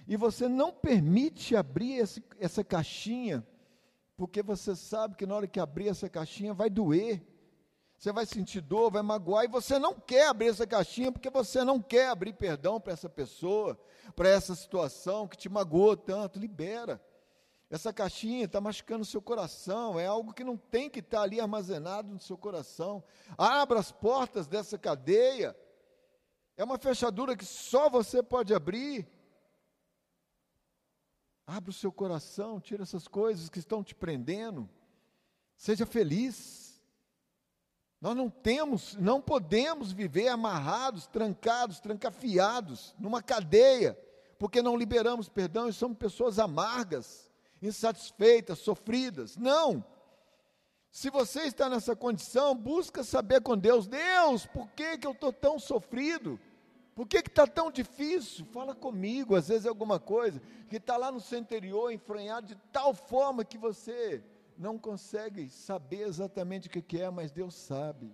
e 0.07 0.15
você 0.15 0.47
não 0.47 0.71
permite 0.71 1.55
abrir 1.55 1.95
esse, 1.95 2.23
essa 2.39 2.63
caixinha 2.63 3.45
porque 4.17 4.41
você 4.41 4.75
sabe 4.75 5.15
que 5.15 5.27
na 5.27 5.35
hora 5.35 5.47
que 5.47 5.59
abrir 5.59 5.89
essa 5.89 6.09
caixinha 6.09 6.51
vai 6.51 6.71
doer. 6.71 7.21
Você 7.95 8.11
vai 8.11 8.25
sentir 8.25 8.61
dor, 8.61 8.91
vai 8.91 9.01
magoar, 9.01 9.45
e 9.45 9.47
você 9.47 9.79
não 9.79 9.93
quer 9.93 10.27
abrir 10.27 10.47
essa 10.47 10.67
caixinha 10.67 11.11
porque 11.11 11.29
você 11.29 11.63
não 11.63 11.81
quer 11.81 12.09
abrir 12.09 12.33
perdão 12.33 12.79
para 12.79 12.93
essa 12.93 13.09
pessoa, 13.09 13.79
para 14.15 14.29
essa 14.29 14.55
situação 14.55 15.27
que 15.27 15.37
te 15.37 15.47
magoou 15.47 15.95
tanto. 15.95 16.39
Libera. 16.39 17.01
Essa 17.69 17.91
caixinha 17.91 18.45
está 18.45 18.61
machucando 18.61 19.01
o 19.01 19.05
seu 19.05 19.21
coração, 19.21 19.99
é 19.99 20.05
algo 20.05 20.33
que 20.33 20.43
não 20.43 20.55
tem 20.55 20.89
que 20.89 20.99
estar 20.99 21.17
tá 21.17 21.23
ali 21.23 21.39
armazenado 21.39 22.13
no 22.13 22.19
seu 22.19 22.37
coração. 22.37 23.03
Abra 23.37 23.79
as 23.79 23.91
portas 23.91 24.47
dessa 24.47 24.77
cadeia. 24.77 25.55
É 26.55 26.63
uma 26.63 26.77
fechadura 26.77 27.35
que 27.35 27.45
só 27.45 27.89
você 27.89 28.23
pode 28.23 28.53
abrir. 28.53 29.05
Abra 31.45 31.69
o 31.69 31.73
seu 31.73 31.91
coração, 31.91 32.59
tira 32.59 32.83
essas 32.83 33.07
coisas 33.07 33.49
que 33.49 33.59
estão 33.59 33.83
te 33.83 33.93
prendendo. 33.93 34.69
Seja 35.57 35.85
feliz. 35.85 36.81
Nós 37.99 38.15
não 38.15 38.29
temos, 38.29 38.95
não 38.95 39.21
podemos 39.21 39.91
viver 39.91 40.29
amarrados, 40.29 41.07
trancados, 41.07 41.79
trancafiados 41.79 42.95
numa 42.97 43.23
cadeia, 43.23 43.97
porque 44.37 44.61
não 44.61 44.77
liberamos 44.77 45.27
perdão 45.27 45.67
e 45.67 45.73
somos 45.73 45.97
pessoas 45.97 46.37
amargas, 46.37 47.26
insatisfeitas, 47.61 48.59
sofridas. 48.59 49.37
Não. 49.37 49.83
Se 50.91 51.09
você 51.09 51.41
está 51.43 51.69
nessa 51.69 51.95
condição, 51.95 52.55
busca 52.55 53.03
saber 53.03 53.41
com 53.41 53.57
Deus, 53.57 53.87
Deus, 53.87 54.45
por 54.45 54.69
que, 54.71 54.97
que 54.97 55.05
eu 55.05 55.11
estou 55.11 55.31
tão 55.31 55.59
sofrido? 55.59 56.39
Por 56.95 57.07
que 57.07 57.17
está 57.17 57.45
tão 57.45 57.69
difícil? 57.69 58.45
Fala 58.47 58.73
comigo, 58.73 59.35
às 59.35 59.49
vezes 59.49 59.65
é 59.65 59.69
alguma 59.69 59.99
coisa 59.99 60.41
que 60.67 60.77
está 60.77 60.97
lá 60.97 61.11
no 61.11 61.19
seu 61.19 61.37
interior, 61.37 61.91
enfranhado 61.91 62.47
de 62.47 62.55
tal 62.71 62.93
forma 62.93 63.45
que 63.45 63.57
você 63.57 64.23
não 64.57 64.79
consegue 64.79 65.47
saber 65.49 66.07
exatamente 66.07 66.67
o 66.67 66.71
que, 66.71 66.81
que 66.81 66.99
é, 66.99 67.09
mas 67.11 67.31
Deus 67.31 67.53
sabe. 67.53 68.11